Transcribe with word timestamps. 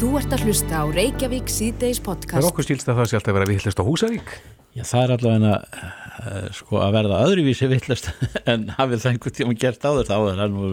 Þú 0.00 0.14
ert 0.16 0.32
að 0.32 0.46
hlusta 0.48 0.78
á 0.80 0.84
Reykjavík 0.88 1.50
síðdeis 1.52 1.98
Það 1.98 2.00
er 2.00 2.04
podcast. 2.06 2.46
okkur 2.48 2.64
skilst 2.64 2.88
að 2.88 3.00
það 3.02 3.08
sé 3.10 3.16
alltaf 3.18 3.30
að 3.30 3.36
vera 3.36 3.48
vittlist 3.50 3.80
á 3.80 3.84
Húsavík. 3.84 4.30
Já, 4.72 4.84
það 4.88 5.02
er 5.02 5.10
allavega 5.16 5.50
uh, 5.60 6.46
sko, 6.56 6.78
að 6.80 6.94
verða 6.94 7.18
öðruvísi 7.26 7.68
vittlust 7.68 8.08
en 8.50 8.64
hafið 8.78 9.02
það 9.02 9.10
einhvern 9.10 9.34
tíma 9.36 9.56
gert 9.60 9.84
áður 9.84 10.08
þá 10.08 10.14
er 10.16 10.38
það 10.40 10.54
nú 10.54 10.70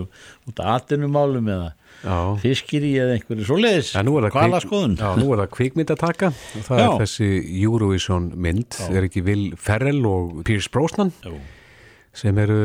út 0.48 0.62
af 0.64 0.70
atinumálum 0.78 1.50
eða 1.58 1.68
Já. 2.06 2.16
fiskiri 2.46 2.94
eða 3.02 3.18
einhverju 3.18 3.50
svoleiðis 3.50 3.92
Já, 3.98 4.00
nú 4.08 4.16
er 4.22 4.30
það 4.30 4.58
skoðun 4.64 4.96
Já, 5.02 5.10
nú 5.20 5.28
er 5.34 5.44
það 5.44 5.52
kvikmyndataka 5.58 6.32
og 6.32 6.66
það 6.70 6.82
Já. 6.84 6.86
er 6.88 7.04
þessi 7.04 7.30
Eurovision 7.66 8.32
mynd, 8.48 8.80
er 8.88 9.10
ekki 9.10 9.26
Will 9.28 9.46
Ferrell 9.60 10.08
og 10.08 10.40
Pierce 10.48 10.72
Brosnan 10.72 11.12
Jú. 11.28 11.36
sem 12.16 12.40
eru 12.48 12.62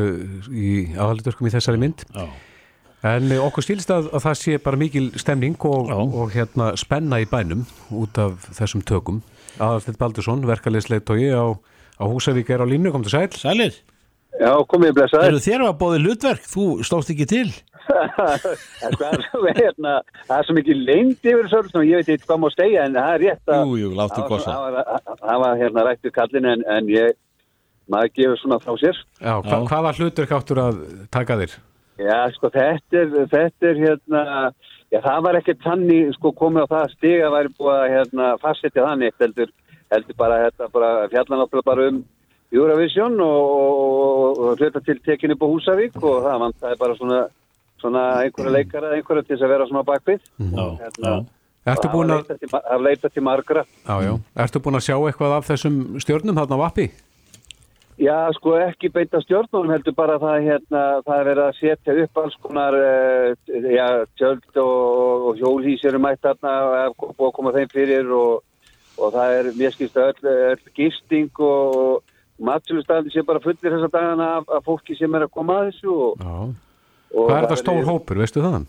í 0.47 0.73
aðaldurkum 0.95 1.51
í 1.51 1.55
þessari 1.57 1.83
mynd. 1.83 2.07
Já. 2.15 2.29
En 3.03 3.31
eh, 3.31 3.39
okkur 3.43 3.65
skilst 3.65 3.89
að, 3.91 4.05
að 4.15 4.23
það 4.23 4.37
sé 4.39 4.57
bara 4.63 4.79
mikil 4.79 5.09
stemning 5.19 5.57
og, 5.67 5.89
og 5.91 6.29
hérna 6.31 6.69
spenna 6.79 7.19
í 7.19 7.25
bænum 7.27 7.65
út 7.91 8.19
af 8.21 8.45
þessum 8.55 8.83
tökum. 8.87 9.21
Aðalstitt 9.59 9.99
Baldursson, 9.99 10.45
verkalegsleitói 10.47 11.27
á, 11.35 11.51
á 11.99 12.03
Húsavík 12.07 12.49
er 12.55 12.63
á 12.63 12.67
línu, 12.69 12.93
kom 12.95 13.03
til 13.05 13.11
sæl. 13.13 13.27
Sælir, 13.35 13.75
Já, 14.39 14.49
komið 14.65 14.95
blessaður. 14.97 15.27
eru 15.29 15.41
þér 15.45 15.63
að 15.67 15.75
bóði 15.83 15.99
hlutverk 16.01 16.47
þú 16.49 16.63
stóðst 16.87 17.11
ekki 17.13 17.27
til 17.29 17.49
það, 18.17 18.47
er 19.11 19.19
svo, 19.27 19.41
hérna, 19.59 19.91
það 20.25 20.37
er 20.39 20.47
svo 20.47 20.55
mikið 20.57 20.79
lengd 20.87 21.27
yfir 21.29 21.43
þessu 21.51 21.59
öllu 21.59 21.69
sem 21.75 21.83
ég 21.91 21.99
veit 21.99 22.09
ekki 22.15 22.25
hvað 22.31 22.39
má 22.41 22.47
segja 22.55 22.85
en 22.87 22.95
það 22.97 23.11
er 23.13 23.21
rétt 23.27 23.51
að 23.53 23.61
Jú, 23.67 23.75
jú, 23.83 23.91
láttu 23.99 24.23
gossa. 24.31 24.55
það 25.21 25.43
var- 25.43 25.59
hérna 25.61 25.83
rættu 25.85 26.13
kallin 26.15 26.47
en, 26.49 26.63
en 26.77 26.89
ég 26.89 27.13
maður 27.93 28.13
gefur 28.17 28.41
svona 28.41 28.59
frá 28.63 28.73
sér 28.81 28.97
Já, 29.21 29.35
hva, 29.45 29.59
hvaða 29.69 29.93
hlutur 29.99 30.29
káttur 30.33 30.63
að 30.63 30.81
taka 31.13 31.37
þér? 31.43 31.53
Já, 32.03 32.17
sko, 32.35 32.49
þetta 32.53 33.01
er, 33.01 33.11
þetta 33.31 33.69
er 33.69 33.77
hérna, 33.79 34.23
já, 34.91 34.99
það 35.05 35.19
var 35.27 35.37
ekki 35.39 35.55
tannig, 35.63 36.09
sko, 36.17 36.31
komið 36.35 36.65
á 36.67 36.71
það 36.73 36.95
stig 36.97 37.21
að 37.23 37.35
væri 37.37 37.53
búið 37.59 37.75
að, 37.77 37.85
hérna, 37.97 38.31
fastsetja 38.41 38.87
þannig, 38.89 39.13
heldur, 39.21 39.53
heldur 39.93 40.17
bara, 40.19 40.39
þetta, 40.47 40.67
bara, 40.73 40.89
fjallan 41.13 41.43
náttúrulega 41.43 41.69
bara 41.69 41.85
um 41.91 42.01
Eurovision 42.53 43.15
og, 43.25 43.53
og, 43.53 44.41
og 44.49 44.59
hluta 44.59 44.81
til 44.85 44.99
tekinu 45.05 45.37
på 45.39 45.47
Húsavík 45.53 45.95
og 46.01 46.19
það 46.25 46.43
vantaði 46.43 46.77
bara 46.83 46.97
svona, 46.99 47.21
svona 47.81 48.03
einhverja 48.25 48.53
leikara, 48.57 48.91
einhverja 48.97 49.23
til 49.25 49.35
þess 49.37 49.47
að 49.47 49.53
vera 49.55 49.69
svona 49.71 49.87
bakvið. 49.87 50.19
Já, 50.43 50.67
Hérna, 50.83 51.07
já. 51.07 51.15
Ertu 51.73 51.87
búin 51.93 52.11
að, 52.11 52.27
Það 52.43 52.69
er 52.75 52.81
leitað 52.83 53.13
til 53.15 53.23
margra. 53.23 53.61
já, 53.87 53.95
já, 54.03 54.13
ertu 54.43 54.59
búin 54.59 54.75
að 54.75 54.85
sjá 54.89 54.95
eitthvað 54.99 55.35
af 55.37 55.47
þessum 55.47 55.77
stjörnum 56.03 56.35
þarna 56.35 56.57
á 56.59 56.63
Vappi? 56.65 56.89
Já, 58.01 58.15
sko 58.33 58.55
ekki 58.57 58.89
beita 58.89 59.19
stjórnum 59.21 59.69
heldur 59.69 59.93
bara 59.93 60.15
það 60.21 60.47
hérna, 60.47 60.85
það 61.05 61.19
er 61.19 61.27
verið 61.29 61.43
að 61.43 61.59
setja 61.59 61.97
upp 62.03 62.23
alls 62.23 62.37
konar 62.41 62.77
uh, 62.77 63.33
já, 63.69 63.87
tjöld 64.17 64.57
og, 64.63 65.27
og 65.29 65.37
hjólhís 65.41 65.83
eru 65.85 66.01
mætt 66.01 66.23
þarna 66.25 66.55
og 66.63 67.05
að 67.13 67.35
koma 67.37 67.53
þeim 67.53 67.69
fyrir 67.69 68.09
og, 68.17 68.41
og 68.97 69.13
það 69.13 69.37
er 69.37 69.51
mér 69.59 69.75
skilst 69.75 70.01
að 70.01 70.09
öll, 70.15 70.33
öll 70.55 70.73
gisting 70.79 71.43
og, 71.45 72.01
matsölustæði 72.41 73.13
sé 73.13 73.23
bara 73.25 73.41
fullir 73.43 73.75
þessa 73.75 73.89
dagana 73.93 74.29
af, 74.39 74.49
af 74.49 74.65
fólki 74.65 74.97
sem 74.97 75.15
er 75.15 75.27
að 75.27 75.33
koma 75.37 75.61
að 75.61 75.71
þessu 75.71 75.93
og, 75.93 76.53
Hvað 77.13 77.35
er 77.35 77.43
þetta 77.45 77.57
stór 77.59 77.83
hópur, 77.85 78.17
veistu 78.23 78.41
það? 78.41 78.63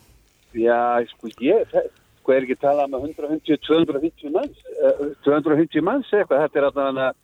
Já, 0.61 1.00
sko 1.14 1.30
ég, 1.41 1.62
það, 1.70 1.86
sko 2.20 2.34
er 2.34 2.45
ekki 2.45 2.56
talað 2.61 2.97
um 2.98 3.06
150-250 3.08 4.34
manns, 4.34 4.58
uh, 4.77 5.06
250 5.25 5.86
manns 5.86 6.11
eitthvað, 6.12 6.42
þetta 6.45 6.61
er 6.61 6.67
alltaf 6.69 7.22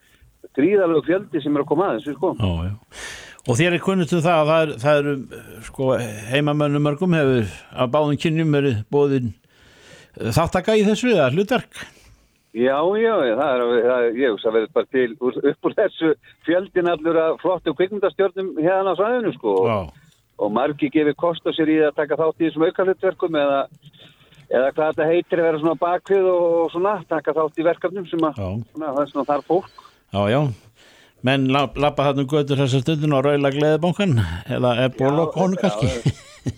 gríðalegu 0.56 1.04
fjöldi 1.06 1.42
sem 1.42 1.56
er 1.56 1.64
að 1.64 1.70
koma 1.70 1.90
að 1.90 2.00
þessu 2.00 2.16
sko. 2.16 2.32
Já, 2.38 2.70
já. 2.70 3.04
Og 3.48 3.56
þér 3.56 3.76
er 3.76 3.84
kunnust 3.84 4.12
um 4.12 4.24
það 4.24 4.40
að 4.40 4.50
það, 4.50 4.62
er, 4.62 4.72
það 4.82 4.98
eru 5.00 5.14
sko, 5.68 5.92
heimamönnum 6.30 6.84
mörgum 6.84 7.16
hefur 7.16 7.54
að 7.72 7.94
báðum 7.94 8.20
kynjum 8.20 8.58
verið 8.58 8.82
bóðin 8.92 9.32
þáttaka 10.36 10.76
í 10.76 10.84
þessu 10.84 11.14
eða 11.14 11.30
hlutverk. 11.32 11.80
Já, 12.50 12.76
já, 12.98 13.14
það 13.38 13.50
er, 13.54 13.64
það 13.86 14.06
ég 14.18 14.32
hugsa 14.34 14.50
verið 14.50 14.72
bara 14.74 14.88
til 14.90 15.10
upp 15.22 15.68
úr 15.68 15.74
þessu 15.78 16.08
fjöldin 16.48 16.90
allur 16.90 17.18
að 17.22 17.36
flottu 17.44 17.74
kvikmyndastjórnum 17.78 18.56
hérna 18.58 18.90
á 18.90 18.98
svæðinu 18.98 19.30
sko 19.36 19.52
Já, 19.68 19.76
og 20.42 20.50
margi 20.56 20.90
gefið 20.90 21.14
kost 21.20 21.46
á 21.46 21.54
sér 21.54 21.70
í 21.70 21.76
að 21.86 21.94
taka 22.00 22.18
þátt 22.18 22.42
í 22.42 22.48
þessum 22.48 22.64
aukarlutverkum 22.66 23.38
eða, 23.38 23.60
eða 24.48 24.72
hvað 24.74 24.90
þetta 24.90 25.08
heitir 25.12 25.42
að 25.42 25.46
vera 25.46 25.62
svona 25.62 25.80
bakvið 25.84 26.26
og 26.32 26.74
svona 26.74 26.96
taka 27.12 27.36
þátt 27.38 27.62
í 27.62 27.68
verkefnum 27.68 28.10
sem 28.10 28.26
að 28.26 28.42
svona, 28.42 28.90
það 28.90 29.00
er 29.04 29.12
svona 29.12 29.28
þar 29.30 29.46
fólk 29.46 29.86
já, 30.12 30.22
já. 30.30 30.40
Menn 31.22 31.48
la- 31.52 31.68
lappa 31.76 32.06
þarna 32.08 32.24
um 32.24 32.30
götur 32.30 32.56
þessa 32.62 32.80
stundin 32.80 33.12
og 33.12 33.24
raula 33.26 33.50
gleðibankan 33.52 34.14
eða 34.48 34.70
er 34.84 34.94
búið 34.96 35.10
að 35.10 35.18
loka 35.18 35.40
honum 35.42 35.60
kannski. 35.60 35.90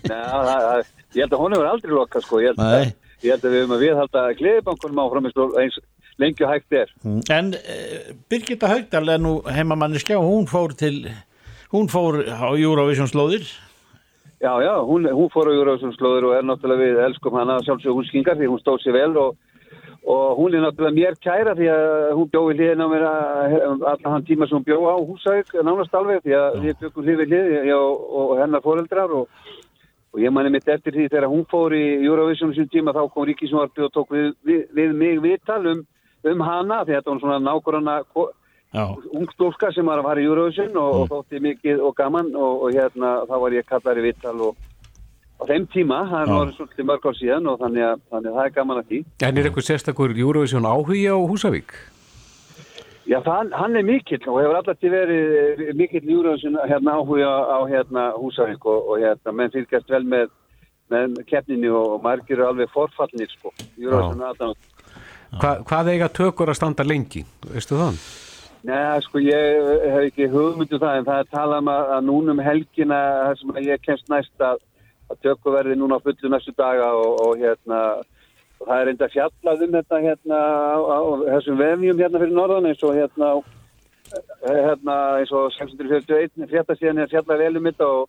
Já, 0.07 0.83
ég 1.17 1.25
held 1.25 1.33
að 1.35 1.43
honum 1.43 1.65
er 1.65 1.71
aldrei 1.73 1.95
lokað 1.97 2.27
sko. 2.27 2.39
Ég 2.45 2.53
held, 2.53 2.63
að, 2.63 2.93
ég 3.25 3.35
held 3.35 3.49
að 3.49 3.57
við 3.57 3.65
höfum 3.65 3.75
að 3.77 3.83
viðhalda 3.83 4.23
gleðibankunum 4.39 5.03
áfram 5.03 5.27
eins, 5.33 5.81
og 6.45 6.53
hægt 6.53 6.79
er. 6.79 6.95
En 7.35 7.51
uh, 7.59 8.15
Birgitta 8.31 8.71
Haugdal 8.71 9.11
er 9.11 9.21
nú 9.23 9.35
heimamanniskja 9.51 10.21
og 10.21 10.31
hún 10.31 10.47
fór 10.47 10.77
til, 10.79 11.09
hún 11.75 11.91
fór 11.91 12.23
á 12.31 12.55
Eurovision 12.55 13.11
slóðir. 13.11 13.51
Já, 14.43 14.59
já, 14.63 14.75
hún, 14.83 15.07
hún 15.07 15.31
fór 15.31 15.51
á 15.51 15.55
Júraðsson 15.55 15.93
slóður 15.95 16.31
og 16.31 16.33
er 16.35 16.47
náttúrulega 16.47 16.83
við 16.83 16.97
elskum 17.05 17.37
hana 17.39 17.61
sjálfsög 17.63 17.95
hún 17.95 18.07
skingar 18.09 18.35
því 18.39 18.49
hún 18.51 18.59
stóð 18.59 18.81
sér 18.83 18.97
vel 18.97 19.13
og, 19.23 19.37
og 20.05 20.37
hún 20.37 20.55
er 20.55 20.61
náttúrulega 20.65 20.97
mér 20.97 21.15
kæra 21.23 21.55
því 21.55 21.69
að 21.71 22.13
hún 22.19 22.31
bjóði 22.33 22.55
hliðin 22.59 22.83
á 22.83 22.87
mér 22.91 23.05
að- 23.07 23.85
allan 23.87 24.13
hann 24.13 24.25
tíma 24.27 24.49
sem 24.49 24.59
hún 24.59 24.67
bjóði 24.67 24.91
á 24.91 24.97
Húsavík 24.99 25.53
nánast 25.63 25.95
alveg 25.95 26.23
því 26.25 26.33
að 26.35 26.51
við 26.63 27.19
við 27.21 27.29
hlið 27.31 27.67
já, 27.71 27.77
og, 27.79 28.31
og 28.31 28.39
hennar 28.41 28.61
foreldrar 28.63 29.11
og, 29.15 29.29
og 30.13 30.21
ég 30.21 30.33
manni 30.33 30.51
mitt 30.51 30.69
eftir 30.69 30.93
því 30.93 31.09
þegar 31.09 31.31
hún 31.31 31.47
fór 31.47 31.73
í 31.73 32.03
Eurovision 32.03 32.55
sem 32.55 32.67
tíma 32.67 32.93
þá 32.93 33.09
kom 33.13 33.27
Ríkisvarpi 33.27 33.83
og 33.87 33.93
tók 33.95 34.11
við, 34.11 34.35
við, 34.43 34.67
við 34.75 34.93
mig 34.93 35.23
viðtal 35.23 35.67
um, 35.67 35.87
um 36.25 36.41
hana 36.41 36.83
því 36.85 36.99
þetta 36.99 37.11
var 37.11 37.21
svona 37.21 37.39
nákvæmna 37.39 38.03
Já, 38.73 38.89
ung 39.13 39.29
stúlka 39.35 39.69
sem 39.69 39.85
var 39.85 40.01
að 40.01 40.07
fara 40.09 40.21
í 40.23 40.25
Eurovision 40.25 40.77
og, 40.81 40.95
og 41.03 41.09
þótti 41.11 41.41
mikið 41.45 41.81
og 41.85 41.95
gaman 41.95 42.31
og, 42.33 42.63
og 42.65 42.73
hérna 42.73 43.19
þá 43.29 43.35
var 43.43 43.53
ég 43.53 43.67
kallar 43.69 43.99
í 44.01 44.05
vittal 44.07 44.39
og 44.41 44.57
á 45.43 45.45
þeim 45.49 45.65
tíma, 45.73 46.03
það 46.11 46.23
er 46.23 46.35
orðið 46.37 46.59
svolítið 46.59 46.89
mörg 46.89 47.09
ár 47.09 47.17
síðan 47.19 47.49
og 47.51 47.59
þannig 47.63 47.87
að, 47.89 48.05
þannig 48.13 48.31
að 48.31 48.37
það 48.39 48.45
er 48.45 48.55
gaman 48.59 48.81
að 48.81 48.93
því. 48.93 49.01
En 49.27 49.41
er 49.41 49.49
eitthvað 49.49 49.67
sérstakur 49.69 50.15
Eurovision 50.15 50.69
áhugi 50.69 51.03
á 51.11 51.17
Húsavík? 51.19 51.75
Já, 53.11 53.19
það, 53.27 53.55
hann 53.59 53.77
er 53.77 53.87
mikill 53.87 54.21
og 54.31 54.39
hefur 54.39 54.59
alltaf 54.61 54.85
verið 54.87 55.39
eh, 55.67 55.73
mikill 55.75 56.05
Eurovision 56.07 56.59
hérna 56.71 56.97
áhuga 57.01 57.33
á 57.51 57.59
hérna 57.67 58.09
Húsavík 58.15 58.63
og, 58.63 58.93
og 58.95 59.03
hérna 59.03 59.35
menn 59.35 59.55
fylgjast 59.55 59.91
vel 59.91 60.05
með, 60.07 60.31
með 60.93 61.19
keppninu 61.27 61.75
og 61.81 61.97
margir 62.05 62.39
eru 62.39 62.53
alveg 62.53 62.71
forfallnir 62.75 63.31
sko. 63.35 63.51
Eurovision 63.81 64.23
aðdáð. 64.31 64.55
Hva, 65.41 65.57
hvað 65.67 65.95
eiga 65.95 66.13
tökur 66.13 66.53
að 66.53 66.61
standa 66.61 66.87
lengi, 66.87 67.25
veistu 67.49 67.81
það? 67.81 67.99
Nei, 68.63 69.01
sko 69.03 69.19
ég 69.19 69.71
hef 69.91 70.05
ekki 70.07 70.29
hugmyndu 70.31 70.79
það 70.79 71.01
en 71.01 71.07
það 71.09 71.23
er 71.23 71.31
talað 71.33 71.63
um 71.65 71.71
að, 71.73 71.89
að 71.97 72.05
núna 72.07 72.35
um 72.37 72.43
helgina 72.47 72.99
sem 73.41 73.57
ég 73.67 73.83
kemst 73.83 74.13
næst 74.13 74.45
að, 74.45 74.61
að 75.13 75.21
tökku 75.27 75.53
verði 75.55 75.77
núna 75.79 76.01
á 76.01 76.05
fullu 76.05 76.33
næstu 76.33 76.55
daga 76.57 76.89
og, 76.97 77.21
og 77.27 77.41
hérna 77.41 77.83
og 78.63 78.69
það 78.69 78.81
er 78.81 78.93
enda 78.93 79.09
fjallað 79.11 79.65
um 79.67 79.75
þetta 79.77 80.01
hérna 80.07 80.39
á, 80.39 80.79
á 80.79 80.99
þessum 81.35 81.59
vefjum 81.59 82.03
hérna 82.03 82.23
fyrir 82.23 82.37
norðan 82.37 82.69
eins 82.71 82.85
og 82.87 82.95
hérna 82.97 83.31
á, 83.35 83.37
hérna 84.47 84.97
eins 85.19 85.35
og 85.35 85.51
641 85.57 86.51
fréttasíðan 86.53 87.03
er 87.03 87.11
fjallað 87.11 87.43
vel 87.43 87.59
um 87.59 87.69
þetta 87.71 87.91
og, 87.97 88.07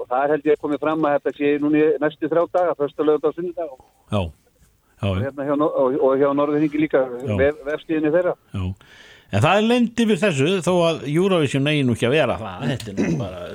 og 0.00 0.08
það 0.08 0.24
er 0.24 0.34
held 0.34 0.50
ég 0.50 0.62
komið 0.64 0.82
fram 0.82 1.06
að 1.06 1.16
þetta 1.18 1.34
sé 1.38 1.54
núna 1.62 1.80
í 1.80 1.86
næstu 2.02 2.32
þrjá 2.32 2.44
daga, 2.58 2.76
fyrsta 2.80 3.06
lögut 3.06 3.30
á 3.30 3.36
sunnudag 3.36 3.70
og, 3.70 3.86
já, 4.10 4.20
já, 4.24 5.06
já. 5.06 5.22
hérna 5.28 5.48
hjá, 5.48 5.54
og, 5.68 5.96
og 6.08 6.18
hjá 6.18 6.28
norðurhingi 6.40 6.82
líka 6.82 7.06
vef, 7.38 7.62
vefstíðinni 7.68 8.14
þeirra. 8.16 8.34
Já, 8.56 8.64
en 9.32 9.46
það 9.46 9.60
er 9.60 9.68
lendi 9.70 10.08
við 10.10 10.22
þessu 10.26 10.50
þó 10.66 10.72
að 10.88 11.06
Eurovision 11.14 11.70
eigi 11.70 11.86
nú 11.86 11.94
ekki 11.94 12.10
að 12.10 12.18
vera 12.18 12.40
það, 12.42 12.68
þetta 12.72 12.92
er 12.92 13.00
nú 13.00 13.22
bara 13.22 13.46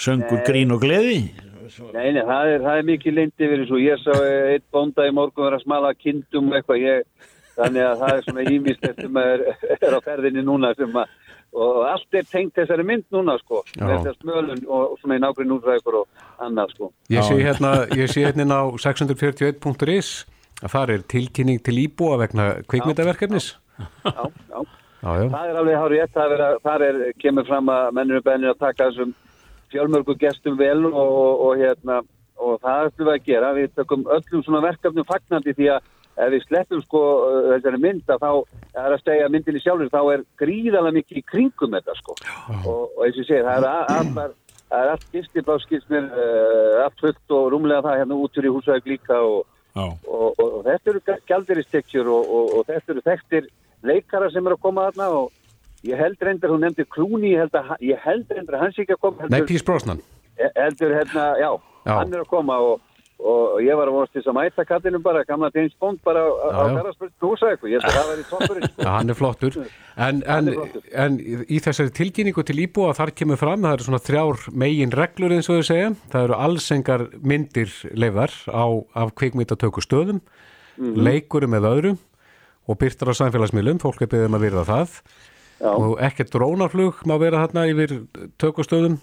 söngur, 0.00 0.44
grín 0.48 0.76
og 0.76 0.80
gleði 0.86 1.20
Nei, 1.94 2.12
nei, 2.16 2.22
það 2.26 2.52
er, 2.54 2.62
það 2.64 2.78
er 2.78 2.88
mikið 2.88 3.16
lindi 3.16 3.50
verið 3.52 3.68
svo. 3.70 3.80
Ég 3.82 4.00
sá 4.02 4.12
eh, 4.16 4.54
eitt 4.54 4.66
bónda 4.74 5.06
í 5.08 5.12
morgun 5.16 5.46
vera 5.46 5.60
að 5.60 5.66
smala 5.66 5.92
kindum 5.98 6.50
og 6.50 6.58
eitthvað. 6.58 6.82
Ég, 6.84 7.28
þannig 7.56 7.86
að 7.86 8.02
það 8.02 8.14
er 8.14 8.26
svona 8.26 8.46
ímislegt 8.54 9.02
sem 9.04 9.20
er, 9.22 9.44
er 9.86 9.96
á 9.96 10.00
ferðinni 10.06 10.44
núna 10.46 10.72
sem 10.78 10.98
að, 11.02 11.14
og 11.60 11.78
allt 11.90 12.18
er 12.20 12.28
tengt 12.30 12.58
þessari 12.58 12.86
mynd 12.86 13.06
núna, 13.14 13.36
sko. 13.42 13.62
Já. 13.74 13.86
Þessar 13.86 14.18
smölun 14.18 14.66
og 14.66 14.98
svona 15.02 15.18
í 15.18 15.24
nágrinn 15.24 15.56
útrækur 15.56 16.02
og 16.02 16.26
annað, 16.42 16.76
sko. 16.76 16.92
Ég 17.12 17.26
sé 17.26 17.38
Já. 17.38 17.46
hérna, 17.48 17.72
ég 17.98 18.12
sé 18.12 18.26
hérna 18.28 18.60
á 18.62 18.64
641.is 18.86 20.12
að 20.60 20.74
það 20.74 20.94
er 20.94 21.08
tilkynning 21.10 21.64
til 21.64 21.78
íbúa 21.86 22.20
vegna 22.20 22.52
kvikmyndaverkefnis. 22.68 23.54
Já, 24.04 24.28
já. 24.52 24.60
Já, 25.00 25.14
já. 25.16 25.26
Það 25.32 25.50
er 25.50 25.58
alveg 25.62 25.78
hárið. 25.80 26.02
Það 26.12 26.32
er, 26.34 26.42
þar 26.66 26.82
er, 26.84 26.98
kemur 27.22 27.46
fram 27.48 27.70
að 27.72 27.86
menninu 27.96 28.20
bennir 28.24 28.52
að 28.52 28.58
taka 28.60 28.88
þessum 28.90 29.14
fjölmörgu 29.72 30.16
gestum 30.20 30.58
vel 30.58 30.84
og, 30.90 30.98
og, 30.98 31.46
og 31.46 31.62
hérna, 31.62 32.00
og 32.40 32.60
það 32.64 32.90
ætlum 32.90 33.08
við 33.08 33.14
að 33.14 33.30
gera. 33.30 33.54
Við 33.56 33.72
tökum 33.78 34.04
öllum 34.18 34.44
svona 34.44 34.62
verkefnum 34.66 35.08
fagnandi 35.08 35.56
því 35.56 35.70
að 35.76 35.88
ef 36.20 36.32
við 36.34 36.44
sleppum 36.44 36.82
sko 36.84 37.00
þessari 37.46 37.80
mynd 37.80 38.10
að 38.12 38.24
þá 38.24 38.30
er 38.82 38.92
að 38.92 39.00
stegja 39.00 39.30
myndinni 39.32 39.62
sjálfur 39.62 39.92
þá 39.92 40.00
er 40.14 40.26
gríðalega 40.42 40.96
mikið 40.98 41.22
í 41.22 41.26
kringum 41.32 41.78
þetta 41.78 41.96
sko. 42.00 42.16
Og, 42.60 42.84
og 42.84 43.02
eins 43.06 43.16
og 43.16 43.22
ég 43.22 43.30
segi 43.30 43.46
það 43.46 43.68
er 44.24 44.36
er 44.70 44.92
allt 44.92 45.06
gistibáskisnir 45.12 46.06
uh, 46.06 46.84
allt 46.84 47.02
fullt 47.02 47.34
og 47.34 47.48
rúmlega 47.54 47.82
það 47.86 47.98
hérna 48.02 48.18
út 48.22 48.36
fyrir 48.36 48.54
húsæk 48.54 48.86
líka 48.86 49.18
og, 49.26 49.46
þetta 50.66 50.92
eru 50.92 51.00
gældiristekjur 51.30 52.10
og, 52.10 52.30
og, 52.36 52.54
og 52.58 52.68
þetta 52.68 52.94
eru 52.94 53.04
þekktir 53.06 53.50
leikara 53.86 54.30
sem 54.30 54.46
eru 54.46 54.58
að 54.58 54.64
koma 54.66 54.88
þarna 54.88 55.08
og 55.18 55.28
ég 55.86 55.96
held 55.96 56.20
reyndar, 56.20 56.52
hún 56.52 56.64
nefndi 56.66 56.84
Klúni, 56.90 57.32
ég 57.34 57.44
held, 57.44 57.56
að, 57.56 57.74
ég 57.80 58.04
held 58.04 58.30
reyndar 58.34 58.58
að 58.58 58.66
hans 58.66 58.78
ekki 58.82 58.96
að 58.96 59.02
koma 59.06 59.26
Nei, 59.26 59.38
heldur, 59.38 59.50
Pís 59.54 59.64
Brosnan 59.66 60.02
heldur 60.56 60.94
hérna, 60.96 61.26
já, 61.40 61.50
Já. 61.86 61.92
hann 61.98 62.14
er 62.14 62.22
að 62.22 62.30
koma 62.30 62.56
og, 62.64 62.80
og 63.20 63.60
ég 63.64 63.76
var 63.76 63.88
að 63.90 63.96
vorast 63.98 64.14
þess 64.16 64.30
að 64.30 64.36
mæta 64.38 64.64
kallinum 64.68 65.02
bara, 65.04 65.22
gamla 65.28 65.50
James 65.54 65.74
Bond 65.80 66.00
bara 66.04 66.22
á. 66.24 66.64
Garðarsbjörn 66.76 67.12
húsa 67.24 67.50
eitthvað, 67.50 67.72
ég 67.74 67.80
held 67.84 67.90
að 67.90 67.96
það 67.98 68.10
var 68.10 68.20
í 68.22 68.26
toppurinn 68.30 68.68
sko. 68.68 68.84
Já, 68.84 68.90
hann 68.96 69.12
er 69.12 69.18
flottur. 69.18 69.58
En, 70.00 70.22
en, 70.36 70.48
er 70.48 71.00
en 71.04 71.18
í 71.20 71.60
þessari 71.60 71.92
tilkynningu 72.00 72.44
til 72.48 72.60
íbúa 72.64 72.94
þar 72.96 73.12
kemur 73.20 73.40
fram, 73.40 73.64
það 73.66 73.76
eru 73.76 73.88
svona 73.88 74.02
þrjár 74.06 74.44
megin 74.64 74.94
reglur 74.96 75.36
eins 75.36 75.50
og 75.52 75.60
þau 75.60 75.68
segja, 75.68 75.90
það 76.12 76.28
eru 76.28 76.38
allsengar 76.48 77.06
myndir 77.20 77.74
leifar 77.92 78.36
á, 78.48 78.64
af 79.04 79.12
kvikmyndatöku 79.20 79.84
stöðum 79.84 80.22
leikurum 80.80 81.58
eða 81.58 81.74
öðru 81.76 81.96
og 82.70 82.78
byrtar 82.80 83.10
á 83.12 83.14
samfélagsmiðlum, 83.18 83.80
fólk 83.82 84.00
er 84.00 84.08
beðið 84.08 84.30
um 84.30 84.36
að 84.38 84.44
virða 84.46 84.64
það 84.68 84.94
Já. 85.60 85.70
og 85.70 85.98
ekkert 86.00 86.32
drónarflug 86.32 87.02
má 87.04 87.18
vera 87.20 87.44
þarna 87.44 87.66
yfir 87.68 87.96
tökustöðum 88.40 88.98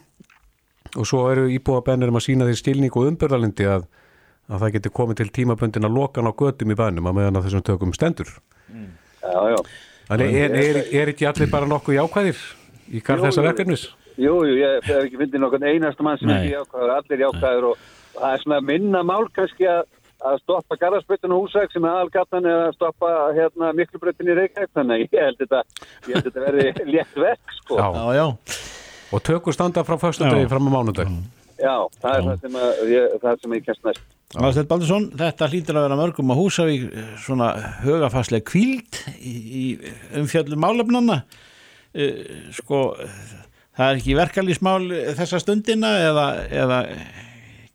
og 0.97 1.05
svo 1.05 1.27
eru 1.31 1.47
íbúa 1.53 1.83
bennir 1.85 2.09
um 2.09 2.17
að 2.17 2.25
sína 2.29 2.47
því 2.47 2.57
stilning 2.57 2.97
og 2.97 3.11
umbyrðalindi 3.11 3.67
að, 3.69 3.85
að 4.49 4.63
það 4.63 4.73
geti 4.77 4.93
komið 4.99 5.19
til 5.21 5.29
tímaböndin 5.37 5.85
að 5.85 5.99
lokan 5.99 6.29
á 6.29 6.33
götum 6.33 6.73
í 6.73 6.79
bænum 6.79 7.11
að 7.11 7.19
meðan 7.19 7.39
að 7.39 7.47
þessum 7.49 7.67
tökum 7.67 7.93
stendur 7.93 8.33
Já, 9.27 9.39
já. 9.53 9.59
Þannig 10.07 10.35
er, 10.39 10.53
er, 10.55 10.81
er 10.95 11.11
ekki 11.11 11.27
allir 11.27 11.49
bara 11.51 11.67
nokkuð 11.67 11.97
jákvæðir 11.99 12.41
í 12.95 13.03
karð 13.03 13.25
Jú, 13.25 13.27
þessa 13.27 13.43
verkefnis? 13.43 13.85
Jú, 14.17 14.33
jú, 14.47 14.57
ég 14.57 14.87
hef 14.87 15.03
ekki 15.03 15.19
fyndið 15.19 15.43
nokkurn 15.43 15.67
einasta 15.67 16.05
mann 16.05 16.17
sem 16.21 16.31
Nei. 16.31 16.37
ekki 16.39 16.53
jákvæður, 16.55 16.93
allir 16.95 17.23
jákvæður 17.25 17.69
og 17.73 17.87
og 18.17 18.23
það 18.23 18.33
er 18.33 18.43
svona 18.43 18.59
minna 18.65 19.03
mál 19.05 19.27
kannski 19.33 19.67
að, 19.69 19.83
að 20.27 20.41
stoppa 20.43 20.77
garðarsbreytun 20.81 21.33
og 21.35 21.45
húsæk 21.45 21.73
sem 21.73 21.85
er 21.87 21.95
aðalgatan 21.95 22.49
eða 22.49 22.67
að 22.67 22.75
stoppa 22.77 23.13
hérna 23.37 23.71
miklubreytun 23.77 24.31
í 24.31 24.37
Reykjavík 24.37 24.73
þannig 24.77 24.95
að 24.97 25.03
ég 25.05 25.25
held 25.27 25.41
þetta, 25.43 25.63
ég 26.07 26.13
held 26.15 26.27
þetta 26.29 26.45
verði 26.45 26.67
létt 26.93 27.17
vekk 27.23 27.55
sko. 27.61 27.79
Já. 27.79 27.87
Já, 27.97 28.05
já, 28.19 28.27
Og 29.07 29.23
tökur 29.23 29.55
standa 29.55 29.85
frá 29.87 29.95
föstudegi 30.01 30.43
Já. 30.43 30.49
fram 30.51 30.67
á 30.67 30.71
mánudag. 30.73 31.11
Já, 31.57 31.75
það 32.01 32.13
er 32.13 32.25
það 32.27 32.41
sem, 32.43 32.55
að, 32.59 32.81
ég, 32.91 33.17
það 33.23 33.41
sem 33.41 33.53
ég 33.55 33.65
kemst 33.65 33.85
næst. 33.87 34.07
Aðstætt 34.37 34.67
Baldursson, 34.69 35.05
þetta 35.17 35.47
hlýtur 35.47 35.77
að 35.79 35.85
vera 35.87 35.97
mörgum 35.97 36.33
að 36.33 36.39
Húsavík 36.41 36.87
eh, 36.91 37.11
svona 37.23 37.47
hugafastlega 37.85 38.43
kvíld 38.49 38.99
í, 39.23 39.31
í 39.31 39.63
umfjöllum 40.19 40.59
málefnanna 40.59 41.21
uh, 41.23 42.33
sko 42.57 42.81
það 43.77 43.85
er 43.87 44.01
ekki 44.01 44.17
verkalýsmál 44.17 44.81
þessa 45.17 45.39
stundina 45.41 45.93
eða, 46.09 46.27
eða 46.51 46.81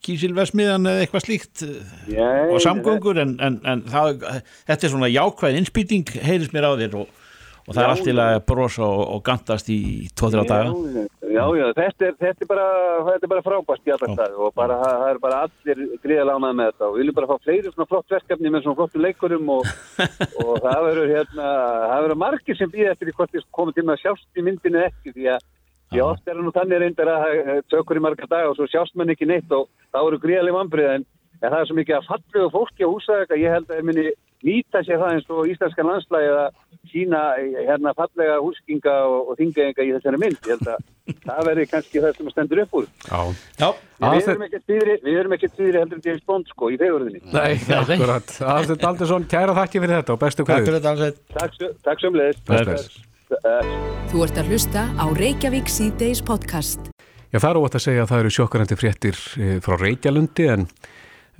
kísilversmiðan 0.06 0.90
eða 0.90 1.06
eitthvað 1.06 1.26
slíkt 1.26 1.64
Nei, 2.10 2.50
og 2.50 2.60
samgöngur 2.64 3.22
en, 3.22 3.37
en, 3.43 3.58
en 3.69 3.82
það, 3.90 4.25
þetta 4.69 4.88
er 4.88 4.94
svona 4.94 5.10
jákvæð 5.12 5.58
innspýting 5.60 6.14
heyrðis 6.22 6.52
mér 6.54 6.69
á 6.69 6.72
þér 6.81 6.96
og, 7.02 7.22
og 7.62 7.72
það 7.72 7.82
er 7.82 7.87
Já, 7.87 7.93
allt 7.94 8.06
til 8.08 8.19
að 8.25 8.37
brosa 8.50 8.84
og, 8.87 9.02
og 9.14 9.25
gantast 9.26 9.70
í 9.70 9.81
tvo-þrjá 10.19 10.44
daga. 10.50 11.06
Já, 11.32 11.44
já, 11.56 11.64
þetta 11.78 12.08
er, 12.08 12.16
þetta 12.20 12.44
er 12.44 12.50
bara, 12.50 12.66
þetta 13.06 13.25
er 13.25 13.31
bara 13.31 13.44
frábært 13.46 13.87
staði 13.87 14.34
og 14.37 14.52
bara, 14.58 14.76
það 14.82 15.06
er 15.08 15.20
bara 15.22 15.38
allir 15.46 15.82
gríðalánað 16.02 16.58
með 16.58 16.70
þetta 16.72 16.88
og 16.88 16.93
við 16.93 17.02
viljum 17.02 17.19
bara 17.20 17.31
fá 17.31 17.46
fleiri 17.46 17.72
svona 17.72 17.88
flott 17.94 18.14
verkefni 18.16 18.52
með 18.52 18.66
svona 18.66 18.81
flottu 18.82 19.00
leikurum 19.06 19.54
og, 19.54 19.70
og 20.44 20.52
það 20.58 20.84
verður 20.88 21.14
hérna, 21.14 21.49
það 21.87 22.04
verður 22.04 22.20
margir 22.26 22.58
sem 22.58 22.75
býða 22.75 22.93
eftir 22.93 23.12
í 23.12 23.16
hvort 23.16 23.32
þið 23.32 23.49
komið 23.60 23.78
til 23.78 23.87
með 23.87 23.96
að 23.96 24.04
sjást 24.04 24.43
í 24.43 24.46
myndinu 24.50 24.82
ekki 24.82 25.14
því 25.16 25.31
að 25.37 25.46
Því 25.93 26.00
oft 26.06 26.29
er 26.29 26.37
það 26.39 26.44
nú 26.47 26.53
þannig 26.56 26.83
reyndar 26.83 27.11
að 27.12 27.25
það 27.29 27.62
tökur 27.75 28.00
í 28.00 28.05
marga 28.09 28.29
dag 28.31 28.49
og 28.50 28.56
svo 28.56 28.69
sjást 28.73 28.97
mann 28.97 29.12
ekki 29.12 29.29
neitt 29.29 29.53
og 29.53 29.69
þá 29.93 29.99
eru 30.06 30.21
gríðaleg 30.23 30.56
vambrið 30.56 30.94
en 30.97 31.05
en 31.43 31.50
það 31.50 31.61
er 31.61 31.69
svo 31.69 31.77
mikið 31.79 31.97
að 31.99 32.05
fallegu 32.11 32.50
fólki 32.55 32.87
á 32.87 32.93
húsæðaka 32.93 33.39
ég 33.41 33.50
held 33.56 33.67
að 33.67 33.79
þeir 33.79 33.87
muni 33.89 34.05
nýta 34.43 34.81
sér 34.87 34.99
það 35.00 35.12
eins 35.17 35.29
og 35.31 35.50
íslenskan 35.50 35.89
landslægi 35.89 36.31
að 36.35 36.55
sína 36.93 37.21
hérna 37.67 37.93
fallega 37.99 38.39
húskinga 38.43 38.94
og, 39.11 39.31
og 39.31 39.39
þingaðinga 39.39 39.87
í 39.87 39.93
þessari 39.97 40.21
mynd. 40.23 40.39
Ég 40.47 40.56
held 40.56 40.71
að 40.73 40.81
það 41.29 41.44
verði 41.49 41.67
kannski 41.71 42.03
það 42.03 42.17
sem 42.19 42.33
stendur 42.35 42.62
upp 42.65 42.75
úr. 42.81 42.88
Já. 43.06 43.21
Já, 43.62 43.69
við 44.03 44.33
erum 44.33 44.47
ekki 44.49 44.62
týðri 44.71 44.97
við 45.06 45.21
erum 45.23 45.37
ekki 45.38 45.53
týðri 45.59 45.83
heldur 45.83 46.00
en 46.00 46.05
James 46.09 46.27
Bond 46.31 46.50
sko 46.50 46.73
í 46.75 46.81
fegurðinni. 46.83 47.23
Nei, 47.31 47.55
akkurat. 47.79 48.35
Aðalsteinn 48.43 48.83
Baldursson, 48.87 49.31
kæra 49.31 49.56
þakki 49.62 49.83
fyrir 49.85 49.99
þetta 50.00 50.17
og 50.17 50.23
bestu 50.27 50.43
takk 50.43 50.53
hverju. 50.53 50.69
fyrir 50.69 50.79
þetta 50.81 50.95
alveg 50.97 51.23
takk, 51.38 51.59
sö- 51.59 53.11
Þú 53.32 54.25
ert 54.26 54.37
að 54.37 54.50
hlusta 54.52 54.82
á 54.93 55.05
Reykjavík 55.17 55.70
C-Days 55.73 56.20
podcast. 56.20 56.90
Já, 57.32 57.38
það 57.40 57.49
er 57.49 57.58
óvægt 57.62 57.76
að 57.79 57.84
segja 57.87 58.02
að 58.05 58.11
það 58.11 58.23
eru 58.23 58.32
sjokkarandi 58.37 58.76
fréttir 58.76 59.20
eh, 59.40 59.55
frá 59.64 59.76
Reykjalundi 59.81 60.49
en, 60.52 60.67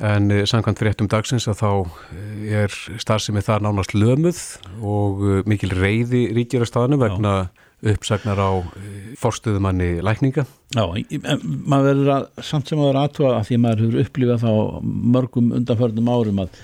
en 0.00 0.30
eh, 0.32 0.44
samkvæmt 0.48 0.80
fréttum 0.80 1.10
dagsins 1.12 1.48
að 1.52 1.58
þá 1.60 1.68
eh, 2.16 2.62
er 2.62 2.76
starfsemið 3.02 3.44
þar 3.50 3.66
nánast 3.66 3.92
lömuð 3.92 4.40
og 4.80 5.20
mikil 5.50 5.68
reyði 5.74 6.30
ríkjur 6.38 6.64
á 6.64 6.70
staðanum 6.70 7.02
vegna 7.04 7.34
uppsagnar 7.82 8.40
á 8.40 8.50
forstuðumanni 9.20 9.98
lækninga. 10.06 10.46
Já, 10.72 10.86
maður 10.86 11.90
verður 11.90 12.10
að, 12.14 12.26
samt 12.46 12.72
sem 12.72 12.80
maður 12.80 13.02
aðtúa 13.02 13.34
að 13.36 13.46
því 13.50 13.58
að 13.58 13.62
maður 13.66 13.84
hefur 13.84 14.06
upplifað 14.06 14.46
þá 14.46 14.82
mörgum 15.18 15.52
undanförnum 15.60 16.10
árum 16.14 16.42
að, 16.46 16.58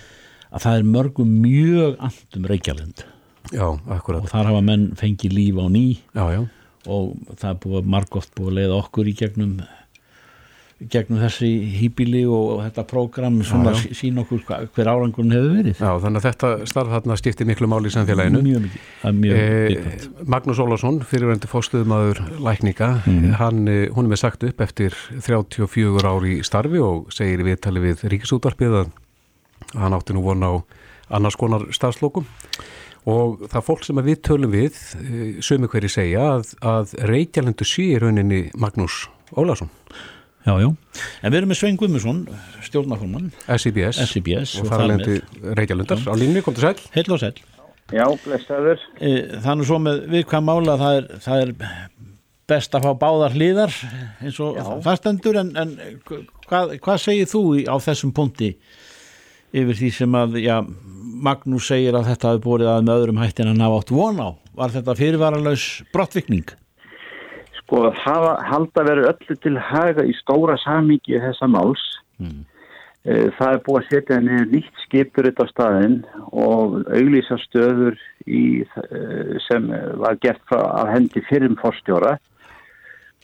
að 0.54 0.66
það 0.68 0.80
er 0.80 0.90
mörgum 0.96 1.38
mjög 1.44 2.00
andum 2.08 2.48
Reykjalund 2.54 3.06
Já, 3.52 3.64
og 3.70 4.28
þar 4.28 4.50
hafa 4.52 4.60
menn 4.64 4.90
fengið 4.98 5.32
líf 5.32 5.56
á 5.60 5.66
ný. 5.72 5.86
Já, 6.14 6.24
já. 6.36 6.42
og 6.88 7.16
það 7.36 7.50
er 7.50 7.58
búið 7.64 7.90
margótt 7.96 8.30
búið 8.36 8.48
að 8.52 8.56
leiða 8.60 8.78
okkur 8.82 9.08
í 9.10 9.16
gegnum 9.18 9.58
gegnum 10.78 11.18
þessi 11.18 11.48
hýbili 11.74 12.20
og 12.30 12.60
þetta 12.62 12.84
prógram 12.86 13.40
svona 13.42 13.72
Já, 13.74 13.80
já. 13.88 13.96
sín 13.98 14.20
okkur 14.22 14.44
hver 14.46 14.86
árangurinn 14.92 15.34
hefur 15.34 15.56
verið. 15.56 15.80
Já, 15.82 15.90
þannig 16.04 16.20
að 16.20 16.26
þetta 16.28 16.50
starf 16.70 16.92
þarna 16.94 17.16
skiptir 17.18 17.48
miklu 17.50 17.66
máli 17.66 17.90
í 17.90 17.94
samfélaginu. 17.96 18.42
mjög 18.46 18.62
mikið, 18.62 18.84
það 19.02 19.08
er 19.10 19.16
mjög 19.18 19.40
Eh, 19.40 19.72
mikið 19.72 20.28
Magnús 20.36 20.60
Ólafsson, 20.62 21.00
fyrirvændi 21.02 21.50
fórstuðumadur 21.50 22.22
lækninga, 22.46 22.90
hann, 23.40 23.66
eh, 23.66 23.88
hún 23.90 24.06
er 24.06 24.12
með 24.14 24.22
sagt 24.22 24.44
upp 24.46 24.60
eftir 24.60 24.94
34 25.18 26.06
ári 26.06 26.44
starfi 26.46 26.78
og 26.78 27.10
segir 27.10 27.42
í 27.42 27.48
viðtali 27.50 27.82
við 27.82 28.06
Ríkisútvarpið 28.14 28.78
að 28.84 28.92
hann 29.74 29.92
átti 29.98 30.14
nú 30.14 30.22
von 30.22 30.46
á 30.46 30.62
annars 31.10 31.34
konar 31.36 31.66
stafslokum 31.74 32.24
og 33.06 33.44
það 33.48 33.66
fólk 33.68 33.84
sem 33.86 34.00
við 34.04 34.22
tölum 34.26 34.54
við 34.54 34.78
eh, 34.98 35.40
sömu 35.44 35.70
hverju 35.70 35.90
segja 35.92 36.24
að, 36.36 36.54
að 36.60 36.94
Reykjalendu 37.10 37.66
sé 37.68 37.90
í 37.94 37.98
rauninni 38.02 38.48
Magnús 38.58 39.06
Ólafsson, 39.36 39.70
Já, 40.46 40.54
já, 40.62 40.68
en 41.20 41.32
við 41.32 41.36
erum 41.42 41.50
með 41.52 41.58
Svein 41.60 41.76
Guðmusson 41.76 42.20
stjórnaformann, 42.64 43.26
SIBS, 43.60 43.98
SIBS 44.08 44.54
og 44.62 44.70
þar 44.70 44.84
alveg 44.86 45.42
Reykjalundar. 45.58 46.00
Á 46.08 46.14
línni, 46.16 46.40
kom 46.46 46.56
til 46.56 46.64
sæl. 46.64 46.78
Heil 46.94 47.12
og 47.12 47.20
sæl 47.20 47.34
já, 47.92 48.04
blessaður. 48.24 48.80
Eh, 49.00 49.38
Það 49.42 49.50
er 49.52 49.58
nú 49.60 49.66
svo 49.68 49.78
með 49.82 50.02
viðkvæm 50.12 50.48
mála 50.48 50.74
að 50.76 50.82
það 50.84 50.98
er, 50.98 51.06
það 51.24 51.42
er 51.44 51.52
best 52.48 52.76
að 52.76 52.86
fá 52.86 52.92
báðar 53.02 53.36
hlýðar 53.36 53.74
eins 54.24 54.40
og 54.40 54.58
það 54.84 54.98
stendur 55.02 55.38
en, 55.42 55.50
en 55.60 55.74
hvað, 56.48 56.76
hvað 56.84 57.02
segir 57.02 57.28
þú 57.28 57.42
á 57.68 57.76
þessum 57.84 58.12
punkti 58.16 58.54
yfir 59.56 59.78
því 59.78 59.90
sem 59.94 60.16
að 60.18 60.38
já, 60.42 60.56
Magnús 61.18 61.68
segir 61.70 61.96
að 61.98 62.12
þetta 62.12 62.32
hafi 62.32 62.42
búið 62.44 62.68
að 62.70 62.84
með 62.86 63.00
öðrum 63.02 63.22
hætti 63.22 63.42
en 63.42 63.52
hann 63.52 63.64
hafa 63.64 63.80
átt 63.82 63.94
von 63.94 64.20
á. 64.22 64.28
Var 64.58 64.74
þetta 64.76 64.98
fyrirvaralaus 64.98 65.64
brottvikning? 65.94 66.52
Sko 67.58 67.88
hafa, 67.94 68.36
halda 68.48 68.84
verið 68.86 69.10
öllu 69.12 69.38
til 69.42 69.56
haga 69.70 70.06
í 70.06 70.14
stóra 70.20 70.56
samíki 70.62 71.18
þessa 71.22 71.50
máls. 71.50 71.82
Mm. 72.22 72.46
Það 73.08 73.52
er 73.54 73.60
búið 73.64 73.78
að 73.78 73.90
setja 73.92 74.16
niður 74.20 74.48
nýtt 74.52 74.80
skipur 74.84 75.28
þetta 75.28 75.46
staðinn 75.48 75.98
og 76.28 76.80
auglýsa 76.92 77.38
stöður 77.40 77.94
í, 78.26 78.64
eh, 78.66 79.36
sem 79.46 79.68
var 80.02 80.18
gert 80.20 80.42
frá, 80.50 80.60
af 80.82 80.90
hendi 80.92 81.22
fyrir 81.28 81.54
forstjóra. 81.62 82.18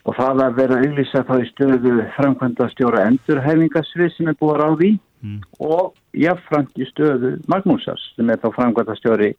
Og 0.05 0.17
það 0.17 0.45
að 0.45 0.57
vera 0.61 0.79
að 0.79 0.87
auglýsa 0.87 1.25
þá 1.29 1.35
í 1.41 1.51
stöðu 1.51 1.93
framkvæmda 2.17 2.71
stjóra 2.73 3.05
endurhæfingasvið 3.11 4.17
sem 4.17 4.31
er 4.31 4.39
búið 4.41 4.55
að 4.55 4.63
ráði 4.63 4.93
mm. 5.25 5.41
og 5.65 5.95
jafnframt 6.15 6.77
í 6.79 6.87
stöðu 6.93 7.39
Magnúsars 7.51 8.05
sem 8.15 8.31
er 8.31 8.43
þá 8.43 8.51
framkvæmda 8.59 8.99
stjóri 9.01 9.33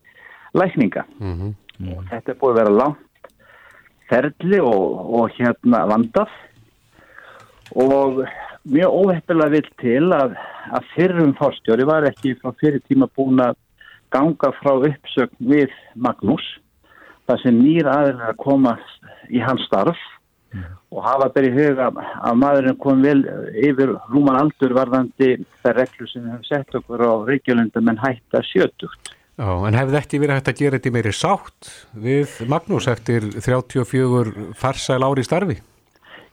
lækninga. 0.58 1.06
Mm 1.22 1.54
og 1.84 2.06
þetta 2.08 2.32
er 2.32 2.39
búið 2.39 2.54
að 2.54 2.60
vera 2.62 2.75
langt 2.80 3.30
ferli 4.10 4.60
og, 4.63 5.00
og 5.20 5.34
hérna 5.36 5.82
vandað. 5.89 6.34
Og 7.75 8.22
mjög 8.70 8.98
óheppilega 9.01 9.54
vill 9.56 9.72
til 9.82 10.04
að, 10.15 10.36
að 10.72 10.92
fyrrum 10.94 11.34
fórstjóri 11.39 11.88
var 11.88 12.08
ekki 12.08 12.36
frá 12.39 12.54
fyrir 12.62 12.84
tíma 12.86 13.10
búin 13.18 13.42
að 13.44 13.58
ganga 14.13 14.51
frá 14.62 14.75
uppsögn 14.77 15.50
við 15.51 15.74
Magnús 15.96 16.46
það 17.25 17.42
sem 17.42 17.58
nýr 17.58 17.89
aðeins 17.89 18.27
að 18.30 18.38
koma 18.44 18.75
í 19.34 19.42
hans 19.42 19.65
starf 19.68 20.01
og 20.96 21.04
hafa 21.04 21.28
berið 21.36 21.60
huga 21.60 21.90
að 21.96 22.40
maðurinn 22.42 22.80
kom 22.82 23.04
vel 23.04 23.20
yfir 23.60 23.94
rúman 24.14 24.40
aldur 24.40 24.76
varðandi 24.78 25.36
þær 25.64 25.80
reglur 25.82 26.12
sem 26.12 26.24
við 26.24 26.34
höfum 26.34 26.48
sett 26.48 26.80
okkur 26.80 27.04
á 27.04 27.14
Reykjölundum 27.28 27.92
en 27.92 28.02
hætta 28.02 28.44
sjötugt. 28.48 29.14
Já, 29.36 29.50
en 29.68 29.76
hefði 29.76 30.00
ekki 30.00 30.20
verið 30.24 30.38
hægt 30.40 30.52
að 30.54 30.60
gera 30.62 30.78
þetta 30.78 30.88
í 30.88 30.96
meiri 30.96 31.12
sátt 31.12 31.72
við 32.06 32.36
Magnús 32.48 32.88
eftir 32.88 33.26
34 33.36 34.52
farsæl 34.56 35.02
ári 35.04 35.26
í 35.26 35.28
starfi? 35.28 35.58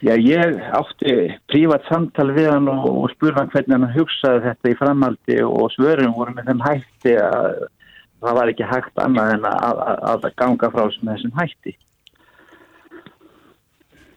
Já, 0.02 0.14
ég 0.18 0.58
átti 0.74 1.12
prívat 1.50 1.84
samtal 1.86 2.30
við 2.34 2.48
hann 2.50 2.70
og, 2.70 2.86
og 2.90 3.10
spurði 3.12 3.38
hann 3.38 3.50
hvernig 3.50 3.76
hann 3.76 3.94
hugsaði 3.94 4.44
þetta 4.48 4.70
í 4.70 4.78
framaldi 4.78 5.36
og 5.46 5.68
svörum 5.74 6.14
voru 6.16 6.34
með 6.34 6.50
þeim 6.50 6.64
hætti 6.66 7.14
að 7.22 7.60
það 8.22 8.38
var 8.38 8.50
ekki 8.52 8.70
hægt 8.70 9.02
annað 9.02 9.34
en 9.36 9.46
að, 9.50 9.82
að, 9.90 10.26
að 10.26 10.26
ganga 10.38 10.70
frá 10.74 10.84
sem 10.94 11.10
þessum 11.10 11.34
hætti. 11.38 11.74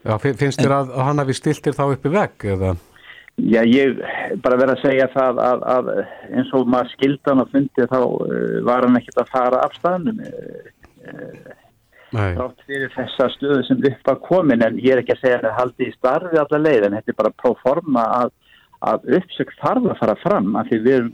Já, 0.06 0.14
finnst 0.22 0.60
þér 0.62 0.74
að, 0.76 0.92
að 0.94 1.08
hann 1.08 1.22
hafi 1.22 1.34
stiltir 1.34 1.74
þá 1.74 1.84
uppi 1.88 2.12
vegg 2.14 2.46
eða? 2.54 2.76
Já, 3.36 3.60
ég 3.68 3.98
bara 4.40 4.56
verið 4.56 4.76
að 4.76 4.84
segja 4.84 5.06
það 5.12 5.40
að, 5.44 5.64
að 5.74 5.88
eins 6.30 6.52
og 6.56 6.70
maður 6.72 6.92
skildan 6.94 7.42
að 7.42 7.50
fundi 7.52 7.88
þá 7.90 7.98
uh, 8.00 8.36
var 8.64 8.86
hann 8.86 8.98
ekkert 9.00 9.20
að 9.20 9.32
fara 9.34 9.62
af 9.66 9.76
staðnum 9.76 10.22
uh, 10.22 11.50
rátt 12.14 12.62
fyrir 12.64 12.92
þessa 12.94 13.28
stöðu 13.34 13.66
sem 13.66 13.84
upp 13.90 14.10
að 14.12 14.22
komin. 14.24 14.64
En 14.64 14.78
ég 14.80 14.94
er 14.94 15.02
ekki 15.02 15.16
að 15.16 15.24
segja 15.24 15.40
að 15.40 15.48
það 15.48 15.58
haldi 15.60 15.88
í 15.88 15.96
starfi 15.98 16.40
allar 16.40 16.64
leið 16.64 16.86
en 16.86 16.98
þetta 16.98 17.12
er 17.12 17.20
bara 17.20 17.36
próforma 17.42 18.06
að, 18.22 18.32
að 18.92 19.10
uppsökt 19.18 19.60
þarf 19.60 19.90
að 19.90 20.00
fara 20.00 20.16
fram 20.22 20.56
af 20.56 20.70
því 20.70 20.80
við 20.86 20.98
erum 21.00 21.12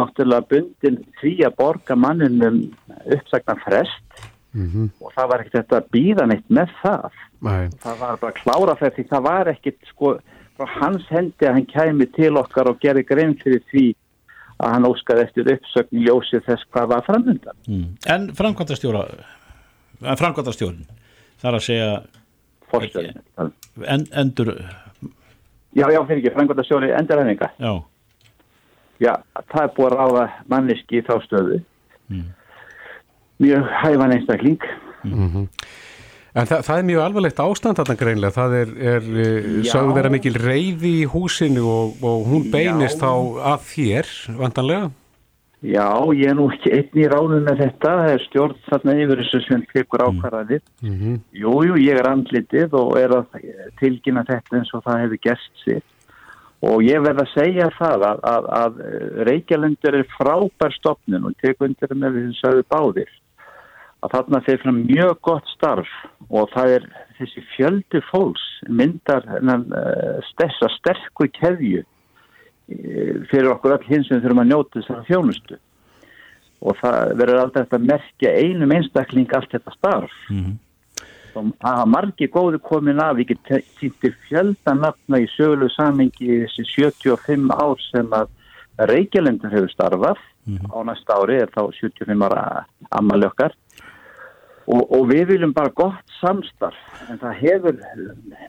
náttúrulega 0.00 0.50
bundin 0.50 1.00
því 1.20 1.34
að 1.46 1.56
borga 1.58 1.96
manninum 1.98 2.60
uppsökna 3.04 3.56
frest 3.62 4.28
mm 4.54 4.66
-hmm. 4.66 4.90
og 5.00 5.12
það 5.14 5.30
var 5.32 5.40
ekkert 5.44 5.72
að 5.72 5.88
býða 5.94 6.26
neitt 6.26 6.48
með 6.48 6.68
það 6.82 7.10
Nei. 7.40 7.68
það 7.82 7.98
var 8.00 8.20
bara 8.20 8.38
klára 8.42 8.76
fyrir 8.76 8.94
því 8.96 9.08
það 9.08 9.22
var 9.22 9.48
ekkert 9.48 9.80
sko 9.88 10.14
frá 10.56 10.66
hans 10.80 11.06
hendi 11.08 11.46
að 11.46 11.52
hann 11.56 11.66
kæmi 11.66 12.06
til 12.16 12.36
okkar 12.36 12.70
og 12.70 12.80
gerði 12.80 13.04
grein 13.08 13.36
fyrir 13.42 13.62
því 13.72 13.86
að 14.60 14.72
hann 14.74 14.88
óskaði 14.88 15.24
eftir 15.24 15.52
uppsökn 15.54 16.02
ljósið 16.04 16.44
þess 16.46 16.66
hvað 16.72 16.88
var 16.94 17.04
framöndan 17.06 17.56
mm. 17.68 17.86
En 18.06 18.34
framkvæmtastjóra 18.36 19.04
framkvæmtastjórn 20.00 20.84
þar 21.40 21.54
að 21.54 21.66
segja 21.68 22.02
en, 23.86 24.06
endur 24.12 24.52
Já, 25.70 25.86
já, 25.86 26.00
fyrir 26.06 26.18
ekki, 26.18 26.34
framkvæmtastjóri 26.34 26.92
endurhæfinga 26.98 27.50
Já 27.58 27.72
Já, 29.00 29.14
það 29.48 29.62
er 29.62 29.74
búið 29.76 29.86
að 29.86 29.96
ráða 29.96 30.24
manniski 30.52 30.98
í 31.00 31.04
þá 31.06 31.14
stöðu 31.24 31.62
mm. 32.12 32.26
Mjög 33.40 33.70
hæfan 33.82 34.16
einstakling 34.16 34.60
mm 35.04 35.28
-hmm. 35.28 35.46
En 36.30 36.46
það, 36.46 36.60
það 36.62 36.78
er 36.78 36.84
mjög 36.86 37.02
alvarlegt 37.02 37.40
ástand 37.42 37.78
þarna 37.80 37.94
greinlega, 37.98 38.36
það 38.36 38.52
er, 38.60 38.68
er 38.92 39.02
sögðu 39.66 39.94
vera 39.96 40.10
mikil 40.14 40.36
reyði 40.38 40.92
í 41.02 41.08
húsinu 41.10 41.64
og, 41.66 42.04
og 42.06 42.28
hún 42.30 42.44
beinist 42.52 43.00
Já. 43.00 43.02
þá 43.02 43.12
að 43.50 43.64
þér, 43.72 44.12
vantanlega? 44.38 44.90
Já, 45.60 46.08
ég 46.16 46.30
er 46.30 46.36
nú 46.38 46.46
ekki 46.48 46.70
einn 46.72 47.00
í 47.02 47.06
ráðun 47.10 47.44
með 47.44 47.58
þetta, 47.60 47.90
það 47.98 48.10
er 48.14 48.22
stjórn 48.24 48.60
þarna 48.64 48.92
yfir 49.02 49.20
þessu 49.20 49.40
sem 49.44 49.64
tekur 49.74 50.04
ákvarðanir. 50.06 50.62
Mm 50.80 50.94
-hmm. 51.00 51.18
Jú, 51.36 51.54
jú, 51.66 51.74
ég 51.76 51.98
er 52.00 52.08
andlitið 52.08 52.76
og 52.80 52.96
er 52.96 53.12
að 53.12 53.26
tilkynna 53.80 54.24
þetta 54.24 54.56
eins 54.56 54.72
og 54.72 54.84
það 54.86 55.02
hefur 55.02 55.20
gæst 55.26 55.64
sér. 55.64 55.82
Og 56.64 56.80
ég 56.84 57.04
verð 57.04 57.20
að 57.20 57.32
segja 57.34 57.68
það 57.76 58.06
að, 58.08 58.18
að, 58.30 58.48
að 58.62 58.80
Reykjalendur 59.28 59.98
er 59.98 60.08
frábær 60.16 60.72
stopnin 60.72 61.24
og 61.28 61.36
tekundur 61.40 61.92
með 61.94 62.16
því 62.16 62.22
sem 62.24 62.38
sögðu 62.40 62.64
báðir. 62.72 63.12
Að 64.00 64.14
þarna 64.14 64.40
þeir 64.46 64.60
fram 64.62 64.78
mjög 64.88 65.16
gott 65.26 65.48
starf 65.52 65.90
og 66.30 66.48
það 66.54 66.74
er 66.76 66.84
þessi 67.18 67.42
fjöldu 67.52 68.00
fólks 68.08 68.46
myndar 68.68 69.26
þessa 70.40 70.70
sterkur 70.78 71.28
keðju 71.36 71.82
fyrir 73.30 73.50
okkur 73.52 73.76
all 73.76 73.84
hins 73.88 74.08
sem 74.08 74.22
þurfum 74.22 74.42
að 74.44 74.50
njóta 74.52 74.78
þessara 74.78 75.06
þjónustu. 75.08 75.60
Og 76.60 76.76
það 76.80 77.14
verður 77.20 77.42
alltaf 77.42 77.76
að 77.76 77.86
merkja 77.90 78.34
einum 78.36 78.74
einstakling 78.76 79.30
allt 79.36 79.52
þetta 79.52 79.76
starf. 79.76 80.16
Mm 80.30 80.42
-hmm. 80.44 80.58
það 81.32 81.52
hafa 81.68 81.86
margi 81.86 82.28
góði 82.28 82.58
komin 82.58 83.00
af, 83.00 83.16
við 83.16 83.32
getum 83.32 83.62
týntir 83.80 84.16
fjöldanatna 84.28 85.20
í 85.20 85.28
sögulegu 85.36 85.70
samengi 85.76 86.42
þessi 86.44 86.64
75 86.72 87.50
ár 87.52 87.78
sem 87.90 88.12
að 88.12 88.28
Reykjalendur 88.80 89.52
hefur 89.52 89.72
starfað 89.74 90.20
mm 90.46 90.56
-hmm. 90.56 90.70
á 90.74 90.78
næsta 90.84 91.18
ári 91.20 91.40
er 91.42 91.50
þá 91.56 91.62
75 91.80 92.22
ára 92.26 92.64
amalökar 92.90 93.52
og, 94.66 94.82
og 94.92 95.08
við 95.08 95.24
viljum 95.26 95.52
bara 95.52 95.68
gott 95.68 96.06
samstarf 96.20 96.78
en 97.10 97.18
það 97.18 97.34
hefur 97.44 97.76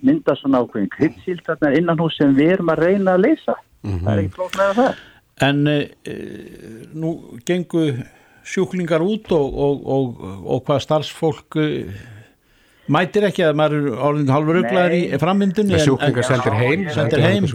myndað 0.01 0.37
svona 0.37 0.61
ákveðin 0.61 0.93
kryddsíld 0.95 1.45
innan 1.77 1.99
hús 1.99 2.17
sem 2.17 2.35
við 2.35 2.51
erum 2.53 2.69
að 2.69 2.83
reyna 2.85 3.13
að 3.13 3.23
leysa 3.27 3.55
Mm 3.81 3.97
-hmm. 3.97 4.05
Það 4.05 4.13
er 4.13 4.23
ekki 4.23 4.35
flóknlega 4.35 4.73
það. 4.73 4.95
En 5.41 5.67
e, 5.67 5.77
nú 6.93 7.09
gengu 7.45 7.83
sjúklingar 8.43 9.01
út 9.01 9.31
og, 9.31 9.47
og, 9.65 9.87
og, 9.95 10.05
og 10.45 10.63
hvað 10.65 10.79
starfsfólk 10.85 11.57
e, 11.57 11.67
mætir 12.85 13.25
ekki 13.25 13.45
að 13.47 13.57
maður 13.57 13.77
er 13.79 14.03
álinn 14.05 14.29
halvur 14.29 14.61
upplæðir 14.61 14.97
í 14.99 15.19
frammyndunni. 15.21 15.79
Sjúklingar 15.79 16.27
sendir 16.29 16.57
heim. 16.61 16.89
Sendir 16.89 17.25
heim. 17.25 17.49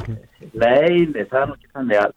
Nei, 0.54 1.06
nei, 1.14 1.24
það 1.30 1.42
er 1.42 1.48
nokkið 1.52 1.70
þannig 1.78 2.02
að 2.02 2.12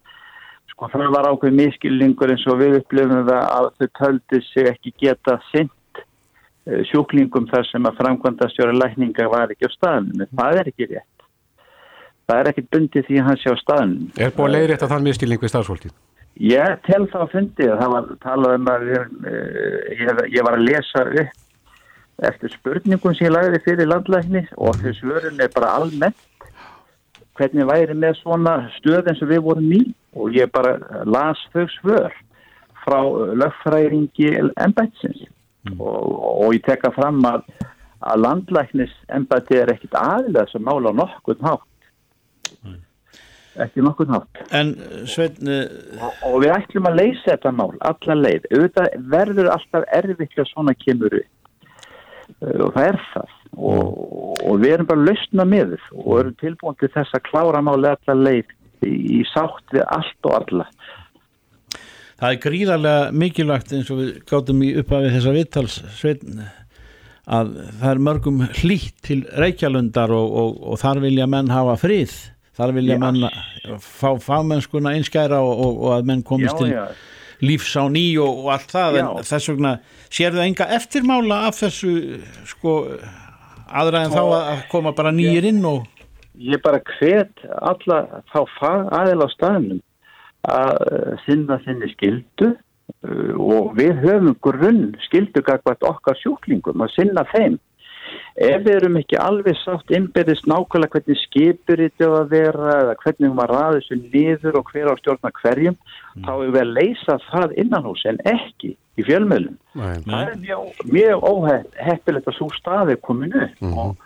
sko 0.80 0.88
það 0.94 1.12
var 1.12 1.28
ákveð 1.28 1.56
miskilningur 1.60 2.32
eins 2.32 2.46
og 2.48 2.62
við 2.62 2.78
upplifum 2.80 3.26
það 3.28 3.42
að 3.44 3.66
þau 3.76 3.88
töldi 4.00 4.40
sig 4.48 4.70
ekki 4.70 4.94
geta 5.04 5.36
sint 5.50 6.04
sjúklingum 6.88 7.50
þar 7.50 7.68
sem 7.68 7.88
að 7.90 7.98
framkvæmda 8.00 8.48
stjóra 8.54 8.76
lækninga 8.78 9.26
var 9.32 9.52
ekki 9.52 9.68
á 9.68 9.72
staðinu. 9.74 10.28
Það 10.32 10.60
er 10.62 10.70
ekki 10.72 10.88
rétt. 10.94 11.26
Það 12.30 12.40
er 12.40 12.50
ekkit 12.52 12.70
bundið 12.72 13.08
því 13.08 13.20
að 13.20 13.28
hann 13.28 13.40
sé 13.42 13.52
á 13.52 13.58
staðin 13.58 13.94
Er 14.22 14.34
búin 14.36 14.52
að 14.52 14.56
leiðrætt 14.56 14.84
að 14.86 14.92
þann 14.94 15.06
miskilning 15.08 15.42
við 15.42 15.52
starfsfólkið? 15.52 15.94
Ég 16.46 16.76
tel 16.86 17.04
það 17.10 17.24
að 17.26 17.32
fundið 17.34 17.72
það 17.82 17.94
var 17.96 18.10
talað 18.24 18.58
um 18.60 18.70
að 18.72 18.90
ég, 18.94 19.16
ég, 20.00 20.22
ég 20.38 20.46
var 20.46 20.56
að 20.60 20.68
lesa 20.68 21.06
upp 21.10 22.28
eftir 22.30 22.54
spurningum 22.54 23.16
sem 23.18 23.26
ég 23.26 23.34
lagði 23.34 23.64
fyrir 23.66 23.90
landlækni 23.90 24.46
og 24.62 24.78
þess 24.80 25.04
vörun 25.10 25.42
er 25.42 25.52
bara 25.56 25.74
almennt. 25.80 26.28
Hvernig 27.40 27.68
væri 27.68 27.98
með 27.98 28.20
svona 28.20 28.56
stöð 28.78 29.10
eins 29.10 29.24
og 29.26 29.34
við 29.34 29.44
vorum 29.48 29.74
í 29.74 29.82
og 30.16 30.36
ég 30.36 30.52
bara 30.52 30.78
las 31.06 31.42
þau 31.54 31.68
svör 31.78 32.14
frá 32.84 33.00
lögfræringi 33.42 34.32
ennbætsins 34.58 35.26
mm. 35.70 35.80
og, 35.80 36.44
og 36.46 36.54
ég 36.56 36.64
tekka 36.66 36.92
fram 36.96 37.22
að, 37.28 37.46
að 38.02 38.22
landlæknis 38.26 38.94
ennbæti 39.14 39.60
er 39.60 39.74
ekkit 39.76 39.98
aðilega 40.00 40.50
sem 40.52 40.66
mála 40.66 40.94
nokkur 40.96 41.38
nátt 41.44 41.66
ekki 43.60 43.84
nokkur 43.84 44.08
nátt 44.10 44.40
en 44.56 44.74
Svein 45.10 45.52
og, 45.52 46.14
og 46.28 46.38
við 46.44 46.54
ætlum 46.56 46.88
að 46.90 47.02
leysa 47.02 47.34
þetta 47.34 47.52
mál 47.56 47.74
alla 47.90 48.18
leið, 48.24 48.48
auðvitað 48.54 48.96
verður 49.14 49.52
alltaf 49.56 49.92
erfitt 50.00 50.40
að 50.40 50.50
svona 50.52 50.76
kemur 50.80 51.20
upp. 51.20 51.36
Uh, 52.40 52.62
og 52.66 52.74
það 52.76 52.86
er 52.86 53.00
það. 53.10 53.36
Og, 53.58 53.86
og 54.46 54.60
við 54.62 54.74
erum 54.76 54.88
bara 54.92 55.06
lausna 55.08 55.46
með 55.50 55.76
og 55.98 56.12
erum 56.20 56.36
tilbúin 56.40 56.78
til 56.80 56.92
þess 56.94 57.18
að 57.18 57.26
klára 57.26 57.64
máli 57.66 57.90
alla 57.90 58.16
leið 58.20 58.52
í, 58.86 59.22
sátt 59.34 59.76
við 59.76 59.86
allt 59.88 60.30
og 60.30 60.40
alla 60.42 60.70
Það 62.20 62.34
er 62.34 62.40
gríðarlega 62.44 63.12
mikilvægt 63.16 63.70
eins 63.78 63.90
og 63.94 64.02
við 64.02 64.10
gáttum 64.28 64.64
í 64.68 64.74
upphafið 64.82 65.14
þessa 65.16 65.36
viðtals 65.38 65.78
Svein 65.96 66.42
að 67.30 67.54
það 67.80 67.92
er 67.92 68.02
mörgum 68.08 68.42
hlýtt 68.60 68.98
til 69.06 69.22
Reykjalundar 69.38 70.12
og, 70.16 70.34
og, 70.42 70.58
og 70.72 70.82
þar 70.82 71.02
vilja 71.04 71.30
menn 71.30 71.52
hafa 71.54 71.78
frið 71.80 72.16
þar 72.60 72.74
vilja 72.76 72.98
já. 72.98 73.02
menn 73.04 73.80
fá 73.84 74.10
fagmennskuna 74.24 74.96
einskæra 74.98 75.40
og, 75.46 75.54
og, 75.54 75.80
og 75.86 75.96
að 76.00 76.10
menn 76.10 76.26
komist 76.26 76.58
já, 76.58 76.60
til 76.60 76.74
já. 76.74 76.84
lífs 77.46 77.76
á 77.78 77.86
ný 77.92 78.06
og, 78.24 78.44
allt 78.56 78.74
það 78.74 79.00
en 79.04 79.12
þess 79.30 79.52
vegna 79.54 79.76
sér 80.10 80.36
það 80.36 80.48
enga 80.48 80.70
eftirmála 80.80 81.40
af 81.50 81.62
þessu 81.62 81.94
sko 82.50 82.76
aðra 83.70 84.04
en 84.08 84.16
þá 84.16 84.24
að 84.26 84.66
koma 84.74 84.96
bara 84.98 85.14
nýjir 85.14 85.52
inn 85.52 85.62
og 85.70 85.86
Ég 86.40 86.62
bara 86.64 86.80
hvet 86.98 87.46
alla 87.60 88.24
þá 88.32 88.40
aðeins 88.96 89.26
á 89.26 89.30
staðnum 89.36 89.82
að 90.48 90.78
sinna 91.26 91.60
þinni 91.66 91.90
skildu 91.92 92.52
uh, 92.54 93.34
og 93.36 93.74
við 93.80 93.98
höfum 94.06 94.38
grunn 94.44 94.86
skildu 95.10 95.44
gagvært 95.44 95.84
okkar 95.84 96.16
sjúklingum 96.22 96.86
að 96.86 96.96
sinna 96.96 97.26
þeim 97.34 97.60
ef 98.40 98.64
við 98.66 98.76
erum 98.78 98.98
ekki 99.00 99.18
alveg 99.22 99.58
sátt 99.60 99.92
innbyrðist 99.94 100.48
nákvæmlega 100.50 100.96
hvernig 100.96 101.20
skipur 101.26 101.82
þetta 101.84 102.10
að 102.20 102.32
vera 102.34 102.76
eða 102.84 102.96
hvernig 103.04 103.34
maður 103.36 103.54
ræði 103.56 103.80
þessu 103.82 103.98
niður 104.04 104.60
og 104.60 104.72
hver 104.72 104.92
á 104.92 104.96
stjórna 105.02 105.32
hverjum 105.42 105.76
mm. 105.76 106.26
þá 106.26 106.32
er 106.34 106.54
við 106.56 106.62
að 106.62 106.74
leysa 106.78 107.18
það 107.28 107.56
innan 107.64 107.88
hús 107.90 108.06
en 108.10 108.22
ekki 108.34 108.72
í 108.74 109.08
fjölmjölum 109.08 109.58
það 109.76 110.22
er 110.22 110.38
mjög, 110.44 110.84
mjög 110.94 111.28
óheppilegt 111.34 112.32
að 112.32 112.38
svo 112.40 112.50
staði 112.58 112.98
kominu 113.04 113.46
mm. 113.60 113.76
og, 113.76 113.98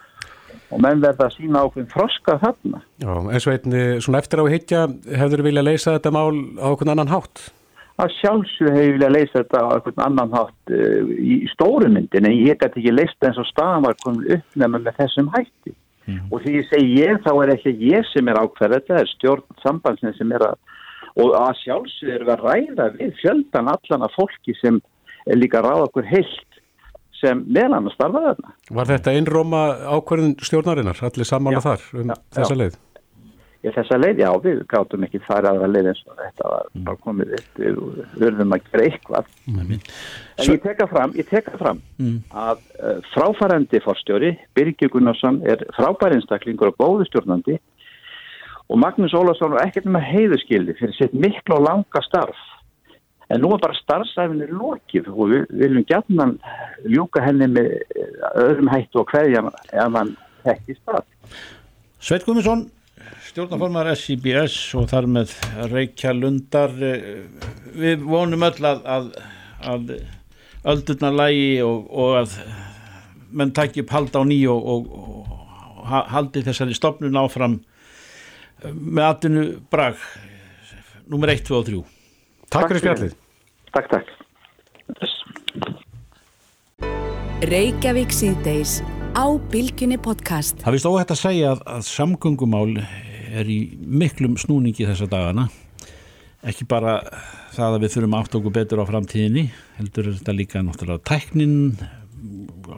og 0.71 0.81
menn 0.83 1.03
verða 1.03 1.27
að 1.27 1.35
sína 1.37 1.65
ákveðin 1.65 1.91
froska 1.91 2.37
þarna. 2.41 2.81
Já, 3.03 3.11
eins 3.33 3.47
og 3.47 3.53
einni 3.57 3.83
svona 4.03 4.23
eftir 4.23 4.41
á 4.41 4.45
hittja 4.53 4.85
hefur 5.21 5.45
vilja 5.45 5.65
leysa 5.65 5.97
þetta 5.97 6.13
mál 6.15 6.33
á 6.57 6.67
okkur 6.71 6.93
annan 6.93 7.11
hátt? 7.11 7.45
Að 8.01 8.15
sjálfsög 8.19 8.73
hefur 8.73 8.97
viljað 8.97 9.15
leysa 9.17 9.37
þetta 9.43 9.61
á 9.61 9.69
einhvern 9.75 10.05
annan 10.07 10.33
hátt 10.33 10.73
uh, 10.73 11.13
í 11.13 11.43
stórumyndin 11.53 12.29
en 12.29 12.37
ég 12.39 12.57
gæti 12.57 12.81
ekki 12.81 12.95
leysa 12.95 13.29
eins 13.29 13.41
og 13.41 13.49
staðan 13.51 13.87
var 13.87 13.99
komin 14.01 14.37
uppnæma 14.37 14.81
með 14.81 15.01
þessum 15.01 15.31
hætti. 15.35 15.75
Mm. 16.03 16.25
og 16.35 16.41
því 16.43 16.53
ég 16.57 16.65
segi 16.67 16.95
ég 16.99 17.19
þá 17.23 17.29
er 17.31 17.51
ekki 17.53 17.71
ég 17.79 18.07
sem 18.09 18.27
er 18.27 18.35
ákveð 18.35 18.73
þetta 18.75 18.95
er 18.99 19.11
stjórn 19.13 19.59
sambandsinn 19.63 20.15
sem 20.17 20.33
er 20.35 20.43
að 20.49 20.57
og 21.23 21.35
að 21.37 21.59
sjálfsög 21.61 22.09
er 22.11 22.25
að 22.33 22.43
ræða 22.43 22.87
við 22.97 23.13
fjöldan 23.21 23.69
allan 23.71 24.05
af 24.07 24.15
fólki 24.17 24.55
sem 24.59 24.81
er 25.29 25.39
líka 25.39 25.61
ráð 25.63 25.85
okkur 25.87 26.09
heilt 26.09 26.52
sem 27.23 27.43
meðlan 27.47 27.89
að 27.89 27.95
starfa 27.97 28.23
þarna. 28.29 28.55
Var 28.79 28.89
þetta 28.93 29.13
einróma 29.17 29.61
ákverðin 29.97 30.33
stjórnarinnar, 30.43 31.05
allir 31.07 31.29
samála 31.29 31.61
þar 31.63 31.85
um 31.99 32.11
já, 32.11 32.17
þessa 32.37 32.57
já. 32.57 32.59
leið? 32.61 32.81
Ég 33.63 33.71
þessa 33.71 33.95
leið, 33.95 34.17
já, 34.19 34.29
við 34.43 34.57
gátum 34.67 35.03
ekki 35.07 35.21
fara 35.23 35.53
aðra 35.53 35.69
leið 35.71 35.85
eins 35.93 36.01
og 36.03 36.17
þetta 36.19 36.49
var 36.51 36.65
mm. 36.75 36.87
komið 37.05 37.29
upp, 37.37 37.61
við 37.61 37.77
verðum 38.19 38.55
að 38.57 38.65
gera 38.65 38.87
eitthvað. 38.89 39.29
En 39.47 40.49
ég 40.49 40.63
teka 40.65 40.87
fram, 40.91 41.13
ég 41.15 41.29
teka 41.29 41.53
fram 41.61 41.79
að 42.43 42.65
uh, 42.75 42.97
fráfærandi 43.13 43.79
fórstjóri, 43.85 44.33
Birgir 44.57 44.91
Gunnarsson, 44.91 45.39
er 45.47 45.63
frábær 45.77 46.17
einstaklingur 46.17 46.73
og 46.73 46.81
góðu 46.81 47.07
stjórnandi 47.07 47.55
og 48.67 48.79
Magnús 48.83 49.15
Ólarsson 49.15 49.55
er 49.55 49.69
ekkert 49.69 49.87
með 49.91 50.09
heiðuskildi 50.11 50.75
fyrir 50.79 50.95
sitt 50.97 51.15
miklu 51.15 51.61
og 51.61 51.65
langa 51.69 52.03
starf. 52.03 52.43
En 53.33 53.41
nú 53.41 53.49
er 53.55 53.61
bara 53.63 53.75
starfsæfinir 53.79 54.51
lokið 54.53 55.07
og 55.13 55.31
við 55.31 55.45
viljum 55.61 55.85
gætnan 55.89 56.35
ljúka 56.85 57.23
henni 57.25 57.47
með 57.49 57.71
eh, 57.73 58.15
öðrum 58.43 58.69
hættu 58.73 59.01
og 59.01 59.09
hverja 59.13 59.41
ef 59.49 59.97
hann 59.97 60.11
hætti 60.45 60.75
stað. 60.77 61.05
Sveit 62.03 62.25
Guðmundsson, 62.27 62.65
stjórnaformar 63.29 63.89
SIBS 63.97 64.57
og 64.77 64.89
þar 64.91 65.07
með 65.15 65.33
Reykja 65.71 66.11
Lundar 66.13 66.73
við 66.77 68.03
vonum 68.05 68.43
öll 68.45 68.67
að, 68.69 68.83
að, 68.97 69.07
að 69.73 69.93
öldurna 70.73 71.13
lægi 71.15 71.47
og, 71.65 71.87
og 71.89 72.19
að 72.21 72.35
menn 73.33 73.55
takki 73.55 73.81
upp 73.85 73.95
halda 73.95 74.21
á 74.21 74.23
ný 74.29 74.37
og, 74.51 74.67
og, 74.75 74.91
og 74.93 75.87
ha- 75.89 76.05
haldi 76.13 76.43
þessari 76.45 76.75
stopnun 76.77 77.17
áfram 77.23 77.57
með 78.67 79.03
atvinnu 79.09 79.47
brag 79.73 79.97
nummer 81.09 81.31
1, 81.33 81.41
2 81.49 81.57
og 81.57 81.65
3 81.71 81.81
Takk 82.53 82.69
fyrir 82.69 82.83
spjallið. 82.83 83.13
Takk, 83.73 83.89
takk. 83.89 84.09
Reykjavík 87.49 88.11
síðdeis 88.13 88.83
á 89.17 89.25
Bilginni 89.49 89.97
podcast. 89.97 90.59
Það 90.61 90.75
vist 90.75 90.85
óhætt 90.85 91.13
að 91.15 91.19
segja 91.23 91.53
að, 91.55 91.63
að 91.79 91.87
samgöngumál 91.87 92.75
er 93.33 93.49
í 93.49 93.57
miklum 93.81 94.37
snúningi 94.37 94.85
þessa 94.85 95.07
dagana 95.09 95.47
ekki 96.45 96.67
bara 96.69 96.99
það 97.55 97.79
að 97.79 97.81
við 97.81 97.93
þurfum 97.95 98.15
aft 98.19 98.37
okkur 98.37 98.55
betur 98.59 98.83
á 98.83 98.89
framtíðinni 98.91 99.47
heldur 99.79 100.09
er 100.09 100.17
þetta 100.19 100.37
líka 100.37 100.61
náttúrulega 100.61 101.05
tæknin 101.09 101.57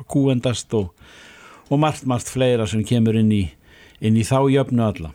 kúendast 0.08 0.74
og, 0.78 0.94
og 1.68 1.82
margt, 1.82 2.08
margt 2.08 2.32
fleira 2.32 2.68
sem 2.70 2.86
kemur 2.88 3.18
inn 3.20 3.34
í, 3.36 3.44
inn 4.00 4.16
í 4.16 4.24
þá 4.28 4.38
jöfnu 4.54 4.86
alla 4.86 5.12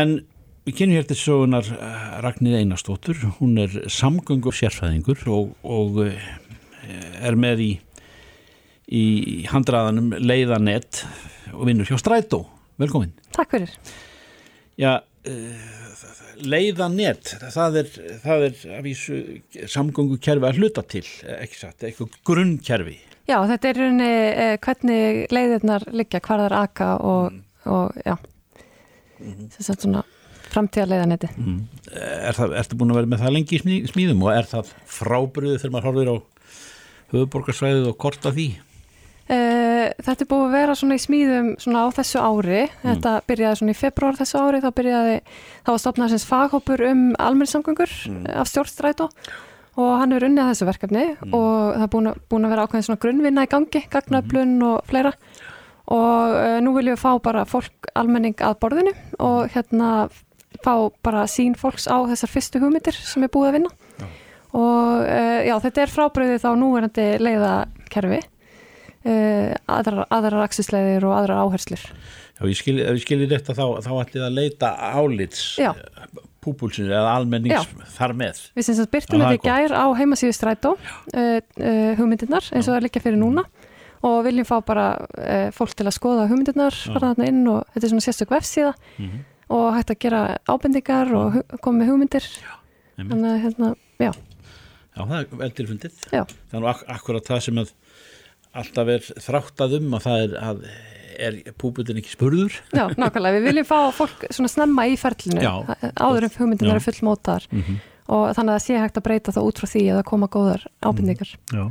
en 0.00 0.20
við 0.68 0.76
kynum 0.76 0.98
hér 0.98 1.08
til 1.08 1.16
sögunar 1.16 1.68
eh, 1.72 2.06
Ragnir 2.24 2.60
Einarstóttur 2.60 3.16
hún 3.40 3.56
er 3.62 3.72
samgöngur 3.88 4.56
sérfæðingur 4.56 5.26
og, 5.32 5.52
og 5.64 6.02
eh, 6.04 6.32
er 7.24 7.38
með 7.40 7.64
í 7.64 7.72
í 8.88 9.44
handraðanum 9.48 10.14
leiðanett 10.16 11.02
og 11.52 11.66
vinnur 11.68 11.88
hjá 11.88 11.98
Strætó. 12.00 12.44
Velkomin. 12.80 13.12
Takk 13.36 13.56
fyrir. 13.56 13.74
Já, 14.78 15.00
uh, 15.02 15.74
leiðanett 16.38 17.34
það 17.52 17.80
er, 17.82 17.90
það 18.22 18.46
er 18.46 18.62
að 18.78 18.86
vísu 18.86 19.18
samgöngu 19.68 20.20
kerfi 20.22 20.48
að 20.48 20.60
hluta 20.62 20.84
til 20.86 21.04
ekki 21.36 21.60
satt, 21.60 21.82
eitthvað 21.82 22.16
grunnkerfi. 22.28 22.96
Já, 23.28 23.42
þetta 23.50 23.68
er 23.68 23.80
rauninni 23.82 24.12
eh, 24.30 24.54
hvernig 24.64 25.34
leiðirnar 25.34 25.84
liggja, 25.92 26.22
hvar 26.24 26.40
það 26.40 26.46
er 26.46 26.54
aka 26.62 26.92
og, 27.04 27.40
og 27.68 27.98
já, 28.06 28.14
þess 29.58 29.74
að 29.74 29.82
svona 29.82 30.04
framtíða 30.52 30.88
leiðanetti. 30.92 31.28
er 31.92 32.38
það, 32.38 32.54
Ertu 32.62 32.78
búin 32.80 32.92
að 32.94 33.00
vera 33.00 33.12
með 33.12 33.22
það 33.24 33.34
lengi 33.36 33.58
í 33.58 33.62
smí- 33.62 33.82
smíðum 33.92 34.22
og 34.26 34.32
er 34.34 34.48
það 34.50 34.72
frábriðu 34.98 35.58
þegar 35.58 35.74
maður 35.76 35.88
horfir 35.90 36.12
á 36.12 36.16
höfuborgarsvæðið 37.12 37.88
og 37.92 37.98
korta 38.00 38.32
því? 38.34 38.48
Uh, 39.28 39.90
þetta 40.00 40.24
er 40.24 40.28
búið 40.30 40.44
að 40.46 40.54
vera 40.56 40.74
svona 40.78 40.96
í 40.96 41.02
smíðum 41.02 41.48
svona 41.60 41.82
á 41.84 41.86
þessu 41.98 42.20
ári, 42.24 42.62
þetta 42.80 43.10
byrjaði 43.28 43.58
svona 43.60 43.74
í 43.74 43.76
februar 43.76 44.16
þessu 44.16 44.40
ári, 44.40 44.60
þá 44.64 44.70
byrjaði 44.78 45.18
þá 45.66 45.68
var 45.68 45.82
stopnað 45.82 46.14
sem 46.14 46.22
faghópur 46.30 46.84
um 46.88 47.02
almenningssamgöngur 47.20 47.92
af 48.40 48.48
stjórnstrætó 48.48 49.10
og 49.78 49.90
hann 50.00 50.16
er 50.16 50.24
unnið 50.26 50.42
að 50.46 50.48
þessu 50.54 50.68
verkefni 50.70 51.04
og 51.36 51.76
það 51.76 51.84
er 51.84 51.92
búin 51.92 52.08
að, 52.10 52.22
búin 52.32 52.48
að 52.48 52.54
vera 52.54 52.64
ákveðin 52.64 52.86
svona 52.88 53.02
grunnvinna 53.04 53.44
í 53.44 53.50
gangi, 53.52 53.82
gagnöflun 53.92 54.56
og 54.66 54.80
fleira. 54.88 55.12
Og 55.88 56.34
uh, 56.36 56.56
nú 56.64 56.72
viljum 56.74 56.96
við 56.96 57.04
fá 57.04 57.12
bara 57.24 57.44
fólk 57.48 57.92
almenning 57.96 58.34
að 58.44 58.56
borðinu 58.64 58.96
og 59.24 59.52
hérna 59.54 60.08
fá 60.64 60.74
bara 61.04 61.26
sín 61.30 61.54
fólks 61.58 61.86
á 61.90 61.96
þessar 62.08 62.32
fyrstu 62.32 62.62
hugmyndir 62.62 62.96
sem 62.96 63.24
er 63.24 63.32
búið 63.32 63.50
að 63.50 63.56
vinna. 63.58 63.74
Og 64.56 65.04
uh, 65.04 65.40
já, 65.44 65.54
þetta 65.60 65.82
er 65.84 65.92
frábriðið 65.92 66.40
þá 66.44 66.48
núverandi 66.56 67.06
leiðakerfi 67.20 68.20
uh, 68.22 69.52
aðrar, 69.68 70.06
aðrar 70.08 70.46
aksisleiðir 70.46 71.04
og 71.08 71.16
aðrar 71.18 71.44
áherslur. 71.44 71.84
Já, 72.38 72.42
ég 72.48 72.56
skil, 72.56 72.78
skilir 73.02 73.30
þetta 73.34 73.56
þá, 73.58 73.64
þá 73.84 73.92
ætlið 73.98 74.24
að 74.24 74.36
leita 74.38 74.72
álits 74.94 75.44
Já. 75.60 75.72
púpulsins 76.44 76.88
eða 76.88 77.16
almennings 77.18 77.68
þar 77.96 78.14
með. 78.16 78.42
Við 78.56 78.68
sem 78.68 78.78
sagt 78.78 78.92
byrtum 78.94 79.20
Já, 79.20 79.24
er 79.26 79.36
þetta 79.36 79.38
í 79.38 79.48
gær 79.50 79.74
á 79.74 79.86
heimasíðu 80.00 80.36
strætó 80.38 80.74
uh, 80.78 81.40
hugmyndirnar 81.98 82.48
eins 82.54 82.68
og 82.68 82.76
það 82.76 82.84
liggja 82.86 83.04
fyrir 83.04 83.20
núna. 83.20 83.44
Og 84.06 84.20
viljum 84.22 84.46
fá 84.46 84.60
bara 84.62 84.84
fólk 85.50 85.72
til 85.74 85.88
að 85.90 85.96
skoða 85.96 86.28
hugmyndirnar 86.30 86.76
fara 86.84 87.08
þarna 87.10 87.26
inn 87.32 87.40
og 87.50 87.64
þetta 87.74 87.82
er 87.82 87.90
svona 87.90 88.04
sérstök 88.04 88.30
vefsíða. 88.30 88.76
Mhm. 88.94 89.24
Og 89.48 89.66
hægt 89.76 89.90
að 89.94 89.98
gera 90.04 90.22
ábendingar 90.48 91.12
og 91.16 91.38
koma 91.64 91.82
með 91.82 91.90
hugmyndir 91.92 92.26
einmitt. 92.28 93.10
þannig 93.12 93.30
að 93.32 93.42
hérna, 93.46 93.74
já, 94.02 94.12
Já, 94.98 95.02
það 95.06 95.18
er 95.20 95.26
vel 95.38 95.50
tilfundið. 95.54 95.98
Já. 96.10 96.22
Er 96.26 96.58
nú 96.62 96.66
ak 96.66 96.80
akkurat 96.90 97.28
það 97.28 97.42
sem 97.44 97.58
að 97.62 97.68
alltaf 98.58 98.88
er 98.96 99.04
þráttað 99.22 99.76
um 99.78 99.92
að 99.94 100.06
það 100.08 100.22
er 100.24 100.32
að 100.48 100.62
er 101.18 101.36
púbutin 101.58 101.98
ekki 102.00 102.12
spurður. 102.16 102.56
já, 102.74 102.84
nákvæmlega 102.98 103.36
við 103.38 103.46
viljum 103.48 103.66
fá 103.68 103.78
fólk 103.94 104.26
svona 104.30 104.50
snemma 104.50 104.84
í 104.90 104.96
ferlinu 104.98 105.42
Já. 105.42 105.52
áður 105.98 106.26
en 106.28 106.34
hugmyndirnar 106.38 106.74
Já. 106.74 106.78
eru 106.78 106.84
fullmótaðar 106.88 107.46
og 108.08 108.24
þannig 108.38 108.52
að 108.52 108.56
það 108.56 108.64
sé 108.66 108.76
hægt 108.82 108.98
að 109.00 109.06
breyta 109.08 109.34
það 109.34 109.48
út 109.50 109.58
frá 109.62 109.68
því 109.72 109.82
að 109.92 109.98
það 109.98 110.06
koma 110.10 110.28
góðar 110.34 110.66
ábendingar 110.86 111.32
Já. 111.54 111.64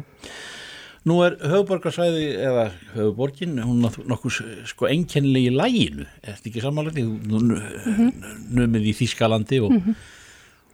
Nú 1.07 1.21
er 1.23 1.37
höfuborgarsvæði 1.39 2.23
eða 2.43 2.63
höfuborgin, 2.95 3.59
hún 3.63 3.85
er 3.87 3.97
nokkuð 4.11 4.39
sko 4.67 4.89
einkennileg 4.89 5.49
í 5.49 5.53
læginu, 5.55 6.07
er 6.23 6.35
þetta 6.35 6.49
ekki 6.51 6.63
samanlega 6.63 6.97
því? 6.97 8.09
Numið 8.57 8.89
í 8.91 8.95
Þískalandi 8.97 9.61
og, 9.63 9.91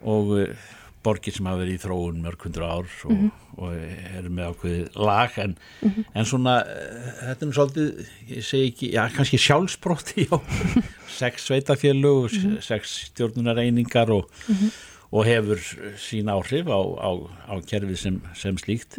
og 0.10 0.32
eh, 0.42 0.72
borgir 1.04 1.36
sem 1.36 1.48
hafa 1.50 1.62
verið 1.62 1.76
í 1.76 1.82
þróun 1.84 2.22
mörg 2.24 2.46
hundru 2.48 2.66
ár 2.66 2.90
og, 3.12 3.26
og 3.60 3.76
eru 3.76 4.32
með 4.34 4.54
ákveðið 4.54 4.98
lag. 5.10 5.38
En, 5.44 5.56
en 6.16 6.30
svona 6.30 6.56
eh, 6.64 7.12
þetta 7.28 7.48
er 7.48 7.54
svolítið, 7.60 8.08
ég 8.32 8.48
segi 8.48 8.72
ekki, 8.72 8.92
já 8.96 9.04
kannski 9.14 9.42
sjálfsbrótti 9.44 10.28
á 10.32 10.38
sex 11.20 11.50
sveitafélög, 11.50 12.32
mm 12.32 12.58
sex 12.64 12.98
stjórnunareiningar 13.12 14.14
og 14.16 14.30
og 15.14 15.28
hefur 15.30 15.62
sín 16.02 16.32
áhrif 16.34 16.70
á, 16.70 16.82
á, 16.82 17.10
á 17.54 17.56
kerfið 17.70 18.00
sem, 18.02 18.20
sem 18.34 18.58
slíkt 18.58 18.98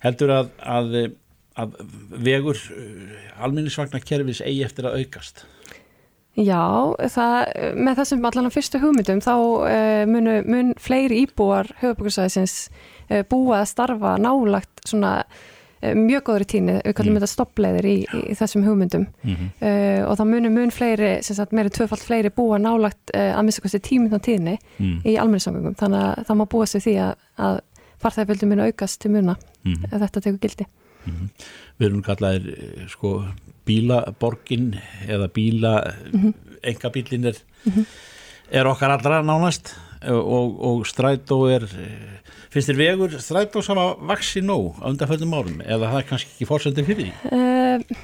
heldur 0.00 0.32
að, 0.32 0.52
að, 0.64 0.98
að 1.60 1.78
vegur 2.16 2.60
alminnisvagnar 3.36 4.04
kerfis 4.06 4.40
eigi 4.40 4.64
eftir 4.64 4.88
að 4.88 5.02
aukast? 5.02 5.44
Já, 6.38 6.94
það, 7.10 7.36
með 7.74 8.00
þessum 8.00 8.26
allan 8.28 8.48
á 8.48 8.54
fyrstu 8.54 8.78
hugmyndum 8.80 9.20
þá 9.24 9.32
uh, 9.34 10.02
munu, 10.08 10.36
mun 10.46 10.70
fleiri 10.80 11.24
íbúar 11.24 11.68
höfuborgarsæðisins 11.82 12.70
uh, 13.10 13.24
búa 13.28 13.60
að 13.60 13.70
starfa 13.72 14.14
nálagt 14.22 14.84
svona 14.86 15.24
mjög 15.82 16.22
góðri 16.28 16.44
tíni, 16.46 16.74
við 16.84 16.94
kallum 16.98 17.14
þetta 17.16 17.28
stoppleiðir 17.32 17.86
í, 17.88 17.94
í, 18.04 18.34
þessum 18.36 18.64
hugmyndum. 18.66 19.06
Uh, 19.24 20.02
og 20.08 20.16
það 20.20 20.28
munu 20.34 20.50
mun 20.52 20.70
fleiri, 20.74 21.22
sem 21.24 21.36
sagt 21.38 21.52
meiri 21.56 21.70
tvöfald 21.72 22.02
fleiri 22.04 22.30
búa 22.36 22.58
nálagt 22.60 23.14
uh, 23.14 23.32
að 23.38 23.42
minnst 23.46 23.62
kosti 23.64 23.80
tímyndan 23.80 24.20
tíðni 24.24 24.58
Mm. 24.80 25.00
í 25.04 25.16
almenningssamgöngum, 25.20 25.74
þannig 25.76 26.00
að 26.04 26.24
það 26.28 26.36
má 26.40 26.44
búa 26.52 26.66
sig 26.66 26.82
því 26.84 26.94
að, 27.04 27.14
að 27.38 27.58
farþægfjöldum 28.00 28.48
munu 28.54 28.62
aukast 28.68 29.00
til 29.00 29.10
muna 29.12 29.36
Mhm. 29.64 29.84
ef 29.92 30.00
þetta 30.00 30.20
tekur 30.24 30.38
gildi. 30.40 30.66
við 31.80 31.86
erum 31.86 32.02
kallaðir 32.04 32.46
eh, 32.52 32.86
sko 32.88 33.24
bílaborgin 33.66 34.74
eða 35.08 35.28
bíla 35.32 35.74
mm 36.12 36.32
engabílin 36.62 37.24
er, 37.24 37.38
er 38.52 38.66
okkar 38.68 38.90
allra 38.92 39.22
nánast. 39.24 39.70
eh, 39.72 39.89
og, 40.08 40.54
og 40.64 40.86
strætó 40.88 41.42
er 41.52 41.66
eh, 41.68 42.20
finnst 42.52 42.70
þér 42.70 42.78
vegur 42.80 43.18
strætó 43.20 43.62
sem 43.64 43.78
að 43.80 44.06
vaksi 44.08 44.40
nóg 44.44 44.80
á 44.80 44.88
undanföldum 44.88 45.34
árum 45.36 45.60
eða 45.60 45.90
það 45.90 45.98
er 45.98 46.08
kannski 46.08 46.34
ekki 46.34 46.48
fórsendur 46.48 46.88
fyrir 46.88 47.10
því 47.10 47.40
Uh, 47.70 47.98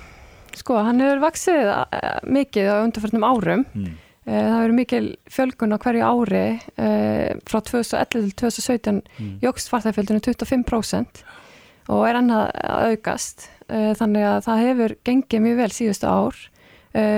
sko, 0.56 0.76
hann 0.84 1.00
hefur 1.02 1.22
vaksið 1.24 1.70
uh, 1.72 2.18
mikið 2.30 2.68
á 2.70 2.76
undarförnum 2.84 3.26
árum. 3.26 3.64
Mm. 3.74 3.96
Uh, 4.26 4.32
það 4.32 4.54
hefur 4.56 4.76
mikil 4.76 5.08
fjölgun 5.30 5.76
á 5.76 5.78
hverju 5.82 6.06
ári 6.06 6.44
uh, 6.54 7.34
frá 7.48 7.58
2011 7.58 8.12
til 8.14 8.30
2017 8.42 9.00
mm. 9.02 9.34
jógst 9.44 9.72
farþægfjöldinu 9.72 10.22
25% 10.24 11.24
og 11.92 12.02
er 12.08 12.18
annað 12.18 12.48
að 12.66 12.92
aukast. 12.92 13.50
Þannig 13.66 14.24
að 14.26 14.40
það 14.46 14.60
hefur 14.62 14.92
gengið 15.06 15.42
mjög 15.42 15.60
vel 15.60 15.68
síðustu 15.74 16.06
ár. 16.10 16.36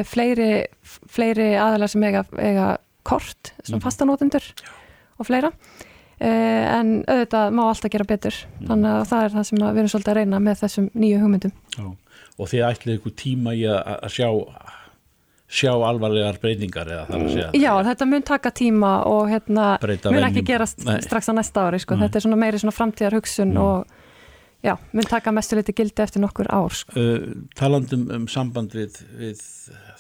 Fleiri, 0.08 0.50
fleiri 1.12 1.46
aðalar 1.60 1.88
sem 1.92 2.04
eiga, 2.04 2.22
eiga 2.36 2.66
kort, 3.06 3.52
svona 3.62 3.82
fastanótendur 3.84 4.44
og 5.18 5.26
fleira. 5.28 5.52
en 6.18 7.04
auðvitað 7.06 7.52
má 7.54 7.61
alltaf 7.68 7.92
gera 7.94 8.04
betur 8.08 8.34
þannig 8.66 8.90
að 8.90 9.04
það 9.06 9.24
er 9.24 9.34
það 9.37 9.44
sem 9.46 9.61
við 9.61 9.76
erum 9.78 9.90
svolítið 9.92 10.11
að 10.11 10.16
reyna 10.18 10.40
með 10.42 10.56
þessum 10.64 10.88
nýju 10.98 11.20
hugmyndum 11.22 11.52
Já. 11.76 11.84
og 12.38 12.48
þið 12.50 12.64
ætlið 12.66 12.96
ykkur 12.98 13.14
tíma 13.20 13.54
í 13.54 13.62
að, 13.70 13.92
að 14.02 14.16
sjá 14.16 14.28
sjá 15.48 15.72
alvarlegar 15.72 16.37
breytingar 16.42 16.90
eða 16.92 17.04
þar 17.08 17.22
að 17.22 17.30
segja 17.32 17.48
Já, 17.56 17.70
þetta 17.87 18.08
mun 18.11 18.26
taka 18.28 18.52
tíma 18.52 18.90
og 19.08 19.30
hérna 19.30 19.68
mun 19.80 20.26
ekki 20.28 20.44
gerast 20.50 20.82
Nei. 20.84 20.98
strax 21.04 21.30
á 21.30 21.34
næsta 21.38 21.68
ári 21.68 21.80
sko. 21.80 21.96
þetta 22.02 22.20
er 22.20 22.26
svona 22.26 22.40
meiri 22.40 22.61
svona 22.61 22.76
framtíðar 22.76 23.16
hugsun 23.16 23.54
og 23.62 23.87
já, 24.64 24.74
mun 24.92 25.08
taka 25.08 25.32
mestu 25.32 25.56
liti 25.56 25.72
gildi 25.72 26.04
eftir 26.04 26.20
nokkur 26.24 26.50
ár 26.52 26.76
sko. 26.76 26.92
uh, 27.00 27.46
talandum 27.56 28.04
um 28.12 28.26
samband 28.28 28.76
við, 28.76 29.00
við 29.16 29.40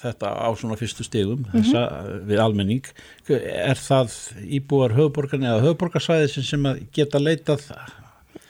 þetta 0.02 0.30
á 0.34 0.48
svona 0.58 0.76
fyrstu 0.78 1.04
stegum 1.06 1.44
þessa, 1.52 1.82
við 2.28 2.42
almenning. 2.44 2.84
Er 3.28 3.78
það 3.80 4.14
íbúar 4.46 4.94
höfuborgarni 4.96 5.48
eða 5.50 5.64
höfuborgarsvæði 5.66 6.28
sem, 6.32 6.42
sem 6.46 6.68
geta 6.94 7.18
leitað 7.22 7.64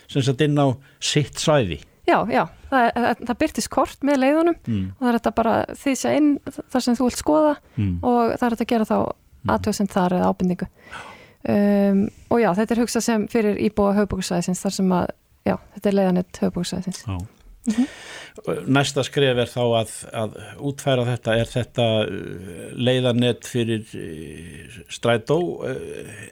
sem 0.08 0.22
sagt 0.24 0.40
inn 0.44 0.56
á 0.60 0.72
sitt 1.00 1.40
svæði? 1.40 1.80
Já, 2.08 2.22
já, 2.32 2.46
það, 2.70 2.86
er- 2.96 3.18
það 3.28 3.38
byrtist 3.42 3.68
kort 3.68 4.00
með 4.08 4.20
leiðunum. 4.22 4.54
Mm. 4.66 4.84
og 4.96 5.02
það 5.04 5.08
er 5.10 5.18
þetta 5.18 5.32
bara 5.36 5.56
þýsja 5.76 6.12
inn 6.16 6.30
þar 6.72 6.80
sem 6.86 6.96
þú 6.96 7.08
vilt 7.10 7.20
skoða 7.20 7.54
Mm. 7.76 7.98
og 8.02 8.32
það 8.38 8.46
er 8.46 8.54
þetta 8.56 8.64
að 8.64 8.72
gera 8.72 8.88
þá 8.88 8.98
aðtöðsend 9.48 9.92
þar 9.92 10.12
eða 10.16 10.30
ábyrningu 10.32 10.66
um, 11.48 12.00
og 12.32 12.40
já, 12.42 12.48
þetta 12.58 12.74
er 12.74 12.80
hugsað 12.82 13.04
sem 13.06 13.26
fyrir 13.30 13.60
íbúa 13.68 13.92
höfbúksvæðisins 13.98 14.60
þar 14.64 14.74
sem 14.78 14.94
að, 14.96 15.12
já, 15.46 15.54
þetta 15.76 15.88
er 15.92 15.96
leiðanett 15.98 16.40
höfbúksvæðisins 16.42 17.04
Já. 17.06 17.18
Næsta 18.68 19.02
skref 19.06 19.38
er 19.42 19.48
þá 19.50 19.60
að, 19.80 19.92
að 20.22 20.36
útfæra 20.70 21.04
þetta, 21.08 21.34
er 21.40 21.48
þetta 21.50 21.86
uh, 22.04 22.60
leiðanett 22.78 23.48
fyrir 23.48 23.82
uh, 23.98 24.76
strætó 24.92 25.38
uh, 25.66 25.72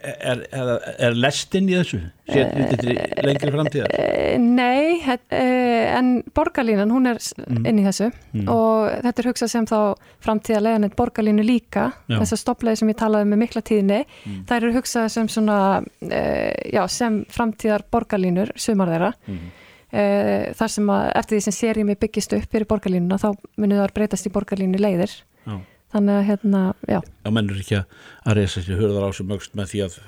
er, 0.05 0.45
er, 0.55 0.71
er 1.09 1.17
lestin 1.19 1.69
í 1.73 1.75
þessu? 1.79 2.01
Til 2.27 2.95
lengri 3.27 3.53
framtíðar? 3.55 3.93
Eh, 3.97 4.39
Nei, 4.43 4.97
eh, 5.07 5.93
en 5.95 6.09
borgarlínan, 6.35 6.91
hún 6.91 7.07
er 7.13 7.21
s- 7.23 7.35
inn 7.39 7.79
í 7.79 7.85
þessu 7.87 8.09
og 8.51 8.97
þetta 9.05 9.23
er 9.23 9.29
hugsað 9.31 9.53
sem 9.53 9.69
þá 9.71 9.77
framtíða 10.25 10.63
leiðanett 10.67 10.97
borgarlínu 10.99 11.45
líka 11.47 11.91
Já. 12.11 12.19
þessar 12.23 12.43
stoppleiði 12.43 12.83
sem 12.83 12.91
ég 12.93 12.99
talaði 13.03 13.31
með 13.31 13.43
mikla 13.45 13.63
tíðni 13.67 14.01
þær 14.49 14.57
eru 14.59 14.75
hugsað 14.81 15.07
sem 15.15 15.31
svona 15.31 15.61
já, 16.03 16.83
sem 16.91 17.23
framtíðar 17.33 17.87
borgarlínur 17.95 18.53
sumar 18.61 18.91
þeirra 18.95 19.13
mm. 19.31 19.47
Þar 19.91 20.73
sem 20.73 20.93
að 20.93 21.07
eftir 21.21 21.37
því 21.37 21.43
sem 21.47 21.57
sérjum 21.61 21.91
við 21.93 21.99
byggist 22.03 22.37
upp 22.37 22.53
fyrir 22.53 22.69
borgarlínuna 22.71 23.19
þá 23.23 23.29
munið 23.57 23.83
það 23.85 23.97
breytast 23.97 24.27
í 24.27 24.33
borgarlínu 24.35 24.81
leiðir 24.83 25.13
Já. 25.47 25.57
þannig 25.95 26.17
að 26.19 26.25
hérna, 26.31 26.63
já, 26.91 27.01
Já, 27.01 27.31
menn 27.31 27.51
er 27.51 27.61
ekki 27.63 27.79
að, 27.79 28.01
reysa 28.41 28.65
sér 28.67 28.81
hörðar 28.83 29.07
á 29.07 29.11
sem 29.15 29.31
mögst 29.31 29.55
með 29.55 29.71
því 29.73 29.85
að 29.87 29.99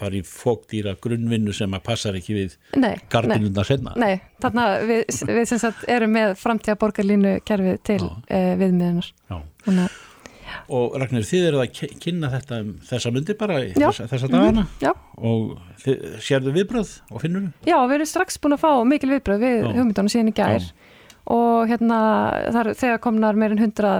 fara 0.00 0.16
í 0.16 0.22
fókdýra 0.26 0.96
grunnvinnu 1.02 1.54
sem 1.56 1.74
að 1.76 1.82
passar 1.86 2.16
ekki 2.18 2.36
við 2.36 2.54
gardinuna 3.12 3.64
senna. 3.68 3.94
Nei, 4.00 4.20
þarna 4.40 4.66
við, 4.88 5.02
við 5.28 5.42
sem 5.50 5.60
sagt 5.60 5.84
erum 5.92 6.14
með 6.16 6.36
framtíða 6.40 6.78
borgarlínu 6.80 7.34
kerfið 7.46 7.82
til 7.84 7.98
uh, 8.06 8.54
viðmiðunar. 8.60 9.10
Já. 9.28 9.36
Þannig 9.66 9.84
að, 9.84 9.98
Og 10.70 10.94
Ragnar, 11.00 11.24
þið 11.26 11.46
eru 11.50 11.60
að 11.64 11.80
kynna 12.02 12.30
þetta 12.34 12.60
um 12.64 12.70
þessa 12.90 13.12
myndi 13.14 13.36
bara 13.40 13.58
í 13.64 13.72
Já. 13.74 13.88
þessa, 13.90 14.06
þessa 14.12 14.30
dagana 14.32 14.66
já, 14.82 14.92
og 15.18 15.58
þið, 15.84 16.06
sérðu 16.28 16.54
viðbröð 16.58 16.94
og 17.10 17.24
finnur 17.24 17.48
já, 17.66 17.76
við 17.86 17.96
erum 17.98 18.10
strax 18.12 18.38
búin 18.42 18.56
að 18.56 18.62
fá 18.64 18.70
mikil 18.94 19.10
viðbröð 19.14 19.44
við 19.44 19.56
Já. 19.60 19.68
hugmyndunum 19.78 20.12
síðan 20.14 20.32
í 20.32 20.36
gær 20.40 20.70
og 21.30 21.68
hérna 21.70 21.98
það 22.50 22.60
er 22.64 22.72
þegar 22.80 23.02
komnar 23.04 23.38
meirinn 23.38 23.62
hundra 23.66 23.92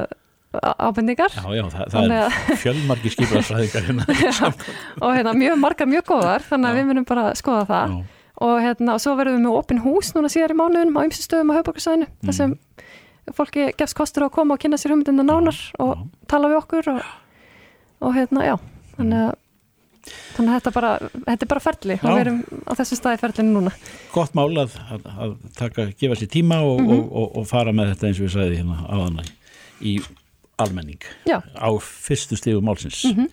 ábendingar 0.82 1.30
Já, 1.30 1.44
já, 1.54 1.64
það, 1.70 1.90
það 1.94 2.14
er 2.16 2.38
fjölmargi 2.58 3.10
skiplarsfræðingar 3.14 3.84
hérna. 3.86 4.48
og 5.04 5.12
hérna 5.14 5.34
mjög 5.38 5.60
margar 5.62 5.86
mjög 5.90 6.08
góðar 6.10 6.42
þannig 6.48 6.70
að 6.72 6.74
Já. 6.74 6.78
við 6.80 6.88
munum 6.90 7.06
bara 7.06 7.26
skoða 7.38 7.66
það 7.68 7.92
Já. 7.94 8.00
og 8.48 8.56
hérna 8.64 8.96
og 8.96 9.02
svo 9.04 9.14
verðum 9.20 9.36
við 9.38 9.44
með 9.46 9.58
opin 9.60 9.82
hús 9.84 10.10
núna 10.16 10.30
síðar 10.32 10.54
í 10.56 10.58
mánuðunum 10.58 10.98
á 10.98 11.06
ymsu 11.06 11.22
stöðum 11.26 11.52
á 11.54 11.58
höfbókarsæðinu 11.60 12.08
Mm. 12.10 12.26
þar 12.26 12.36
sem 12.40 12.56
fólki 13.36 13.68
gefst 13.78 13.96
kostur 13.98 14.24
á 14.24 14.26
að 14.28 14.34
koma 14.38 14.54
og 14.56 14.62
kynna 14.62 14.78
sér 14.80 14.94
hugmyndina 14.94 15.22
nánar 15.26 15.58
og 15.78 16.06
tala 16.30 16.48
við 16.50 16.58
okkur 16.62 16.88
og, 16.94 17.00
og 18.00 18.14
hérna, 18.16 18.44
já 18.52 18.56
þannig 18.96 19.28
að 19.28 19.38
Þannig 20.32 20.48
að 20.48 20.54
þetta, 20.56 20.70
bara, 20.72 20.90
þetta 21.26 21.44
er 21.44 21.48
bara 21.50 21.60
ferli 21.60 21.94
og 21.98 22.04
Já. 22.06 22.10
við 22.14 22.20
erum 22.22 22.38
á 22.64 22.72
þessum 22.78 22.98
staði 22.98 23.18
ferlinu 23.20 23.50
núna. 23.52 23.72
Gott 24.14 24.32
mál 24.34 24.46
að, 24.62 24.72
að, 24.96 25.34
taka, 25.58 25.84
gefa 26.00 26.16
sér 26.16 26.30
tíma 26.32 26.56
og, 26.64 26.80
Mhm. 26.80 26.94
og, 26.94 27.10
og, 27.20 27.36
og 27.36 27.44
fara 27.50 27.74
með 27.76 27.90
þetta 27.92 28.06
eins 28.08 28.20
og 28.22 28.24
við 28.24 28.32
sagði 28.32 28.56
hérna 28.62 28.78
áðan 28.88 29.20
í 29.84 29.92
almenning 30.64 31.04
Já. 31.28 31.42
á 31.52 31.68
fyrstu 31.84 32.40
stífu 32.40 32.64
málsins. 32.64 33.02
Mhm. 33.12 33.28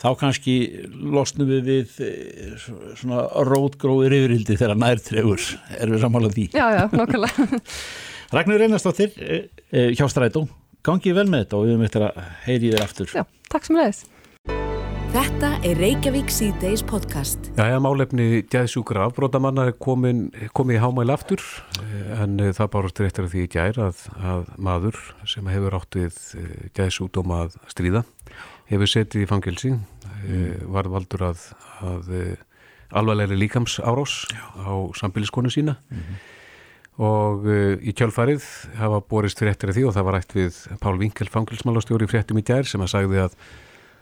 Þá 0.00 0.08
kannski 0.24 0.56
losnum 0.88 1.46
við 1.52 1.68
við 1.68 2.00
eh, 2.08 2.56
svo- 2.56 2.96
svona 2.96 3.26
rótgróðir 3.44 4.16
yfirildi 4.22 4.56
þegar 4.56 4.80
nærtregur. 4.80 5.44
Erum 5.76 5.98
við 5.98 6.00
sammálað 6.06 6.32
því? 6.38 6.46
Já, 6.56 6.66
já, 6.80 6.84
nokkulega. 6.96 7.48
Ragnar 8.30 8.62
Einarsdóttir 8.62 9.10
eh, 9.18 9.48
eh, 9.74 9.88
hjá 9.90 10.06
Strætó. 10.06 10.44
Gangi 10.86 11.10
vel 11.16 11.24
með 11.26 11.40
þetta 11.42 11.56
og 11.56 11.64
við 11.64 11.72
erum 11.72 11.80
eftir 11.88 12.04
að 12.06 12.20
heyri 12.44 12.68
þér 12.70 12.84
aftur. 12.84 13.08
já, 13.10 13.24
takk 13.50 13.66
sem 13.66 13.78
leiðis. 13.80 14.04
Þetta 15.10 15.50
er 15.66 15.80
Reykjavík 15.82 16.30
C-Days 16.30 16.84
podcast. 16.86 17.50
Jæja, 17.58 17.80
málefni 17.82 18.44
gæðsjúkra 18.46 19.08
afbrótamanna 19.08 19.66
er 19.72 19.74
komin, 19.82 20.28
komið 20.54 20.78
í 20.78 20.82
hámæl 20.84 21.10
aftur 21.16 21.42
eh, 21.82 22.22
en 22.22 22.38
það 22.54 22.72
bárust 22.76 23.02
réttir 23.02 23.26
að 23.26 23.34
því 23.34 23.42
í 23.48 23.52
gær 23.56 23.84
að, 23.88 24.06
að 24.22 24.56
maður 24.62 25.02
sem 25.34 25.50
hefur 25.50 25.80
átt 25.82 25.98
við 25.98 26.24
gæðsjúkdóma 26.78 27.44
að 27.48 27.60
stríða 27.74 28.06
hefur 28.70 28.94
setið 28.94 29.26
í 29.26 29.30
fangilsi, 29.34 29.74
mm. 29.74 30.68
var 30.70 30.86
valdur 30.86 31.32
að, 31.32 31.48
að 31.82 32.14
alvarlegri 32.94 33.42
líkams 33.42 33.80
árás 33.82 34.20
á 34.54 34.70
sambíliskonu 34.94 35.50
sína 35.50 35.80
og 36.98 37.46
uh, 37.46 37.74
í 37.80 37.94
kjölfarið 37.96 38.44
hafa 38.80 39.00
borist 39.10 39.40
fréttir 39.40 39.70
af 39.70 39.76
því 39.76 39.86
og 39.88 39.96
það 39.96 40.06
var 40.08 40.18
rætt 40.18 40.34
við 40.36 40.56
Pál 40.82 40.96
Vinkel 41.00 41.28
fangilsmálastjóri 41.30 42.08
fréttum 42.10 42.40
í 42.40 42.46
gær 42.46 42.68
sem 42.68 42.82
að 42.82 42.94
sagði 42.94 43.22
að 43.26 43.36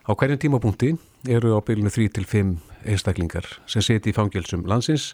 á 0.09 0.11
hverjum 0.17 0.41
tímapunkti 0.41 0.95
eru 1.29 1.53
á 1.55 1.61
bylunu 1.61 1.93
3-5 1.93 2.57
einstaklingar 2.89 3.47
sem 3.69 3.85
seti 3.85 4.13
í 4.13 4.17
fangilsum 4.17 4.65
landsins 4.71 5.13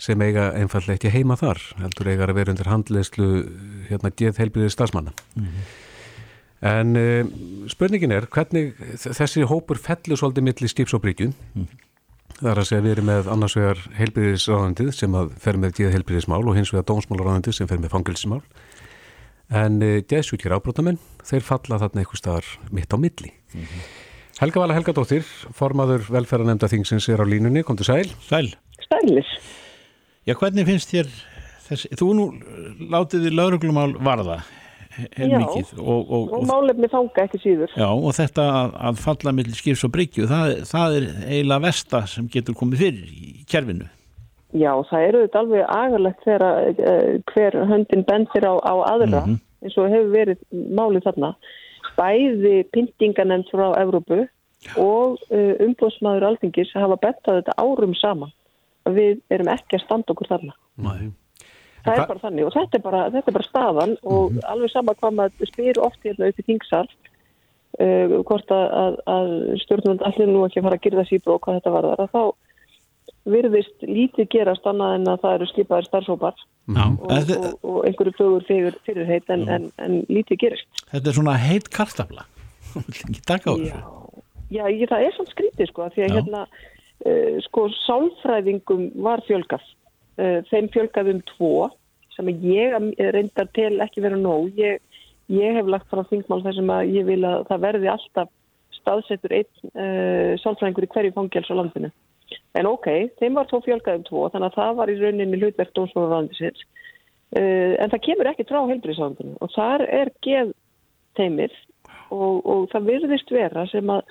sem 0.00 0.20
eiga 0.24 0.48
einfallega 0.56 0.96
ekki 0.96 1.12
heima 1.12 1.36
þar 1.36 1.60
heldur 1.82 2.08
eiga 2.08 2.24
að 2.24 2.38
vera 2.38 2.54
undir 2.54 2.70
handleyslu 2.70 3.28
hérna 3.90 4.12
geðheilbriðið 4.16 4.72
stafsmanna 4.72 5.12
en 6.60 6.96
uh, 6.96 7.28
spurningin 7.68 8.16
er 8.16 8.26
hvernig 8.32 8.74
þessi 8.96 9.44
hópur 9.48 9.78
fellur 9.80 10.18
svolítið 10.20 10.48
milli 10.48 10.72
skips 10.72 10.96
og 10.96 11.04
bryggju 11.04 11.30
Það 12.40 12.50
er 12.50 12.58
að 12.62 12.68
segja 12.70 12.80
að 12.80 12.86
við 12.86 12.94
erum 12.94 13.08
með 13.10 13.26
annars 13.34 13.54
vegar 13.58 13.80
heilbyrðisráðandið 13.98 14.90
sem 14.96 15.16
að 15.20 15.32
fer 15.44 15.58
með 15.60 15.74
geð 15.76 15.90
heilbyrðismál 15.92 16.38
og 16.40 16.54
hins 16.56 16.70
vegar 16.72 16.86
dómsmálaráðandið 16.88 17.56
sem 17.58 17.68
fer 17.68 17.82
með 17.82 17.92
fangilsmál. 17.92 18.38
En 19.60 19.76
e, 19.84 19.90
geðsjúkir 20.08 20.54
ábrótamenn, 20.56 20.96
þeir 21.26 21.44
falla 21.44 21.80
þarna 21.82 22.00
einhver 22.00 22.20
staðar 22.20 22.48
mitt 22.72 22.96
á 22.96 22.96
milli. 23.02 23.34
Helga 24.40 24.62
Vala 24.62 24.78
Helgadóttir, 24.78 25.26
formaður 25.52 26.06
velferðanemnda 26.08 26.70
þingsins 26.72 27.10
er 27.12 27.20
á 27.20 27.28
línunni, 27.28 27.60
kom 27.66 27.76
til 27.76 27.90
sæl. 27.90 28.08
Sæl. 28.24 28.54
Stælis. 28.86 29.34
Já, 30.24 30.32
hvernig 30.40 30.68
finnst 30.70 30.94
þér 30.94 31.12
þessi, 31.66 31.92
þú 32.00 32.08
nú 32.16 32.26
látið 32.88 33.26
þið 33.26 33.36
lauruglumál 33.36 33.92
varða 34.00 34.40
heil 35.16 35.30
Já. 35.30 35.38
mikið 35.42 35.70
og, 35.80 36.10
og, 36.16 36.32
Og 36.38 36.44
málefni 36.48 36.88
fanga 36.92 37.24
ekki 37.26 37.40
síður. 37.42 37.70
já, 37.76 37.86
og 37.90 38.12
þetta 38.16 38.44
að, 38.62 38.74
að 38.90 39.00
falla 39.04 39.32
millir 39.36 39.56
skips 39.58 39.84
og 39.88 39.92
bryggju, 39.94 40.26
það, 40.30 40.52
það 40.70 40.96
er 41.00 41.06
eiginlega 41.28 41.64
versta 41.66 42.02
sem 42.06 42.28
getur 42.32 42.54
komið 42.58 42.82
fyrir 42.84 43.10
í 43.10 43.44
kerfinu. 43.50 43.88
Já, 44.50 44.72
það 44.90 45.06
eru 45.08 45.22
þetta 45.26 45.38
alveg 45.44 45.64
agarlegt 45.70 46.24
þegar 46.26 46.44
uh, 46.74 47.20
hver 47.32 47.58
höndin 47.70 48.04
bendir 48.08 48.46
á, 48.50 48.54
á 48.58 48.74
aðra 48.94 49.22
Mhm. 49.26 49.38
eins 49.62 49.76
og 49.78 49.90
hefur 49.92 50.10
verið 50.16 50.38
málið 50.74 51.04
þarna. 51.06 51.34
Bæði 51.98 52.56
pyntinganemnd 52.74 53.48
frá 53.52 53.66
Evrópu 53.80 54.24
og 54.80 55.18
uh, 55.30 55.54
umbóðsmaður 55.64 56.26
alþingis 56.30 56.72
hafa 56.76 56.96
bent 57.00 57.22
á 57.28 57.38
þetta 57.38 57.54
árum 57.60 57.94
saman. 57.96 58.32
að 58.88 58.94
Við 58.96 59.18
erum 59.36 59.48
ekki 59.52 59.76
að 59.76 59.84
standa 59.84 60.12
okkur 60.14 60.28
þarna. 60.32 60.54
Nei. 60.80 61.10
Það 61.84 61.94
Hva- 61.94 62.02
er 62.02 62.10
bara 62.12 62.24
þannig 62.24 62.46
og 62.48 62.52
þetta 62.56 62.76
er 62.78 62.84
bara, 62.84 63.04
þetta 63.14 63.30
er 63.32 63.36
bara 63.38 63.48
staðan 63.48 63.96
og 64.02 64.40
alveg 64.52 64.72
sama 64.74 64.94
hvað 64.98 65.16
maður 65.20 65.48
spyr 65.52 65.80
oft 65.80 66.04
hérna 66.04 66.28
upp 66.28 66.42
í 66.42 66.46
þingsal 66.50 66.84
uh, 67.80 68.14
hvort 68.28 68.52
að, 68.52 68.66
að, 68.82 69.00
að 69.14 69.32
stjórnvöld 69.64 70.04
allir 70.10 70.28
nú 70.30 70.44
ekki 70.46 70.60
að 70.60 70.68
fara 70.68 70.78
að 70.80 70.86
gera 70.86 71.00
það 71.00 71.10
síbrók 71.14 71.44
hvað 71.46 71.60
þetta 71.60 71.74
varðar 71.78 72.04
að 72.04 72.14
þá 72.14 72.22
virðist 73.30 73.84
lítið 73.84 74.28
gerast 74.32 74.66
annað 74.68 74.94
en 74.96 75.08
að 75.12 75.22
það 75.24 75.34
eru 75.38 75.48
skipaðir 75.50 75.88
starfsópar 75.88 76.38
Já, 76.70 76.84
og, 76.86 77.10
og, 77.10 77.56
og 77.66 77.78
einhverju 77.88 78.12
fögur 78.16 78.44
fyrir, 78.48 78.76
fyrirheit 78.86 79.32
en, 79.34 79.42
en, 79.50 79.66
en 79.82 79.96
lítið 80.08 80.40
gerist. 80.44 80.84
þetta 80.92 81.10
er 81.10 81.16
svona 81.16 81.34
heit 81.40 81.68
kartafla. 81.74 82.24
Þú 82.70 82.82
vill 82.86 83.00
ekki 83.08 83.24
taka 83.28 83.52
á 83.52 83.54
Já, 83.60 83.80
já 84.54 84.62
ég, 84.70 84.86
það 84.90 85.06
er 85.08 85.16
samt 85.16 85.32
skrítið 85.34 85.70
sko, 85.72 85.86
af 85.88 85.96
því 85.96 86.04
að 86.06 86.08
Já. 86.08 86.16
hérna, 86.20 86.42
uh, 87.04 87.36
sko, 87.48 87.66
sálfræðingum 87.84 88.86
var 89.04 89.24
fjölgað. 89.28 89.66
Uh, 90.20 90.40
þeim 90.50 90.68
fjölgað 90.74 91.14
um 91.14 91.22
tvo, 91.32 91.54
sem 92.12 92.28
ég 92.44 92.74
eh, 92.76 93.10
reyndar 93.14 93.48
til 93.56 93.78
ekki 93.80 94.02
vera 94.04 94.18
nóg. 94.20 94.50
Ég, 94.60 94.82
ég 95.32 95.56
hef 95.56 95.70
lagt 95.70 95.88
frá 95.88 96.02
þingmál 96.10 96.42
þar 96.44 96.58
sem 96.58 96.72
að 96.74 96.92
ég 96.98 97.08
vil 97.08 97.22
að 97.24 97.46
það 97.48 97.64
verði 97.64 97.90
alltaf 97.94 98.32
staðsettur 98.80 99.36
einn 99.38 99.70
uh, 99.72 100.36
sálfræðingur 100.42 100.86
í 100.86 100.90
hverju 100.92 101.14
fangjals 101.16 101.52
á 101.52 101.54
landinu. 101.56 101.92
En 102.58 102.68
ok, 102.68 102.88
þeim 103.20 103.38
var 103.38 103.48
þó 103.50 103.60
fjölgaðum 103.64 104.04
tvo, 104.06 104.26
þannig 104.32 104.50
að 104.50 104.58
það 104.58 104.76
var 104.80 104.92
í 104.92 104.98
rauninni 104.98 105.40
hlutverk 105.40 105.72
dómsmálaráðandisins. 105.78 106.66
Uh, 107.30 107.76
en 107.78 107.92
það 107.92 108.04
kemur 108.08 108.30
ekki 108.32 108.48
frá 108.48 108.58
heilbríðsáðandinu 108.66 109.36
og 109.38 109.52
þar 109.54 109.84
er 109.86 110.10
geð 110.26 110.50
teimir 111.18 111.54
og, 112.10 112.40
og 112.42 112.64
það 112.72 112.88
virðist 112.90 113.30
vera 113.30 113.64
sem 113.70 113.92
að 113.92 114.02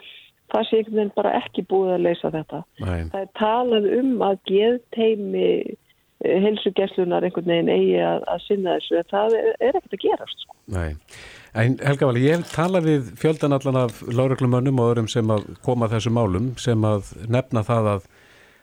það 0.49 0.65
sé 0.69 0.79
veginn 0.87 1.11
bara 1.17 1.35
ekki 1.41 1.65
búið 1.69 1.93
að 1.97 2.05
leysa 2.07 2.31
þetta. 2.33 2.61
Nei. 2.79 3.01
Það 3.11 3.19
er 3.21 3.29
talað 3.39 3.87
um 3.97 4.13
að 4.25 4.39
geð 4.49 4.79
teimi 4.95 5.49
helsugeslunar 6.25 7.23
einhvern 7.23 7.47
veginn 7.47 7.71
eigi 7.71 7.99
að, 8.03 8.23
að 8.27 8.41
sinna 8.45 8.77
þessu, 8.77 8.95
en 8.99 9.11
það 9.13 9.35
er, 9.39 9.51
er 9.59 9.77
ekkert 9.79 9.95
að 9.95 10.01
gerast. 10.03 10.41
Sko. 10.43 10.55
Nei. 10.75 10.89
En 11.57 11.77
Helga 11.81 12.09
Vali, 12.09 12.25
ég 12.27 12.37
hef 12.41 12.51
talað 12.53 12.89
við 12.89 13.11
fjöldan 13.19 13.55
allan 13.55 13.79
af 13.85 14.01
lauruglumönnum 14.05 14.81
og 14.83 14.91
öðrum 14.91 15.07
sem 15.09 15.31
að 15.33 15.47
koma 15.65 15.87
að 15.87 15.95
þessu 15.97 16.13
málum 16.13 16.51
sem 16.61 16.83
að 16.85 17.13
nefna 17.31 17.63
það 17.65 17.89
að, 17.93 18.09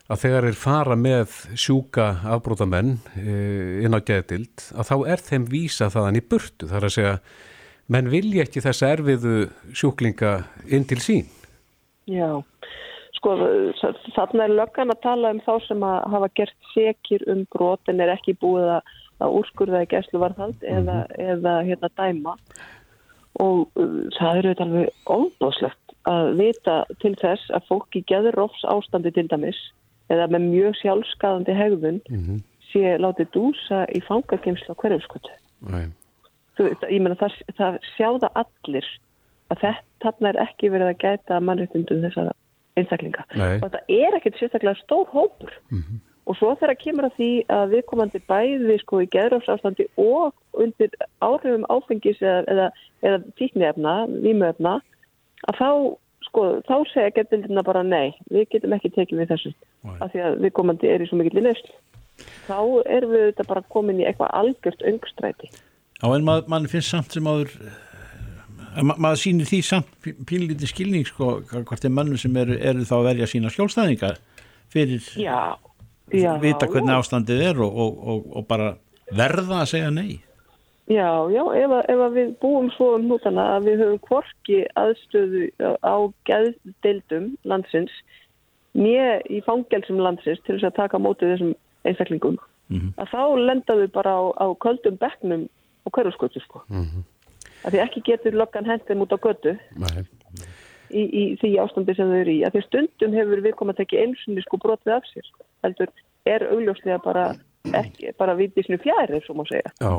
að 0.07 0.23
þegar 0.23 0.49
er 0.51 0.59
fara 0.61 0.99
með 1.01 1.39
sjúka 1.59 2.11
afbrótamenn 2.37 2.99
e, 3.17 3.37
inn 3.87 3.97
á 3.97 4.01
geðdild 4.07 4.69
að 4.77 4.93
þá 4.93 4.97
er 5.17 5.25
þeim 5.31 5.49
vísa 5.51 5.91
þaðan 5.91 6.21
í 6.21 6.25
burtu 6.31 6.71
þar 6.71 6.87
að 6.87 6.95
segja, 6.99 7.17
menn 7.91 8.13
vilja 8.13 8.47
ekki 8.47 8.63
þessa 8.63 8.93
erfiðu 8.95 9.37
sjúklinga 9.75 10.37
inn 10.69 10.87
til 10.87 11.01
sín. 11.03 11.27
Já, 12.07 12.45
sko 13.27 13.91
þarna 14.15 14.47
er 14.47 14.55
löggan 14.55 14.93
að 14.95 15.03
tala 15.03 15.33
um 15.35 15.43
þá 15.43 15.53
sem 15.67 15.83
að 15.83 15.97
hafa 16.13 16.29
gert 16.39 16.71
sekir 16.73 17.25
um 17.33 17.45
brot 17.55 17.91
en 17.91 18.01
er 18.01 18.13
ekki 18.15 18.37
búið 18.39 18.69
að, 18.77 18.93
að 19.25 19.37
úrskurða 19.41 19.83
í 19.83 19.91
gæsluvarðhald 19.91 20.63
mm 20.63 20.69
-hmm. 20.69 20.79
eða, 20.79 20.97
eða 21.33 21.55
hérna 21.67 21.91
dæma 21.99 22.37
og 23.43 23.67
uh, 23.77 24.07
það 24.19 24.39
eru 24.39 24.53
þetta 24.53 24.67
alveg 24.67 24.89
óbáslegt 25.07 25.97
að 26.07 26.29
vita 26.39 26.77
til 27.03 27.15
þess 27.19 27.51
að 27.51 27.67
fólk 27.69 27.99
í 27.99 28.05
geðurofs 28.07 28.63
ástandi 28.71 29.11
til 29.11 29.27
dæmis 29.29 29.59
eða 30.09 30.29
með 30.31 30.47
mjög 30.53 30.79
sjálfskaðandi 30.83 31.53
hegðun 31.53 32.01
mm 32.07 32.23
-hmm. 32.23 32.43
sé 32.71 32.97
látið 33.03 33.33
dúsa 33.35 33.87
í 33.91 34.01
fangakemsla 34.07 34.75
hverjumskotu. 34.79 35.33
Ég 36.89 37.03
menna 37.03 37.19
það, 37.19 37.33
það 37.59 37.79
sjáða 37.97 38.29
allir 38.35 38.87
að 39.51 39.59
þetta 40.01 40.29
er 40.29 40.39
ekki 40.47 40.71
verið 40.71 40.89
að 40.93 41.01
gæta 41.03 41.41
mannréttundum 41.41 42.03
þessara 42.07 42.33
einstaklinga. 42.77 43.25
Nei. 43.37 43.57
Og 43.61 43.71
það 43.73 43.95
er 43.97 44.19
ekkert 44.19 44.39
sérstaklega 44.41 44.77
stór 44.83 45.09
hópur. 45.13 45.53
Mm 45.71 45.83
-hmm. 45.83 46.03
Og 46.27 46.37
svo 46.37 46.55
þegar 46.59 46.81
kemur 46.83 47.07
að 47.07 47.17
því 47.19 47.31
að 47.55 47.69
við 47.75 47.83
komandi 47.87 48.21
bæði 48.27 48.79
sko 48.83 49.01
í 49.05 49.11
geðrafsástandi 49.15 49.87
og 49.97 50.35
undir 50.59 50.91
áhrifum 51.23 51.67
áfengis 51.71 52.19
eða, 52.23 52.43
eða, 52.51 52.67
eða 53.07 53.21
tíkniefna, 53.39 53.95
vímuefna, 54.25 54.81
að 55.47 55.61
þá, 55.61 55.71
sko, 56.27 56.43
þá 56.67 56.77
segja 56.91 57.15
geðbildina 57.15 57.63
bara 57.63 57.83
nei, 57.87 58.17
við 58.31 58.49
getum 58.51 58.75
ekki 58.75 58.91
tekið 58.97 59.23
við 59.23 59.31
þessu. 59.35 59.53
Nei. 59.87 59.97
Af 60.01 60.11
því 60.13 60.25
að 60.27 60.41
við 60.43 60.53
komandi 60.59 60.91
er 60.91 61.05
í 61.05 61.07
svo 61.07 61.21
mikill 61.21 61.39
í 61.39 61.47
nefnslu. 61.47 61.79
Þá 62.49 62.59
erum 62.97 63.15
við 63.15 63.25
þetta 63.29 63.49
bara 63.53 63.67
komin 63.71 64.03
í 64.03 64.09
eitthvað 64.09 64.35
algjört 64.41 64.83
öngstræti. 64.91 65.51
Já 66.03 66.11
en 66.11 66.27
maður 66.27 66.51
mað 66.51 66.71
finnst 66.75 66.91
samt 66.91 67.15
sem 67.15 67.29
áður, 67.31 67.55
ma 68.83 68.97
maður 68.99 69.23
sýnir 69.23 69.47
því 69.49 69.61
samt 69.65 69.87
pínlítið 70.29 70.69
skilning 70.73 71.07
sko, 71.07 71.41
hvort 71.51 71.85
er 71.85 71.91
mannum 71.91 72.19
sem 72.19 72.37
eru, 72.37 72.59
eru 72.59 72.85
þá 72.85 72.97
að 72.99 73.09
verja 73.11 73.27
sína 73.27 73.53
skjólstæðingar 73.53 74.19
fyrir... 74.73 75.03
Já 75.21 75.57
Já, 76.15 76.37
vita 76.39 76.69
hvernig 76.71 76.95
já. 76.95 76.99
ástandið 77.03 77.41
er 77.43 77.61
og, 77.65 77.79
og, 77.83 77.95
og, 78.07 78.27
og 78.39 78.45
bara 78.47 78.77
verða 79.11 79.65
að 79.65 79.71
segja 79.73 79.91
nei 79.91 80.21
Já, 80.87 81.27
já, 81.35 81.43
ef, 81.59 81.73
ef 81.91 82.03
við 82.15 82.29
búum 82.39 82.69
svo 82.77 82.93
um 82.95 83.09
nútana 83.11 83.57
að 83.57 83.65
við 83.67 83.81
höfum 83.83 84.03
kvorki 84.05 84.61
aðstöðu 84.79 85.49
á 85.83 85.97
gæðdeildum 86.31 87.33
landsins 87.43 87.91
nýja 88.79 89.17
í 89.27 89.41
fangelsum 89.43 89.99
landsins 89.99 90.39
til 90.47 90.55
þess 90.55 90.69
að 90.69 90.77
taka 90.79 91.01
mótið 91.03 91.33
þessum 91.33 91.53
einstaklingum 91.91 92.39
mm 92.39 92.79
-hmm. 92.79 92.93
að 93.03 93.11
þá 93.11 93.23
lenda 93.49 93.79
við 93.83 93.91
bara 93.99 94.15
á, 94.15 94.23
á 94.39 94.47
köldum 94.63 94.99
bekknum 95.03 95.49
og 95.85 95.93
hverjuskötu 95.93 96.41
sko 96.45 96.63
mm 96.69 96.85
-hmm. 96.85 97.03
Að 97.65 97.73
því 97.73 97.83
ekki 97.87 98.05
getur 98.11 98.37
lokkan 98.37 98.69
hendum 98.69 99.05
út 99.05 99.15
á 99.15 99.19
götu 99.19 99.57
í, 100.91 101.03
í 101.03 101.23
því 101.41 101.53
ástandi 101.63 101.97
sem 101.97 102.11
þau 102.11 102.19
eru 102.21 102.35
í. 102.35 102.43
Að 102.47 102.57
því 102.57 102.65
stundum 102.67 103.17
hefur 103.17 103.45
við 103.45 103.57
komað 103.59 103.77
að 103.77 103.83
tekja 103.83 104.05
einsunni 104.07 104.45
sko 104.45 104.61
brotið 104.63 104.97
af 104.97 105.09
sér. 105.11 105.31
Heldur 105.67 105.95
er 106.27 106.47
augljóslega 106.51 106.99
bara, 107.05 107.29
ekki, 107.77 108.13
bara 108.19 108.37
við 108.39 108.59
því 108.59 108.81
fjærið, 108.85 109.23
svo 109.25 109.39
má 109.39 109.47
segja. 109.49 109.73
Já. 109.81 109.95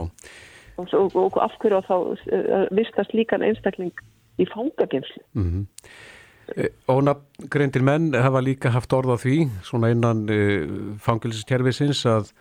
Og, 0.78 0.94
og, 0.94 1.16
og 1.18 1.40
af 1.42 1.56
hverju 1.62 1.82
þá 1.88 1.96
uh, 1.98 2.68
vistast 2.78 3.16
líkan 3.18 3.46
einstakling 3.46 3.96
í 4.38 4.46
fangagemslu. 4.52 5.24
Mm 5.34 5.50
-hmm. 5.50 5.66
Ónafngreindir 6.88 7.84
menn 7.84 8.14
hafa 8.14 8.40
líka 8.40 8.70
haft 8.72 8.94
orð 8.94 9.12
á 9.12 9.18
því, 9.20 9.50
svona 9.64 9.90
innan 9.92 10.30
uh, 10.30 10.96
fangilskerfisins 11.02 12.06
að, 12.06 12.32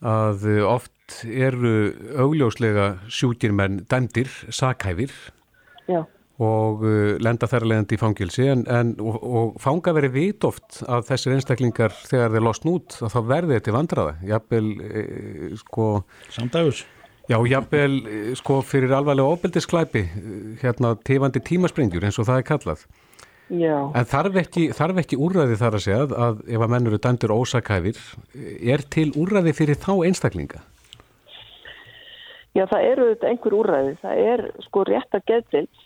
að 0.00 0.46
oft 0.64 0.93
eru 1.24 1.74
augljóslega 2.24 2.94
sjúkir 3.12 3.52
menn 3.52 3.82
dæmdir, 3.90 4.30
sakhæfir. 4.50 5.12
Já 5.88 6.04
og 6.42 6.82
uh, 6.82 7.14
lenda 7.22 7.46
þær 7.46 7.66
leðandi 7.70 7.94
í 7.94 8.00
fangilsi 8.00 8.48
en, 8.50 8.64
en, 8.66 8.90
og, 8.98 9.18
og 9.22 9.52
fanga 9.62 9.94
verið 9.94 10.16
vit 10.16 10.46
oft 10.48 10.80
að 10.82 11.06
þessir 11.12 11.36
einstaklingar 11.36 11.94
þegar 11.94 12.34
þeir 12.34 12.46
losn 12.48 12.72
út 12.72 12.96
að 12.98 13.14
þá 13.14 13.20
verði 13.28 13.58
þetta 13.58 13.76
vandraða 13.76 14.16
jafnvel 14.32 14.66
e, 14.82 15.04
sko 15.62 15.86
Samdagus 16.34 16.82
Já, 17.30 17.38
jafnvel 17.48 17.94
sko 18.36 18.58
fyrir 18.66 18.92
alvarlega 18.92 19.30
ofbeldisklæpi 19.36 20.02
hérna 20.60 20.92
tifandi 21.06 21.40
tímasprengjur 21.40 22.04
eins 22.04 22.18
og 22.18 22.26
það 22.28 22.42
er 22.42 22.48
kallað 22.50 22.84
Já. 23.52 23.76
En 23.94 24.06
þarf 24.08 24.38
ekki, 24.40 24.70
þarf 24.74 25.02
ekki 25.02 25.20
úrræði 25.20 25.56
þar 25.60 25.76
að 25.76 25.82
segja 25.84 26.04
að 26.26 26.38
ef 26.48 26.62
að 26.64 26.70
menn 26.72 26.88
eru 26.88 26.98
dæmdur 27.04 27.34
ósakæfir 27.36 27.98
er 28.74 28.82
til 28.90 29.10
úrræði 29.20 29.52
fyrir 29.54 29.78
þá 29.78 29.92
einstaklinga? 30.08 30.64
Já, 32.54 32.64
það 32.70 32.86
eru 32.92 33.08
þetta 33.10 33.30
einhver 33.32 33.58
úrræði. 33.58 33.96
Það 34.02 34.22
er 34.30 34.44
sko 34.68 34.84
rétt 34.86 35.18
að 35.18 35.26
geðvilt 35.32 35.82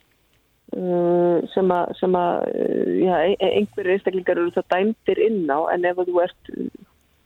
Uh, 0.69 1.41
sem 1.55 1.71
að, 1.73 1.95
sem 1.97 2.13
að 2.13 2.43
uh, 2.53 2.89
já, 3.01 3.13
einhverju 3.41 3.95
einstaklingar 3.95 4.37
eru 4.37 4.51
það 4.53 4.67
dæmtir 4.75 5.21
inn 5.25 5.47
á 5.49 5.65
en 5.73 5.87
ef 5.89 6.03
þú 6.05 6.19
ert 6.21 6.51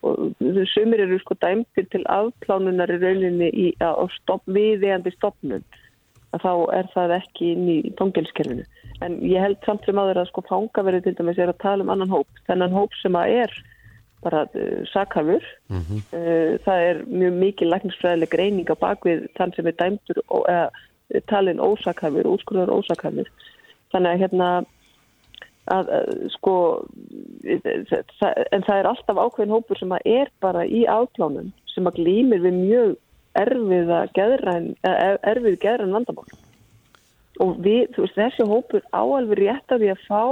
og 0.06 0.36
sumir 0.70 1.02
eru 1.02 1.18
sko 1.18 1.34
dæmtir 1.42 1.88
til 1.90 2.04
afplánunar 2.06 2.92
í 2.94 3.00
rauninni 3.02 3.48
í, 3.50 3.64
á 3.82 3.98
stopp, 4.14 4.46
viðeigandi 4.46 5.10
stopnun 5.16 5.66
að 6.30 6.44
þá 6.44 6.52
er 6.78 6.88
það 6.94 7.16
ekki 7.18 7.50
inn 7.56 7.66
í 7.66 7.76
tóngelskerfinu 7.98 8.62
en 9.02 9.18
ég 9.26 9.42
held 9.42 9.58
samt 9.66 9.90
sem 9.90 9.98
aður 9.98 10.22
að 10.22 10.30
sko 10.30 10.46
fangaverði 10.46 11.02
til 11.08 11.16
dæmis 11.18 11.42
er 11.42 11.50
að 11.50 11.60
tala 11.64 11.82
um 11.82 11.90
annan 11.90 12.14
hóp. 12.14 12.30
Þennan 12.46 12.78
hóp 12.78 12.94
sem 13.02 13.18
að 13.18 13.34
er 13.42 13.56
bara 14.22 14.46
uh, 14.54 14.80
sakhafur 14.92 15.44
mm 15.68 15.80
-hmm. 15.80 16.00
uh, 16.14 16.58
það 16.64 16.86
er 16.88 17.04
mjög 17.06 17.34
mikið 17.44 17.72
lækningsfræðileg 17.72 18.30
greining 18.30 18.70
á 18.70 18.76
bakvið 18.78 19.28
þann 19.36 19.54
sem 19.56 19.66
er 19.66 19.78
dæmtur 19.78 20.22
eða 20.48 20.70
talin 21.28 21.60
ósakhafir, 21.60 22.26
úrskurðar 22.26 22.72
ósakhafir. 22.72 23.28
Þannig 23.92 24.10
að 24.12 24.22
hérna, 24.22 24.48
að, 25.72 25.90
að, 25.98 26.12
sko, 26.36 26.54
en 27.44 28.64
það 28.66 28.78
er 28.78 28.88
alltaf 28.88 29.20
ákveðin 29.20 29.54
hópur 29.54 29.80
sem 29.80 29.92
að 29.92 30.06
er 30.08 30.30
bara 30.40 30.64
í 30.64 30.84
átlánum 30.88 31.52
sem 31.74 31.88
að 31.88 32.00
glýmir 32.00 32.42
við 32.44 32.56
mjög 32.60 32.96
erfiða 33.38 34.00
geðræn, 34.16 34.72
erfið 34.84 35.60
geðræn 35.62 35.94
vandamál. 35.96 36.26
Og 37.40 37.56
við, 37.64 37.86
þú 37.94 38.04
veist, 38.04 38.18
þessi 38.18 38.48
hópur 38.48 38.82
áalveg 38.92 39.38
rétt 39.40 39.72
af 39.72 39.80
því 39.80 39.92
að 39.94 40.02
fá 40.08 40.24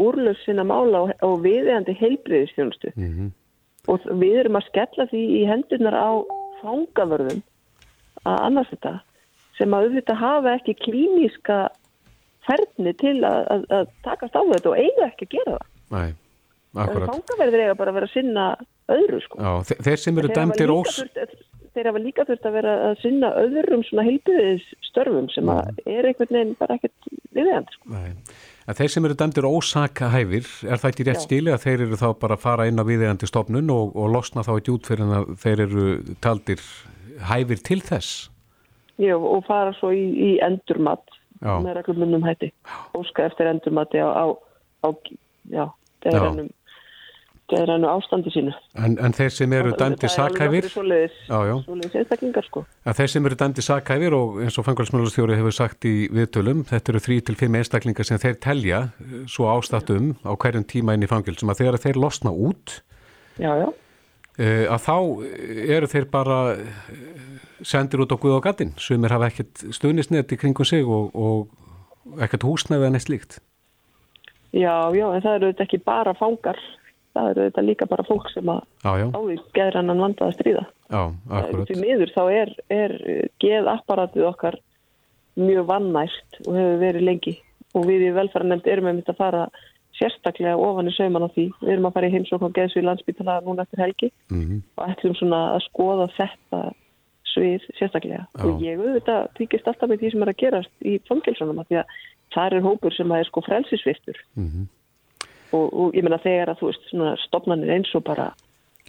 úrlöf 0.00 0.38
sinna 0.44 0.64
mála 0.66 1.04
og, 1.06 1.14
og 1.22 1.40
viðeigandi 1.44 1.94
heilbreyðistjónustu. 2.00 2.92
Mm 2.96 3.10
-hmm. 3.14 3.32
Og 3.92 4.00
við 4.20 4.38
erum 4.40 4.56
að 4.56 4.68
skella 4.68 5.06
því 5.10 5.22
í 5.38 5.42
hendurnar 5.46 5.94
á 5.94 6.10
fangavörðum 6.62 7.42
að 8.24 8.38
annars 8.48 8.70
þetta 8.72 9.00
sem 9.58 9.74
að 9.74 9.88
auðvitað 9.88 10.22
hafa 10.22 10.54
ekki 10.58 10.74
klíníska 10.82 11.58
ferni 12.48 12.92
til 13.00 13.16
að, 13.24 13.40
að, 13.52 13.66
að 13.70 13.90
takast 14.06 14.36
á 14.36 14.42
þetta 14.42 14.70
og 14.72 14.78
eiga 14.78 15.08
ekki 15.08 15.28
að 15.28 15.34
gera 15.36 15.56
það. 15.56 15.66
Nei, 15.94 16.14
akkurat. 16.84 17.12
Fangaverðir 17.12 17.64
eiga 17.64 17.76
bara 17.78 17.92
að 17.92 17.98
vera 17.98 18.08
að 18.10 18.16
sinna 18.16 18.46
öðru 18.94 19.20
sko. 19.24 19.38
Já, 19.40 19.76
þeir 19.86 20.02
sem 20.02 20.18
eru 20.22 20.32
dæmtir 20.34 20.74
ós... 20.74 21.02
Þeir 21.74 21.88
hafa 21.90 21.98
líka 21.98 22.22
þurft 22.22 22.44
að 22.46 22.52
vera 22.54 22.72
að 22.86 23.00
sinna 23.02 23.28
öðrum 23.40 23.80
svona 23.82 24.04
heilbiðis 24.06 24.66
störfum 24.86 25.24
sem 25.34 25.48
að 25.50 25.80
er 25.90 26.06
einhvern 26.06 26.36
veginn 26.36 26.52
bara 26.60 26.76
ekkert 26.78 27.08
viðeigand 27.34 27.72
sko. 27.74 27.88
Nei. 27.90 28.12
En 28.64 28.76
þeir 28.78 28.92
sem 28.94 29.04
eru 29.04 29.16
dæmdir 29.20 29.44
ósaka 29.44 30.08
hæfir, 30.14 30.46
er 30.64 30.80
það 30.80 30.90
ekki 30.90 31.04
rétt 31.04 31.20
Já. 31.20 31.24
stíli 31.26 31.52
að 31.52 31.64
þeir 31.66 31.82
eru 31.84 31.98
þá 32.00 32.06
bara 32.22 32.38
að 32.38 32.44
fara 32.46 32.68
inn 32.70 32.80
á 32.80 32.84
viðeigandi 32.88 33.28
stofnun 33.28 33.72
og, 33.74 33.92
og 33.92 34.12
losna 34.14 34.44
þá 34.46 34.54
ekki 34.54 34.72
út 34.72 34.88
fyrir 34.88 35.12
að 35.18 35.34
þeir 35.42 35.64
eru 35.66 35.84
taldir 36.24 36.62
hæfir 37.28 37.60
til 37.66 37.80
þess? 37.84 38.30
Já, 38.96 39.16
og 39.18 39.44
fara 39.48 39.74
svo 39.76 39.90
í, 39.92 40.04
í 40.16 40.30
endurmat 40.44 41.04
já. 41.42 41.58
með 41.60 41.80
reglumundum 41.80 42.24
hætti 42.24 42.52
óska 42.96 43.28
eftir 43.28 43.50
endurmati 43.50 44.00
á, 44.00 44.08
á, 44.08 44.24
á 44.86 44.88
já, 45.50 45.66
deginum 46.06 46.48
geðrænu 47.52 47.88
ástandi 47.90 48.32
sínu. 48.32 48.54
En, 48.80 48.96
en 49.04 49.14
þeir 49.16 49.32
sem 49.34 49.52
eru 49.56 49.74
dæmdi 49.78 50.08
sakhæfir 50.08 50.68
Svoleiðis 50.72 51.96
einstaklingar 52.00 52.46
sko. 52.46 52.64
að 52.88 53.00
þeir 53.00 53.12
sem 53.12 53.28
eru 53.28 53.38
dæmdi 53.42 53.64
sakhæfir 53.64 54.16
og 54.16 54.40
eins 54.44 54.58
og 54.60 54.66
fanghalsmjölusstjóri 54.68 55.38
hefur 55.38 55.56
sagt 55.56 55.88
í 55.88 55.94
viðtölum 56.14 56.64
þetta 56.70 56.94
eru 56.94 57.04
þrý 57.04 57.20
til 57.28 57.38
fimm 57.40 57.58
einstaklingar 57.60 58.08
sem 58.08 58.20
þeir 58.22 58.40
telja 58.40 58.82
eh, 59.04 59.16
svo 59.30 59.50
ástatum 59.52 60.14
á 60.24 60.32
hverjum 60.32 60.66
tíma 60.72 60.96
inn 60.96 61.04
í 61.04 61.10
fangilsum 61.10 61.52
að 61.52 61.62
þegar 61.62 61.80
þeir 61.84 62.00
losna 62.00 62.32
út 62.32 62.78
já, 63.36 63.52
já. 63.60 63.68
Uh, 64.34 64.64
að 64.66 64.80
þá 64.82 64.96
eru 65.76 65.88
þeir 65.92 66.06
bara 66.10 66.38
sendir 67.62 68.02
út 68.02 68.10
á 68.10 68.18
Guð 68.18 68.40
og 68.40 68.46
Gattin 68.48 68.72
sem 68.82 69.04
er 69.06 69.14
hafa 69.14 69.28
ekkert 69.30 69.68
stuðnisnett 69.76 70.32
í 70.34 70.38
kringum 70.40 70.66
sig 70.66 70.88
og, 70.88 71.12
og 71.14 72.22
ekkert 72.24 72.48
húsnæði 72.48 72.88
en 72.88 72.98
eitt 72.98 73.06
slíkt 73.06 73.38
Já, 74.54 74.94
já, 74.94 75.08
en 75.10 75.22
það 75.22 75.36
eru 75.36 75.50
þetta 75.50 75.64
ekki 75.66 75.78
bara 75.82 76.12
fangar, 76.14 76.58
það 77.14 77.30
eru 77.30 77.46
þetta 77.48 77.64
líka 77.64 77.88
bara 77.90 78.06
fólk 78.08 78.30
sem 78.32 78.50
að 78.50 78.62
áður 78.84 79.42
geður 79.56 79.78
hann 79.78 79.92
vandað 80.02 80.26
að 80.26 80.36
stríða. 80.38 80.64
Já, 80.90 81.02
akkurat. 81.40 81.68
Því 81.68 81.76
miður 81.80 82.14
þá 82.14 82.22
er, 82.40 82.54
er 82.74 82.94
geðapparatið 83.42 84.28
okkar 84.30 84.58
mjög 85.40 85.68
vannært 85.70 86.40
og 86.46 86.58
hefur 86.58 86.80
verið 86.82 87.08
lengi 87.08 87.36
og 87.74 87.86
við 87.88 88.08
í 88.08 88.14
velfæranemnd 88.14 88.68
erum 88.70 88.88
við 88.88 88.98
myndið 88.98 89.14
að 89.14 89.22
fara 89.22 89.44
sérstaklega 89.98 90.58
ofan 90.58 90.90
í 90.90 90.94
sauman 90.94 91.26
á 91.26 91.34
því. 91.34 91.48
Við 91.62 91.74
erum 91.74 91.88
að 91.88 91.96
fara 91.96 92.08
í 92.08 92.14
heimsókn 92.14 92.48
og 92.48 92.54
geðsvið 92.54 92.88
landsbytala 92.88 93.40
núna 93.46 93.66
eftir 93.66 93.82
helgi 93.82 94.10
mm 94.30 94.40
-hmm. 94.40 94.62
og 94.76 94.88
ætlum 94.90 95.14
svona 95.18 95.42
að 95.54 95.66
skoða 95.68 96.08
þetta 96.18 96.62
svið 97.34 97.62
sérstaklega. 97.78 98.26
Já. 98.26 98.44
Og 98.44 98.62
ég 98.62 98.78
auðvitað 98.78 99.28
tvíkist 99.38 99.68
alltaf 99.68 99.88
með 99.88 100.00
því 100.00 100.10
sem 100.10 100.22
er 100.22 100.32
að 100.32 100.40
gerast 100.42 100.74
í 100.82 100.98
fangilsunum 101.08 101.58
að 101.62 101.68
því 101.68 101.76
að 101.82 101.86
þar 102.34 102.56
er 102.56 102.66
hópur 102.66 102.94
sem 102.94 103.12
er 103.12 103.28
sko 103.28 103.42
frelsisvirtur 103.46 104.18
mm 104.34 104.48
-hmm. 104.48 104.66
Og, 105.54 105.68
og 105.70 105.94
ég 105.96 106.06
menna 106.06 106.20
þegar 106.24 106.52
að 106.52 106.60
þú 106.60 106.70
veist 106.70 106.90
svona 106.90 107.14
stopnarnir 107.24 107.74
eins 107.76 107.92
og 107.96 108.04
bara 108.06 108.32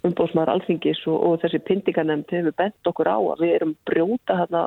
umbóðsmaður 0.06 0.56
alþingis 0.56 1.04
og, 1.08 1.16
og 1.16 1.38
þessi 1.44 1.62
pindingarnemnd 1.66 2.34
hefur 2.34 2.58
bent 2.58 2.90
okkur 2.90 3.08
á 3.10 3.18
að 3.18 3.46
við 3.46 3.54
erum 3.60 3.78
brjóta 3.88 4.40
hérna 4.42 4.66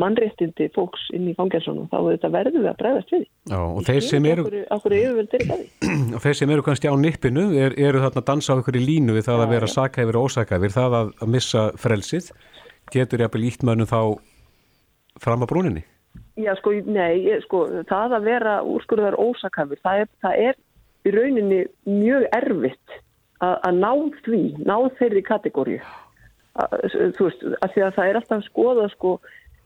mannréttindi 0.00 0.68
fólks 0.74 1.08
inn 1.16 1.26
í 1.28 1.34
fangelsunum 1.36 1.88
þá 1.90 1.98
verður 2.30 2.62
við 2.62 2.68
að 2.70 2.78
bregðast 2.78 3.12
við 3.12 3.24
Já, 3.50 3.58
og 3.58 3.82
þeir 3.84 4.04
sem 4.06 4.28
eru 4.30 4.46
okkur, 4.46 4.56
okkur 4.76 6.16
og 6.16 6.24
þeir 6.24 6.38
sem 6.38 6.54
eru 6.54 6.64
kannski 6.66 6.92
á 6.92 6.94
nippinu 6.96 7.46
er, 7.58 7.76
eru 7.76 8.02
þarna 8.04 8.22
að 8.22 8.28
dansa 8.30 8.56
á 8.56 8.58
í 8.62 8.84
línu 8.84 9.16
við 9.16 9.26
það 9.28 9.40
já, 9.40 9.44
að 9.44 9.54
vera 9.56 9.70
sakæfir 9.74 10.18
og 10.20 10.30
ósakæfir 10.30 10.74
það 10.76 10.98
að, 11.00 11.12
að 11.20 11.32
missa 11.34 11.66
frelsið 11.80 12.30
getur 12.94 13.24
jafnvel 13.24 13.46
ítt 13.50 13.66
mönnum 13.66 13.90
þá 13.90 14.00
fram 15.20 15.44
að 15.44 15.50
brúninni. 15.52 15.84
Já, 16.40 16.54
sko, 16.58 16.72
nei, 16.88 17.26
sko, 17.44 17.64
það 17.90 18.16
að 18.16 18.26
vera 18.30 18.54
úrskurðar 18.66 19.18
ósakafur, 19.20 19.78
það 19.84 20.04
er, 20.04 20.10
það 20.24 20.44
er 20.46 20.58
í 21.06 21.12
rauninni 21.14 21.64
mjög 21.88 22.26
erfitt 22.36 22.96
að, 23.40 23.56
að 23.66 23.78
ná 23.80 23.90
því, 24.24 24.42
ná 24.68 24.76
þeirri 24.98 25.22
kategóriu. 25.26 25.80
Þú 27.16 27.28
veist, 27.28 27.44
að 27.62 27.74
því 27.74 27.84
að 27.86 27.94
það 27.96 28.08
er 28.08 28.18
alltaf 28.20 28.46
skoða, 28.48 28.88
sko, 28.94 29.16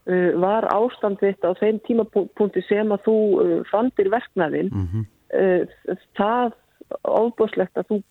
uh, 0.07 0.31
var 0.45 0.69
ástandvitt 0.71 1.47
á 1.47 1.51
þeim 1.59 1.81
tímapunkti 1.89 2.63
sem 2.69 2.93
að 2.95 3.07
þú 3.09 3.17
uh, 3.43 3.55
fandir 3.71 4.11
verknæðin, 4.13 4.71
mm 4.71 4.89
-hmm. 4.93 5.07
uh, 5.41 5.97
það 6.19 6.59
ofbúslegt 7.03 7.79
að 7.81 7.89
þú 7.91 8.03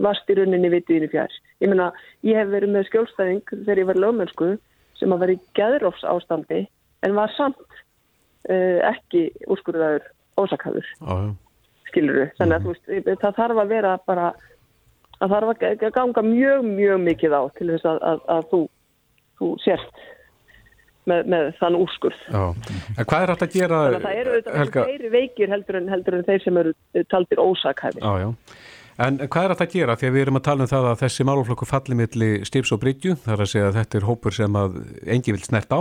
varst 0.00 0.30
í 0.30 0.34
rauninni 0.38 0.70
vitiðinu 0.72 1.10
fjær. 1.12 1.32
Ég 1.60 1.68
menna, 1.68 1.92
ég 2.24 2.38
hef 2.40 2.48
verið 2.48 2.72
með 2.72 2.86
skjólstæðing 2.88 3.42
þegar 3.50 3.78
ég 3.78 3.86
var 3.90 4.00
lögmennsku 4.00 4.48
sem 4.96 5.12
að 5.12 5.18
vera 5.24 5.32
í 5.32 5.42
geðrófs 5.58 6.04
ástandi 6.08 6.62
en 7.02 7.14
var 7.14 7.32
samt 7.36 7.60
uh, 8.48 8.78
ekki 8.88 9.28
úrskurðaður 9.50 10.08
ósakhaður 10.40 10.88
skiluru, 11.90 12.28
þannig 12.38 12.56
að 12.56 12.64
mm. 12.64 12.72
veist, 12.72 13.20
það 13.22 13.36
þarf 13.40 13.62
að 13.62 13.74
vera 13.74 13.92
bara 14.06 14.30
að 15.22 15.34
þarf 15.34 15.52
að 15.52 15.84
ganga 15.94 16.24
mjög 16.26 16.66
mjög 16.66 17.04
mikið 17.08 17.36
á 17.38 17.42
til 17.58 17.68
þess 17.72 17.88
að, 17.92 18.02
að, 18.10 18.24
að 18.36 18.50
þú, 18.50 18.60
þú 19.40 19.50
sérst 19.62 20.04
með, 21.10 21.24
með 21.34 21.48
þann 21.58 21.78
úrskurð. 21.78 22.20
En 22.32 23.08
hvað 23.08 23.24
er 23.24 23.32
hægt 23.34 23.46
að 23.46 23.56
gera 23.56 23.80
það 23.96 24.20
eru 24.20 24.36
þetta 24.44 24.84
þeirri 24.90 25.10
veikir 25.16 25.50
heldur 25.50 25.80
en, 25.80 25.90
heldur 25.90 26.18
en 26.18 26.28
þeir 26.28 26.44
sem 26.44 26.62
eru 26.62 26.76
taldir 27.10 27.42
ósakhæfi 27.42 28.04
Já, 28.04 28.12
já 28.26 28.30
En 29.02 29.16
hvað 29.24 29.46
er 29.46 29.52
þetta 29.54 29.64
að 29.64 29.72
gera? 29.72 29.94
Því 29.96 30.06
að 30.06 30.12
við 30.14 30.22
erum 30.22 30.36
að 30.36 30.42
tala 30.46 30.62
um 30.62 30.68
það 30.68 30.86
að 30.90 30.98
þessi 31.00 31.24
máluflokku 31.24 31.66
falli 31.66 31.96
milli 31.96 32.26
stips 32.46 32.74
og 32.74 32.80
bryggju, 32.82 33.14
þar 33.24 33.40
að 33.40 33.48
segja 33.50 33.70
að 33.70 33.78
þetta 33.78 33.98
er 33.98 34.04
hópur 34.06 34.36
sem 34.36 34.58
að 34.60 34.76
engi 35.14 35.32
vil 35.32 35.40
snert 35.42 35.72
á 35.72 35.80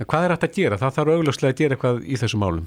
En 0.00 0.08
hvað 0.08 0.24
er 0.24 0.34
þetta 0.34 0.48
að 0.48 0.56
gera? 0.56 0.78
Það 0.80 0.94
þarf 0.96 1.12
augljóslega 1.16 1.54
að 1.54 1.60
gera 1.60 1.76
eitthvað 1.76 2.00
í 2.02 2.16
þessum 2.18 2.42
málum. 2.42 2.64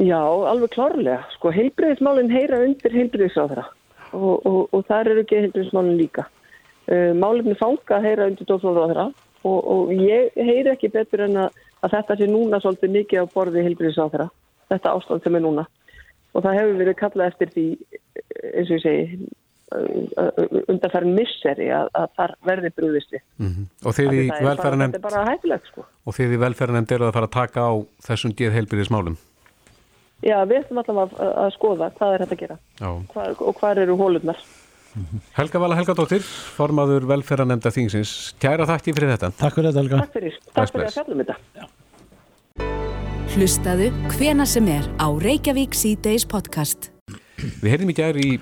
Já, 0.00 0.20
alveg 0.22 0.72
klárlega. 0.72 1.26
Sko, 1.36 1.52
heilbriðismálinn 1.52 2.32
heyra 2.32 2.62
undir 2.64 2.94
heilbriðisáðra 2.96 3.66
og, 4.16 4.46
og, 4.46 4.62
og 4.72 4.86
það 4.88 5.12
eru 5.12 5.24
ekki 5.24 5.42
heilbriðismálinn 5.42 6.00
líka. 6.00 6.24
Uh, 6.88 7.12
Málinni 7.16 7.54
fanga 7.60 8.00
heyra 8.02 8.30
undir 8.30 8.48
dóflóðra 8.48 9.10
og, 9.44 9.58
og 9.58 9.92
ég 9.94 10.32
heyri 10.38 10.72
ekki 10.72 10.90
betur 10.94 11.26
en 11.28 11.44
að, 11.44 11.60
að 11.84 11.98
þetta 11.98 12.16
sé 12.18 12.30
núna 12.30 12.62
svolítið 12.62 12.96
mikið 12.96 13.22
á 13.22 13.32
borði 13.34 13.66
heilbriðisáðra. 13.68 14.30
Þetta 14.72 14.96
ástand 14.96 15.26
sem 15.26 15.36
er 15.36 15.44
núna. 15.44 15.68
Og 16.32 16.44
það 16.44 16.58
hefur 16.58 16.80
verið 16.80 16.98
kallað 16.98 17.28
eftir 17.28 17.52
því, 17.52 17.66
eins 18.56 18.70
og 18.70 18.76
ég 18.78 18.84
segi, 18.86 19.30
undanfærin 19.72 21.14
misseri 21.16 21.68
að, 21.72 21.90
að 21.96 22.08
þar 22.18 22.34
verði 22.48 22.70
brúðist 22.76 23.12
við 23.14 23.22
mm 23.22 23.50
-hmm. 23.50 23.66
og 23.86 23.96
þið 23.96 24.14
í 24.18 24.24
velferðanemnd 24.44 25.68
sko. 25.68 25.84
og 26.04 26.16
þið 26.16 26.34
í 26.36 26.40
velferðanemnd 26.42 26.92
eru 26.92 27.06
að 27.08 27.14
fara 27.16 27.28
að 27.30 27.36
taka 27.36 27.60
á 27.64 27.72
þessum 28.08 28.34
geð 28.36 28.56
heilbyrðismálum 28.56 29.16
Já, 30.22 30.36
við 30.46 30.60
ætlum 30.60 30.82
alltaf 30.82 30.98
að, 31.02 31.14
að 31.42 31.54
skoða 31.56 31.88
hvað 31.96 32.12
er 32.14 32.22
þetta 32.24 32.36
að 32.36 32.42
gera. 32.44 32.58
Hvar, 33.12 33.32
og 33.42 33.56
hvað 33.58 33.80
eru 33.82 33.96
hólurnar. 33.98 34.42
Helga 35.32 35.60
Vala 35.62 35.76
Helgadóttir 35.78 36.22
formaður 36.22 37.06
velferðanemnda 37.08 37.72
þingsins. 37.72 38.12
Kæra 38.42 38.66
þakki 38.68 38.94
fyrir 38.94 39.14
þetta. 39.14 39.32
Takk 39.40 39.56
fyrir 39.56 39.70
þetta 39.70 39.82
Helga. 39.82 40.02
Takk 40.04 40.18
fyrir, 40.18 40.36
Takk 40.52 40.74
fyrir 40.74 40.88
að 40.90 40.96
fjallum 40.98 41.22
þetta. 41.24 41.38
Já. 41.56 41.70
Hlustaðu 43.32 43.86
hvena 44.12 44.44
sem 44.44 44.66
er 44.68 44.84
á 45.00 45.08
Reykjavík 45.08 45.72
C-Days 45.72 46.26
podcast. 46.28 46.90
Við 47.40 47.70
heyrðum 47.72 47.90
í 47.90 47.96
gæri 47.96 48.26
í 48.28 48.34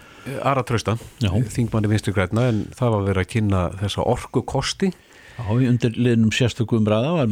Ara 0.45 0.65
Trausta, 0.67 0.97
þingmanni 1.23 1.93
vinstri 1.93 2.13
græna 2.13 2.49
en 2.51 2.65
það 2.77 2.97
var 2.97 3.07
verið 3.07 3.23
að 3.23 3.31
kynna 3.31 3.63
þessa 3.81 4.05
orku 4.11 4.43
kosti 4.45 4.91
Já, 4.91 5.47
undir 5.55 5.95
liðnum 5.97 6.35
sérstökum 6.35 6.89
ræða 6.91 7.25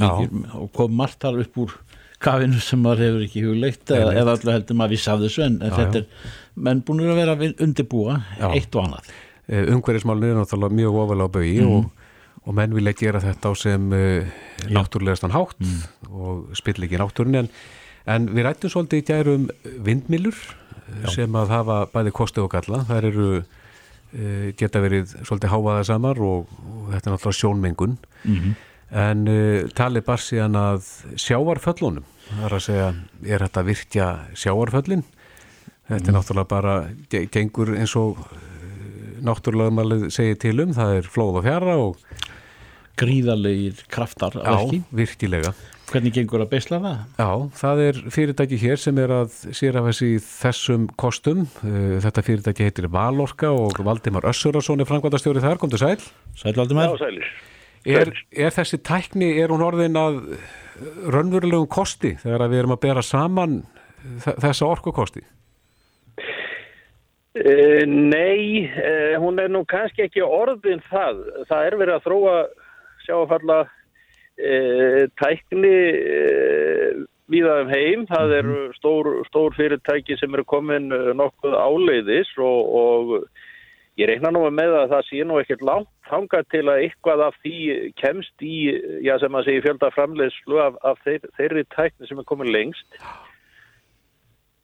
og 0.56 0.70
kom 0.76 0.94
margt 0.96 1.20
þar 1.26 1.42
upp 1.42 1.58
úr 1.60 1.74
kafinu 2.22 2.60
sem 2.62 2.80
maður 2.82 3.04
hefur 3.04 3.24
ekki 3.28 3.44
hugleitt 3.46 3.94
eða, 3.94 4.12
alltaf 4.24 4.52
heldur 4.52 4.78
maður 4.78 4.94
viss 4.96 5.08
af 5.10 5.22
þessu 5.22 5.44
en 5.46 5.58
já, 5.62 5.72
þetta 5.76 6.00
er 6.02 6.36
menn 6.66 6.82
búin 6.86 7.04
að 7.06 7.20
vera 7.20 7.36
að 7.36 7.62
undirbúa 7.64 8.18
já. 8.40 8.48
eitt 8.50 8.74
og 8.74 8.86
annað 8.88 9.10
eh, 9.46 9.68
Ungverðismálun 9.74 10.32
er 10.32 10.38
náttúrulega 10.40 10.78
mjög 10.80 11.00
ofalega 11.04 11.30
á 11.30 11.34
bögi 11.38 11.60
mm. 11.62 11.74
og, 11.76 12.08
og 12.42 12.56
menn 12.58 12.74
vilja 12.74 12.96
gera 12.98 13.22
þetta 13.22 13.52
á 13.52 13.54
sem 13.58 13.92
uh, 13.94 14.40
náttúrulegastan 14.66 15.36
hátt 15.36 15.62
mm. 15.62 15.84
og 16.10 16.58
spill 16.58 16.88
ekki 16.88 16.98
náttúrun 16.98 17.42
en, 17.44 17.52
en 18.10 18.30
við 18.32 18.48
rættum 18.48 18.74
svolítið 18.74 19.04
í 19.04 19.06
gærum 19.12 19.46
vindmilur 19.86 20.42
Já. 20.88 21.08
sem 21.12 21.38
að 21.38 21.54
hafa 21.54 21.82
bæði 21.92 22.14
kosti 22.16 22.42
og 22.42 22.50
galla 22.50 22.82
þær 22.88 23.10
eru 23.12 23.28
uh, 23.38 24.48
geta 24.58 24.82
verið 24.82 25.14
svolítið 25.20 25.54
háaða 25.54 25.86
samar 25.92 26.18
og, 26.18 26.50
og 26.66 26.90
þetta 26.96 27.04
er 27.04 27.14
náttúrulega 27.14 27.40
sjónmengun 27.44 27.98
mm 28.24 28.34
-hmm. 28.34 28.64
En 28.90 29.28
uh, 29.28 29.68
tali 29.76 30.02
bara 30.04 30.22
síðan 30.22 30.56
að 30.58 30.88
sjáarföllunum 31.20 32.06
það 32.28 32.44
er 32.48 32.56
að 32.56 32.64
segja, 32.64 32.90
er 33.24 33.46
þetta 33.46 33.64
virkja 33.66 34.08
sjáarföllin 34.36 35.04
þetta 35.88 35.98
er 35.98 36.10
mm. 36.10 36.18
náttúrulega 36.18 36.50
bara 36.52 36.76
gengur 37.32 37.74
eins 37.76 37.96
og 38.00 38.20
uh, 38.24 38.44
náttúrulega 39.24 39.76
maður 39.76 40.08
segir 40.14 40.40
til 40.40 40.58
um, 40.64 40.76
það 40.76 41.00
er 41.00 41.10
flóð 41.16 41.40
og 41.40 41.48
fjara 41.48 41.80
og 41.82 42.04
gríðarleir 42.98 43.84
kraftar 43.92 44.40
Já, 44.40 44.80
virkilega 44.90 45.52
Hvernig 45.88 46.12
gengur 46.12 46.42
að 46.44 46.50
beisla 46.52 46.78
það? 46.82 46.96
Já, 47.16 47.28
það 47.56 47.78
er 47.86 47.98
fyrirtæki 48.12 48.56
hér 48.60 48.80
sem 48.82 48.98
er 49.00 49.12
að 49.22 49.36
sér 49.56 49.78
af 49.80 49.86
þessi 49.88 50.08
þessum 50.20 50.84
kostum. 51.00 51.46
Uh, 51.62 51.94
þetta 52.04 52.24
fyrirtæki 52.26 52.66
heitir 52.66 52.90
Valorka 52.92 53.54
og 53.56 53.80
Valdimar 53.86 54.28
Össurarsson 54.28 54.84
er 54.84 54.88
framkvæmdastjóri 54.90 55.40
þar. 55.40 55.56
Kom 55.62 55.72
til 55.72 55.80
sæl. 55.80 55.96
Sæl 56.36 56.60
Valdimar. 56.60 56.92
Já, 56.92 57.06
sælir. 57.06 57.30
Er, 57.88 58.12
er 58.36 58.52
þessi 58.52 58.80
tækni, 58.84 59.30
er 59.40 59.52
hún 59.54 59.64
orðin 59.64 59.96
að 59.96 60.20
raunverulegum 61.08 61.68
kosti 61.72 62.14
þegar 62.20 62.50
við 62.50 62.62
erum 62.62 62.76
að 62.76 62.82
bera 62.84 63.04
saman 63.04 63.60
þessa 64.26 64.68
orkukosti? 64.68 65.24
Uh, 67.38 67.84
nei, 67.86 68.66
uh, 68.66 69.14
hún 69.22 69.38
er 69.38 69.50
nú 69.52 69.62
kannski 69.68 70.04
ekki 70.08 70.24
orðin 70.24 70.82
það. 70.90 71.22
Það 71.50 71.68
er 71.68 71.78
verið 71.82 71.96
að 71.96 72.06
þróa 72.08 72.38
sjáfalla 73.08 73.58
e, 74.36 74.56
tækni 75.16 75.76
e, 75.96 76.18
viðaðum 77.32 77.70
heim. 77.72 78.06
Það 78.10 78.34
eru 78.38 78.56
mhm. 78.56 78.74
stór, 78.76 79.10
stór 79.30 79.56
fyrirtæki 79.56 80.18
sem 80.20 80.34
eru 80.36 80.44
komin 80.48 80.90
nokkuð 81.16 81.56
áleiðis 81.56 82.34
og, 82.36 82.74
og 82.82 83.14
ég 84.00 84.10
reyna 84.10 84.32
nú 84.34 84.44
með 84.52 84.76
að 84.82 84.92
það 84.94 85.06
sé 85.08 85.24
nú 85.24 85.40
ekkert 85.40 85.64
langt 85.66 85.88
hanga 86.12 86.42
til 86.52 86.64
að 86.66 86.84
eitthvað 86.84 87.24
af 87.28 87.38
því 87.42 87.58
kemst 88.00 88.44
í, 88.44 88.56
já 89.04 89.14
sem 89.22 89.34
að 89.34 89.48
segja 89.48 89.64
fjölda 89.66 89.90
framleiðslu 89.94 90.60
af, 90.62 90.78
af 90.86 91.00
þeir, 91.04 91.26
þeirri 91.38 91.64
tækni 91.74 92.08
sem 92.08 92.20
er 92.20 92.28
komin 92.28 92.52
lengst. 92.54 92.98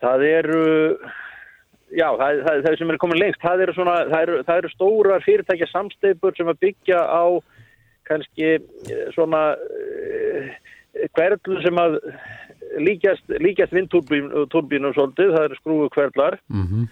Það 0.05 0.27
eru, 0.29 0.65
já, 1.95 2.09
það, 2.21 2.41
það, 2.47 2.63
það 2.67 2.79
sem 2.81 2.95
er 2.95 3.01
komin 3.03 3.23
lengst, 3.23 3.43
það 3.43 3.67
eru, 3.67 3.77
svona, 3.79 3.97
það 4.13 4.27
eru, 4.27 4.39
eru 4.57 4.73
stórar 4.75 5.27
fyrirtækja 5.27 5.71
samsteipur 5.73 6.37
sem 6.37 6.53
að 6.53 6.63
byggja 6.67 7.01
á 7.01 7.25
kannski 8.05 8.49
eh, 8.57 9.07
svona 9.15 9.55
uh, 9.57 10.49
hverlu 11.17 11.61
sem 11.65 11.81
að 11.81 11.99
líkjast, 12.85 13.33
líkjast 13.41 13.75
vindturbínum 13.75 14.95
svolítið, 14.95 15.33
það 15.35 15.47
eru 15.49 15.59
skrúu 15.61 15.89
hverlar 15.95 16.39
mm 16.49 16.65
-hmm. 16.65 16.87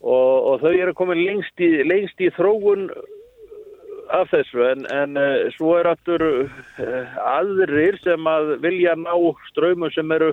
og, 0.00 0.34
og 0.50 0.60
þau 0.60 0.72
eru 0.72 0.94
komin 0.94 1.24
lengst 1.24 1.60
í, 1.60 1.70
lengst 1.86 2.20
í 2.20 2.30
þróun 2.36 2.88
af 4.12 4.30
þessu 4.32 4.64
en, 4.68 4.86
en 4.92 5.20
uh, 5.20 5.52
svo 5.56 5.76
er 5.78 5.88
aftur 5.92 6.24
uh, 6.24 7.20
aðrir 7.24 7.98
sem 8.04 8.26
að 8.28 8.56
vilja 8.64 8.96
ná 8.98 9.14
ströymum 9.50 9.92
sem 9.94 10.10
eru 10.16 10.32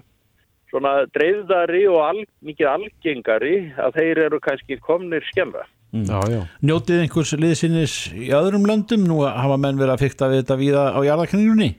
svona 0.72 1.05
dreifðari 1.11 1.84
og 1.91 2.01
al, 2.05 2.24
mikið 2.47 2.72
algengari 2.72 3.55
að 3.76 3.99
þeir 3.99 4.26
eru 4.28 4.39
kannski 4.43 4.80
komnir 4.84 5.26
skemmra. 5.32 5.65
Mm. 5.91 6.07
Já, 6.07 6.19
já. 6.32 6.41
Njótið 6.63 7.01
einhvers 7.03 7.34
liðsinnis 7.36 7.95
í 8.15 8.30
öðrum 8.36 8.67
löndum 8.67 9.03
nú 9.03 9.26
hafa 9.28 9.57
menn 9.59 9.80
verið 9.80 9.97
að 9.97 10.03
fykta 10.05 10.30
við 10.32 10.43
þetta 10.43 10.59
víða 10.61 10.84
á 10.95 10.99
jarðakningunni? 11.03 11.72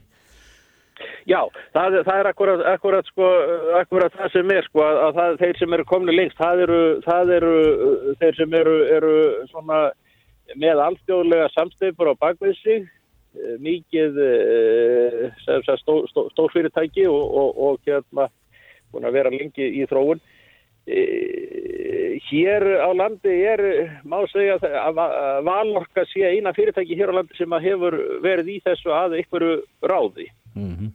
Já, 1.27 1.39
það, 1.73 1.97
það 2.07 2.19
er 2.19 2.29
akkurat, 2.29 2.63
akkurat, 2.73 3.09
sko, 3.09 3.29
akkurat 3.79 4.15
það 4.19 4.33
sem 4.35 4.53
er 4.53 4.67
sko, 4.67 4.83
að 4.85 5.19
það, 5.19 5.37
þeir 5.41 5.59
sem 5.61 5.77
eru 5.77 5.87
komni 5.89 6.15
lengst, 6.17 6.39
það 6.39 6.63
eru, 6.67 6.81
það 7.07 7.33
eru 7.37 7.53
þeir 8.21 8.39
sem 8.41 8.57
eru, 8.59 8.75
eru 8.99 9.15
svona, 9.53 9.81
með 10.61 10.83
alþjóðlega 10.87 11.49
samsteipur 11.55 12.13
á 12.13 12.15
bakvið 12.21 12.55
sig, 12.61 12.87
eh, 13.37 13.57
mikið 13.63 14.21
eh, 14.27 15.43
stó, 15.81 16.03
stó, 16.11 16.29
stórfyrirtæki 16.35 17.07
og, 17.11 17.23
og, 17.23 17.59
og 17.67 17.81
hérna 17.87 18.29
búin 18.93 19.09
að 19.09 19.19
vera 19.19 19.33
lengi 19.33 19.69
í 19.81 19.87
þróun. 19.89 20.21
E, 20.83 21.03
hér 22.27 22.65
á 22.83 22.91
landi 22.91 23.35
er, 23.47 23.63
má 24.03 24.19
segja 24.33 24.57
að 24.59 24.99
Valorka 25.47 26.05
sé 26.11 26.27
eina 26.35 26.53
fyrirtæki 26.57 26.99
hér 26.99 27.15
á 27.15 27.19
landi 27.21 27.39
sem 27.39 27.55
hefur 27.63 27.97
verið 28.25 28.57
í 28.57 28.59
þessu 28.65 28.93
að 28.95 29.21
einhverju 29.21 29.55
ráði. 29.87 30.27
Mm 30.55 30.75
-hmm. 30.75 30.91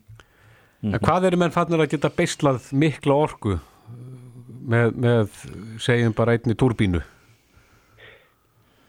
Mm 0.81 0.91
-hmm. 0.91 0.99
Hvað 0.99 1.25
eru 1.25 1.37
menn 1.37 1.51
fannir 1.51 1.79
að 1.81 1.91
geta 1.91 2.09
beislað 2.09 2.69
mikla 2.71 3.13
orgu 3.13 3.59
með, 4.67 4.91
með 4.95 5.27
segjum 5.79 6.13
bara 6.13 6.31
einni 6.31 6.53
turbínu? 6.53 7.01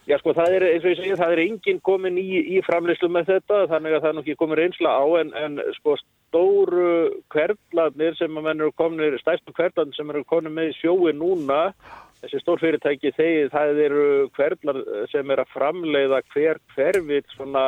Já 0.09 0.17
sko 0.23 0.33
það 0.33 0.55
er 0.57 0.65
eins 0.71 0.85
og 0.87 0.93
ég 0.95 1.01
segja 1.03 1.17
það 1.21 1.33
er 1.35 1.41
enginn 1.43 1.81
komin 1.85 2.17
í, 2.17 2.27
í 2.57 2.61
framleyslu 2.65 3.11
með 3.13 3.27
þetta 3.35 3.59
þannig 3.69 3.97
að 3.97 4.05
það 4.05 4.11
er 4.11 4.17
nokkið 4.17 4.39
komin 4.41 4.57
reynsla 4.57 4.93
á 4.97 5.05
en, 5.21 5.33
en 5.37 5.59
sko 5.77 5.97
stóru 6.01 6.93
hverflanir 7.35 8.17
sem 8.17 8.41
að 8.41 8.47
menn 8.47 8.63
eru 8.65 8.73
komin, 8.81 9.19
stærstu 9.21 9.53
hverflanir 9.53 9.99
sem 9.99 10.13
eru 10.15 10.25
komin 10.29 10.57
með 10.57 10.73
sjói 10.79 11.13
núna, 11.13 11.75
þessi 12.23 12.41
stórfyrirtæki 12.41 13.13
þegar 13.19 13.53
það 13.53 13.83
eru 13.85 14.07
hverflar 14.39 14.81
sem 15.13 15.35
er 15.35 15.45
að 15.45 15.53
framleiða 15.53 16.23
hver 16.33 16.63
hverfið 16.73 17.29
svona 17.37 17.67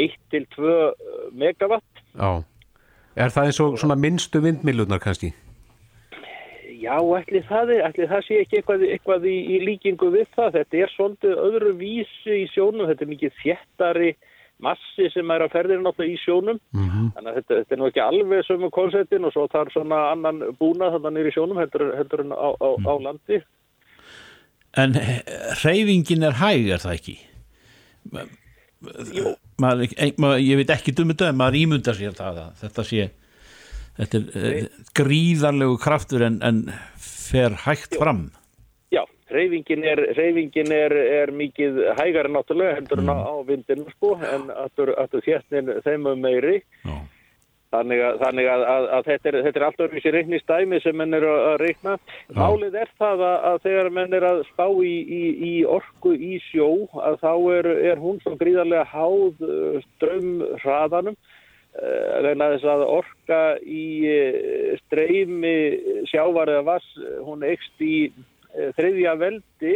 1-2 0.00 0.74
megawatt. 1.36 2.04
Já, 2.16 2.40
er 3.20 3.36
það 3.36 3.50
eins 3.50 3.62
og 3.66 3.78
svona 3.82 4.00
minnstu 4.00 4.40
vindmilunar 4.44 5.02
kannski? 5.02 5.34
Já, 6.80 6.96
ætli 7.18 7.42
það, 7.44 7.74
ætli 7.84 8.08
það 8.08 8.26
sé 8.26 8.40
ekki 8.40 8.60
eitthvað, 8.60 8.86
eitthvað 8.88 9.28
í, 9.28 9.36
í 9.52 9.60
líkingu 9.68 10.10
við 10.14 10.28
það. 10.36 10.54
Þetta 10.58 10.80
er 10.80 10.92
svolítið 10.94 11.42
öðru 11.46 11.72
vísi 11.80 12.36
í 12.40 12.50
sjónum, 12.54 12.88
þetta 12.88 13.04
er 13.04 13.10
mikið 13.14 13.40
þjættari 13.42 14.12
massi 14.64 15.08
sem 15.14 15.32
er 15.32 15.44
að 15.44 15.54
ferðir 15.54 15.80
náttúrulega 15.82 16.14
í 16.14 16.18
sjónum 16.20 16.58
mm 16.58 16.88
-hmm. 16.88 17.06
þannig 17.14 17.30
að 17.30 17.38
þetta, 17.38 17.54
þetta 17.60 17.74
er 17.74 17.80
nú 17.80 17.86
ekki 17.88 18.02
alveg 18.04 18.44
sömu 18.46 18.70
konceptin 18.74 19.24
og 19.24 19.32
svo 19.32 19.46
þarf 19.52 19.72
svona 19.72 20.00
annan 20.10 20.42
búna 20.60 20.90
þannig 20.94 21.16
nýri 21.16 21.32
sjónum 21.36 21.60
heldur, 21.60 21.86
heldur 21.96 22.24
en 22.24 22.34
á, 22.36 22.50
á, 22.52 22.68
mm. 22.76 22.88
á 22.88 22.94
landi 23.06 23.40
En 24.78 24.94
reyfingin 25.64 26.22
er 26.22 26.36
hæg 26.38 26.68
er 26.70 26.78
það 26.78 26.94
ekki? 26.94 27.16
Maður, 29.60 29.88
maður, 30.16 30.38
ég 30.38 30.60
veit 30.60 30.70
ekki 30.70 30.94
um 31.02 31.10
þetta 31.10 31.32
en 31.32 31.40
maður 31.40 31.58
ímundar 31.58 31.98
sér 31.98 32.14
það 32.14 32.44
að 32.44 32.52
þetta 32.62 32.84
sé 32.86 33.08
þetta 33.98 34.20
er 34.20 34.26
Nei. 34.34 34.68
gríðarlegu 34.96 35.80
kraftur 35.82 36.26
en, 36.28 36.38
en 36.46 36.62
fer 37.00 37.56
hægt 37.66 37.96
Jú. 37.96 38.04
fram 38.04 38.28
Reyfingin 39.30 39.84
er, 39.86 40.00
reyfingin 40.16 40.72
er, 40.74 40.92
er 41.22 41.30
mikið 41.34 41.78
hægari 41.98 42.32
náttúrulega 42.34 42.80
hendur 42.80 43.02
mm. 43.04 43.10
á 43.14 43.34
vindinu 43.46 43.86
sko 43.94 44.16
en 44.26 44.50
aftur 44.50 44.92
þértnin 45.22 45.70
þeim 45.86 46.08
um 46.10 46.22
meiri. 46.24 46.60
Já. 46.84 46.98
Þannig, 47.70 48.00
að, 48.02 48.16
þannig 48.18 48.48
að, 48.50 48.62
að, 48.66 48.84
að 48.96 49.04
þetta 49.06 49.28
er, 49.30 49.36
er 49.46 49.64
alltaf 49.68 49.84
öðru 49.84 50.00
sér 50.02 50.16
reikni 50.16 50.40
stæmi 50.42 50.80
sem 50.82 50.96
menn 50.98 51.14
er 51.14 51.22
að 51.30 51.52
reikna. 51.62 51.92
Málið 52.34 52.80
er 52.80 52.90
það 52.98 53.22
að 53.28 53.60
þegar 53.68 53.90
menn 53.94 54.16
er 54.18 54.26
að 54.26 54.40
spá 54.48 54.64
í, 54.66 54.94
í, 55.06 55.20
í 55.46 55.52
orku 55.78 56.16
í 56.18 56.40
sjó 56.48 56.72
að 56.98 57.20
þá 57.22 57.34
er, 57.60 57.68
er 57.92 58.02
hún 58.02 58.18
svo 58.24 58.34
gríðarlega 58.40 58.88
háð 58.90 59.46
uh, 59.46 59.78
strömmhraðanum 59.84 61.20
vegna 62.24 62.50
þess 62.54 62.66
að 62.66 62.82
orka 62.88 63.40
í 63.62 63.84
uh, 64.10 64.74
streymi 64.84 65.54
sjávarða 66.10 66.64
vass 66.66 66.88
hún 67.24 67.46
ekst 67.46 67.84
í 67.84 68.10
Eh, 68.50 68.70
þriðja 68.74 69.14
veldi 69.20 69.74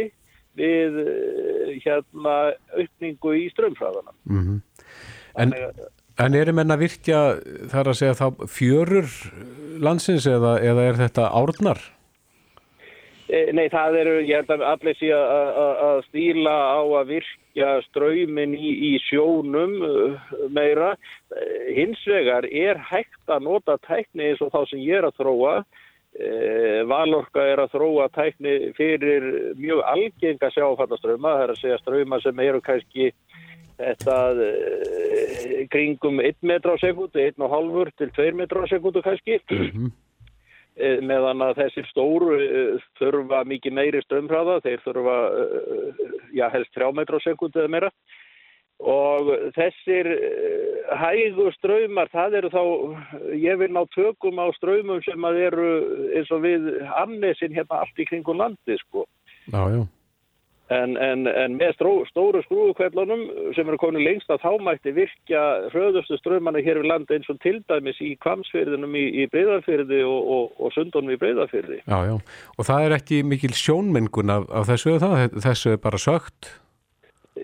við 0.55 0.97
eh, 1.01 1.75
hérna 1.83 2.35
aukningu 2.75 3.35
í 3.39 3.45
strömfræðana. 3.53 4.15
Mm 4.27 4.41
-hmm. 4.41 4.61
En, 5.39 5.53
en 6.19 6.35
erum 6.35 6.59
enn 6.59 6.75
að 6.75 6.83
virkja 6.83 7.19
þar 7.71 7.91
að 7.91 7.99
segja 7.99 8.17
þá 8.19 8.27
fjörur 8.51 9.09
landsins 9.83 10.27
eða, 10.27 10.57
eða 10.63 10.87
er 10.89 10.99
þetta 10.99 11.29
árnar? 11.31 11.81
E, 13.25 13.39
nei, 13.57 13.65
það 13.73 13.95
eru, 14.03 14.15
ég 14.21 14.41
held 14.41 14.51
að 14.53 14.65
allir 14.69 14.97
sé 14.99 15.09
að 15.15 16.03
stíla 16.09 16.55
á 16.77 16.81
að 16.99 17.13
virkja 17.15 17.71
ströymin 17.87 18.53
í, 18.53 18.73
í 18.89 18.91
sjónum 19.07 19.73
meira. 20.53 20.93
Hins 21.73 22.03
vegar 22.05 22.45
er 22.45 22.77
hægt 22.91 23.25
að 23.25 23.47
nota 23.47 23.79
tækni 23.87 24.29
eins 24.29 24.43
og 24.45 24.53
þá 24.53 24.61
sem 24.69 24.85
ég 24.85 25.01
er 25.01 25.09
að 25.09 25.17
þróa 25.23 25.55
Eh, 26.15 26.79
Valorka 26.87 27.43
er 27.43 27.59
að 27.59 27.73
þróa 27.73 28.05
tækni 28.15 28.71
fyrir 28.77 29.25
mjög 29.59 29.81
algenga 29.83 30.47
sjáfallaströma, 30.53 31.33
það 31.33 31.43
er 31.43 31.51
að 31.51 31.59
segja 31.59 31.79
ströma 31.81 32.19
sem 32.23 32.39
eru 32.39 32.61
kannski 32.63 33.09
þetta 33.75 34.15
kringum 35.73 36.21
1 36.23 36.37
metra 36.47 36.71
á 36.71 36.79
sekundu, 36.79 37.19
1,5 37.19 37.91
til 37.99 38.13
2 38.15 38.31
metra 38.39 38.63
á 38.63 38.65
sekundu 38.71 39.03
kannski 39.03 39.41
mm 39.43 39.67
-hmm. 39.67 39.91
e, 39.91 40.04
meðan 40.75 41.41
að 41.45 41.61
þessir 41.61 41.85
stóru 41.87 42.33
e, 42.35 42.63
þurfa 42.99 43.45
mikið 43.47 43.77
meiri 43.77 44.01
strömfræða, 44.03 44.59
þeir 44.65 44.81
þurfa 44.83 45.17
já 46.35 46.49
helst 46.51 46.75
3 46.75 46.91
metra 46.97 47.19
á 47.21 47.25
sekundu 47.25 47.63
eða 47.63 47.73
meira 47.77 47.91
og 48.83 49.29
þessir 49.55 50.09
eh, 50.11 50.95
hægu 50.99 51.47
ströymar, 51.55 52.09
það 52.11 52.39
eru 52.41 52.49
þá, 52.51 52.63
ég 53.39 53.59
vil 53.61 53.71
ná 53.71 53.83
tökum 53.95 54.41
á 54.41 54.51
ströymum 54.57 55.01
sem 55.05 55.27
að 55.27 55.41
eru 55.47 55.69
eins 56.15 56.31
og 56.35 56.43
við 56.43 56.67
annesin 56.99 57.55
hérna 57.55 57.83
allt 57.83 57.99
í 57.99 58.07
kringun 58.09 58.41
landi 58.41 58.79
sko. 58.83 59.05
Já, 59.47 59.61
já. 59.71 59.85
En, 60.73 60.95
en, 60.97 61.27
en 61.29 61.57
með 61.59 61.75
stró, 61.75 61.91
stóru 62.09 62.39
skrúkvellunum 62.41 63.21
sem 63.53 63.67
eru 63.69 63.77
komin 63.77 64.01
lengst 64.01 64.31
að 64.33 64.41
þá 64.41 64.63
mætti 64.65 64.95
virkja 64.95 65.43
hröðustu 65.69 66.17
ströymana 66.17 66.63
hér 66.65 66.79
við 66.81 66.89
landi 66.89 67.19
eins 67.19 67.29
og 67.29 67.37
til 67.43 67.59
dæmis 67.69 67.99
í 68.01 68.15
kvamsfyrðinum 68.23 68.97
í, 68.97 69.03
í 69.21 69.27
breyðarfyrði 69.29 70.01
og, 70.09 70.31
og, 70.37 70.55
og 70.57 70.73
sundunum 70.73 71.13
í 71.13 71.19
breyðarfyrði. 71.21 71.83
Já, 71.85 71.99
já. 72.09 72.15
Og 72.57 72.65
það 72.65 72.87
er 72.87 72.97
ekki 72.97 73.21
mikil 73.29 73.53
sjónmengun 73.53 74.33
af, 74.33 74.49
af 74.49 74.65
þessu, 74.71 74.95
það, 75.05 75.37
þessu 75.45 75.75
er 75.75 75.83
bara 75.85 76.01
sögt? 76.01 76.49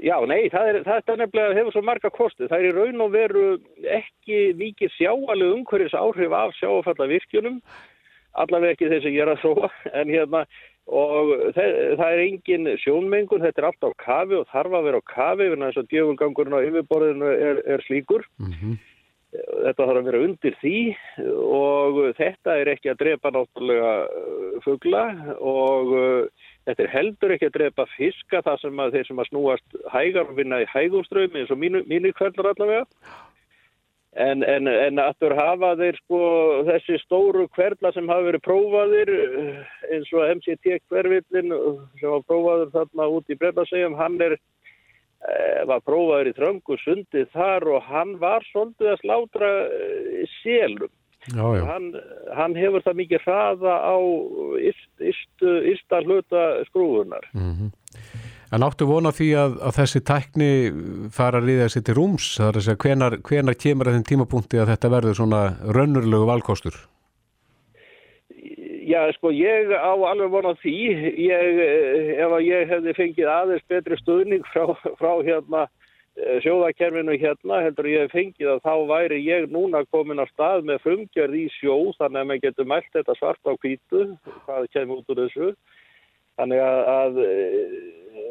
Já, 0.02 0.16
nei, 0.26 0.48
það 0.50 0.72
er, 0.72 0.82
þetta 0.88 1.14
er 1.14 1.22
nefnilega 1.22 1.56
hefur 1.60 1.76
svo 1.76 1.86
marga 1.86 2.10
kosti. 2.16 2.50
Það 2.50 2.58
er 2.58 2.68
í 2.72 2.76
raun 2.78 3.06
og 3.06 3.14
veru 3.14 3.48
ekki 4.02 4.42
mikið 4.58 4.94
sjáaleg 4.96 5.56
umhverjus 5.60 5.94
áhrif 6.00 6.34
af 6.34 6.58
sjáfallavirkjunum, 6.58 7.58
allavega 8.40 8.78
ekki 8.78 8.90
þess 8.90 9.10
að 9.10 9.18
ég 9.18 9.26
er 9.26 9.34
að 9.36 9.42
þróa, 9.44 9.70
en 10.00 10.14
hérna, 10.16 10.46
og 10.88 11.34
það, 11.56 12.06
er 12.08 12.24
engin 12.26 12.70
sjónmengun, 12.82 13.44
þetta 13.46 13.62
er 13.62 13.68
allt 13.70 13.86
á 13.86 13.92
kafi 14.02 14.40
og 14.40 14.48
þarf 14.52 14.78
að 14.78 14.88
vera 14.90 15.02
á 15.02 15.10
kafi, 15.12 15.50
en 15.52 15.68
þess 15.68 15.82
að 15.84 15.92
djöfulgangurinn 15.94 16.58
á 16.58 16.66
yfirborðinu 16.68 17.34
er, 17.36 17.62
er 17.66 17.86
slíkur. 17.88 18.26
Mm 18.42 18.56
-hmm. 18.56 18.80
Þetta 19.32 19.86
þarf 19.88 20.00
að 20.02 20.08
vera 20.10 20.24
undir 20.26 20.56
því 20.60 20.78
og 21.48 22.00
þetta 22.18 22.56
er 22.60 22.68
ekki 22.68 22.90
að 22.92 23.00
drepa 23.00 23.32
náttúrulega 23.32 23.94
fuggla 24.66 25.04
og 25.40 25.94
Þetta 26.62 26.84
er 26.84 26.92
heldur 26.94 27.34
ekki 27.34 27.48
að 27.50 27.56
drepa 27.56 27.88
fiska 27.96 28.42
þar 28.46 28.60
sem 28.62 28.82
að 28.84 28.96
þeir 28.96 29.08
sem 29.08 29.22
að 29.22 29.30
snúast 29.32 29.78
hægar 29.90 30.28
og 30.30 30.36
vinna 30.38 30.60
í 30.62 30.68
hægumströmi 30.70 31.42
eins 31.42 31.54
og 31.54 31.58
mínir 31.58 32.14
kvælnar 32.18 32.52
allavega. 32.52 32.84
En, 34.12 34.44
en, 34.44 34.68
en 34.68 35.00
aftur 35.00 35.32
hafa 35.38 35.70
þeir 35.80 35.96
sko 36.02 36.22
þessi 36.68 36.98
stóru 37.06 37.46
hverla 37.56 37.94
sem 37.96 38.10
hafa 38.12 38.26
verið 38.26 38.42
prófaðir 38.44 39.12
eins 39.88 40.10
og 40.12 40.26
MCT 40.34 40.82
hverfillin 40.92 41.54
sem 42.02 42.10
var 42.10 42.26
prófaður 42.28 42.74
þarna 42.74 43.08
út 43.08 43.32
í 43.32 43.38
Breitasegjum, 43.40 43.96
hann 43.96 44.18
er, 44.20 44.36
eh, 45.24 45.62
var 45.70 45.80
prófaður 45.88 46.32
í 46.34 46.36
Tröngu 46.36 46.80
sundið 46.84 47.32
þar 47.32 47.70
og 47.72 47.88
hann 47.88 48.18
var 48.20 48.44
svolítið 48.52 48.92
að 48.92 49.00
slátra 49.06 49.54
eh, 49.80 50.26
sélum 50.42 50.92
Já, 51.30 51.46
já. 51.58 51.66
Hann, 51.70 51.92
hann 52.34 52.56
hefur 52.58 52.82
það 52.82 52.98
mikið 52.98 53.26
hraða 53.28 53.74
á 53.78 53.96
yrsta 55.70 56.00
hluta 56.02 56.46
skrúunar. 56.72 57.28
En 58.52 58.66
áttu 58.68 58.84
vona 58.84 59.14
því 59.16 59.28
að, 59.40 59.54
að 59.64 59.76
þessi 59.78 60.00
tækni 60.04 60.48
fara 61.16 61.40
að 61.40 61.46
riða 61.48 61.68
sér 61.72 61.84
til 61.88 61.94
rúms, 61.96 62.34
það 62.36 62.50
er 62.50 62.58
að 62.60 62.66
segja 62.66 62.82
hvenar, 62.84 63.14
hvenar 63.30 63.56
kemur 63.56 63.88
að 63.88 63.96
þenn 63.96 64.10
tímapunkti 64.10 64.60
að 64.60 64.74
þetta 64.74 64.92
verður 64.92 65.20
svona 65.22 65.44
raunurlegu 65.78 66.28
valkostur? 66.28 66.80
Já, 68.92 69.06
sko, 69.16 69.32
ég 69.32 69.72
á 69.72 69.96
alveg 69.96 70.34
vona 70.34 70.52
því, 70.60 70.76
ég, 71.30 71.62
eh, 71.64 72.12
ef 72.26 72.34
að 72.36 72.48
ég 72.50 72.74
hefði 72.74 72.96
fengið 72.98 73.32
aðeins 73.32 73.68
betri 73.72 73.98
stuðning 74.02 74.44
frá, 74.52 74.66
frá 75.00 75.14
hérna 75.24 75.62
eh, 76.20 76.42
sjóðakerfinu 76.44 77.16
hérna, 77.22 77.62
heldur 77.64 77.88
ég 77.88 78.04
hef 78.10 78.16
fengið 78.18 78.56
að 78.58 78.64
þá 78.68 78.74
væri 78.90 79.22
ég 79.24 79.48
núna 79.54 79.86
komin 79.96 80.20
á 80.20 80.28
stað 80.34 80.68
með 80.68 80.84
frumgjörð 80.84 81.40
í 81.40 81.46
sjó, 81.56 81.78
þannig 82.02 82.20
að 82.20 82.28
maður 82.34 82.44
getur 82.50 82.68
mælt 82.74 82.92
þetta 82.98 83.16
svart 83.22 83.48
á 83.48 83.54
kvítu, 83.64 84.10
hvað 84.44 84.68
kemur 84.76 85.00
út 85.00 85.16
úr 85.16 85.24
þessu. 85.24 85.54
Þannig 86.42 86.62
að, 86.66 86.92
að 86.98 87.22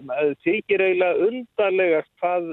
maður 0.09 0.37
þykir 0.45 0.85
eiginlega 0.85 1.31
undarlega 1.31 2.05
hvað 2.21 2.53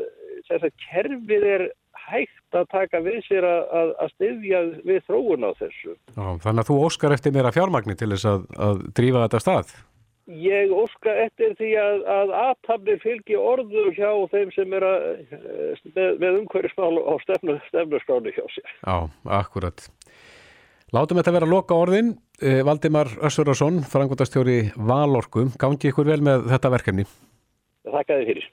að 0.54 0.72
kerfið 0.86 1.46
er 1.50 1.68
hægt 2.08 2.56
að 2.56 2.70
taka 2.72 3.02
við 3.04 3.20
sér 3.26 3.46
að, 3.48 3.62
að, 3.80 3.92
að 4.04 4.14
styðja 4.16 4.64
við 4.88 5.04
þróun 5.10 5.48
á 5.48 5.52
þessu. 5.60 5.94
Já, 6.16 6.26
þannig 6.46 6.62
að 6.64 6.70
þú 6.70 6.80
óskar 6.88 7.16
eftir 7.18 7.36
meira 7.36 7.54
fjármagni 7.56 7.98
til 8.00 8.12
þess 8.14 8.30
að, 8.32 8.50
að 8.68 8.82
drífa 9.00 9.24
þetta 9.26 9.44
stað? 9.44 9.74
Ég 10.28 10.72
óska 10.76 11.14
eftir 11.24 11.54
því 11.56 11.70
að, 11.80 12.02
að 12.12 12.32
aðtabli 12.36 12.98
fylgi 13.00 13.38
orður 13.40 13.94
hjá 13.96 14.10
þeim 14.34 14.50
sem 14.56 14.74
er 14.76 14.84
að, 14.84 15.06
með, 15.96 16.10
með 16.20 16.40
umhverjusmál 16.42 16.96
á 17.00 17.14
stefnu, 17.24 17.56
stefnuskráni 17.70 18.34
hjá 18.36 18.44
sér. 18.52 18.74
Já, 18.84 18.98
akkurat. 19.40 19.88
Látum 20.96 21.20
þetta 21.20 21.36
vera 21.36 21.48
loka 21.48 21.76
orðin. 21.76 22.14
Eh, 22.38 22.62
Valdimar 22.62 23.08
Össurarsson, 23.26 23.80
frangvöldastjóri 23.82 24.72
Valorku, 24.78 25.48
gangi 25.58 25.90
ykkur 25.90 26.06
vel 26.06 26.22
með 26.22 26.46
þetta 26.52 26.70
verkefni. 26.70 27.06
Þakka 27.88 28.18
þið 28.20 28.28
fyrir. 28.30 28.50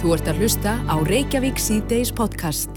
Þú 0.00 0.14
ert 0.16 0.30
að 0.32 0.40
hlusta 0.40 0.72
á 0.88 0.96
Reykjavík 1.04 1.60
C-Days 1.60 2.14
podcast. 2.16 2.72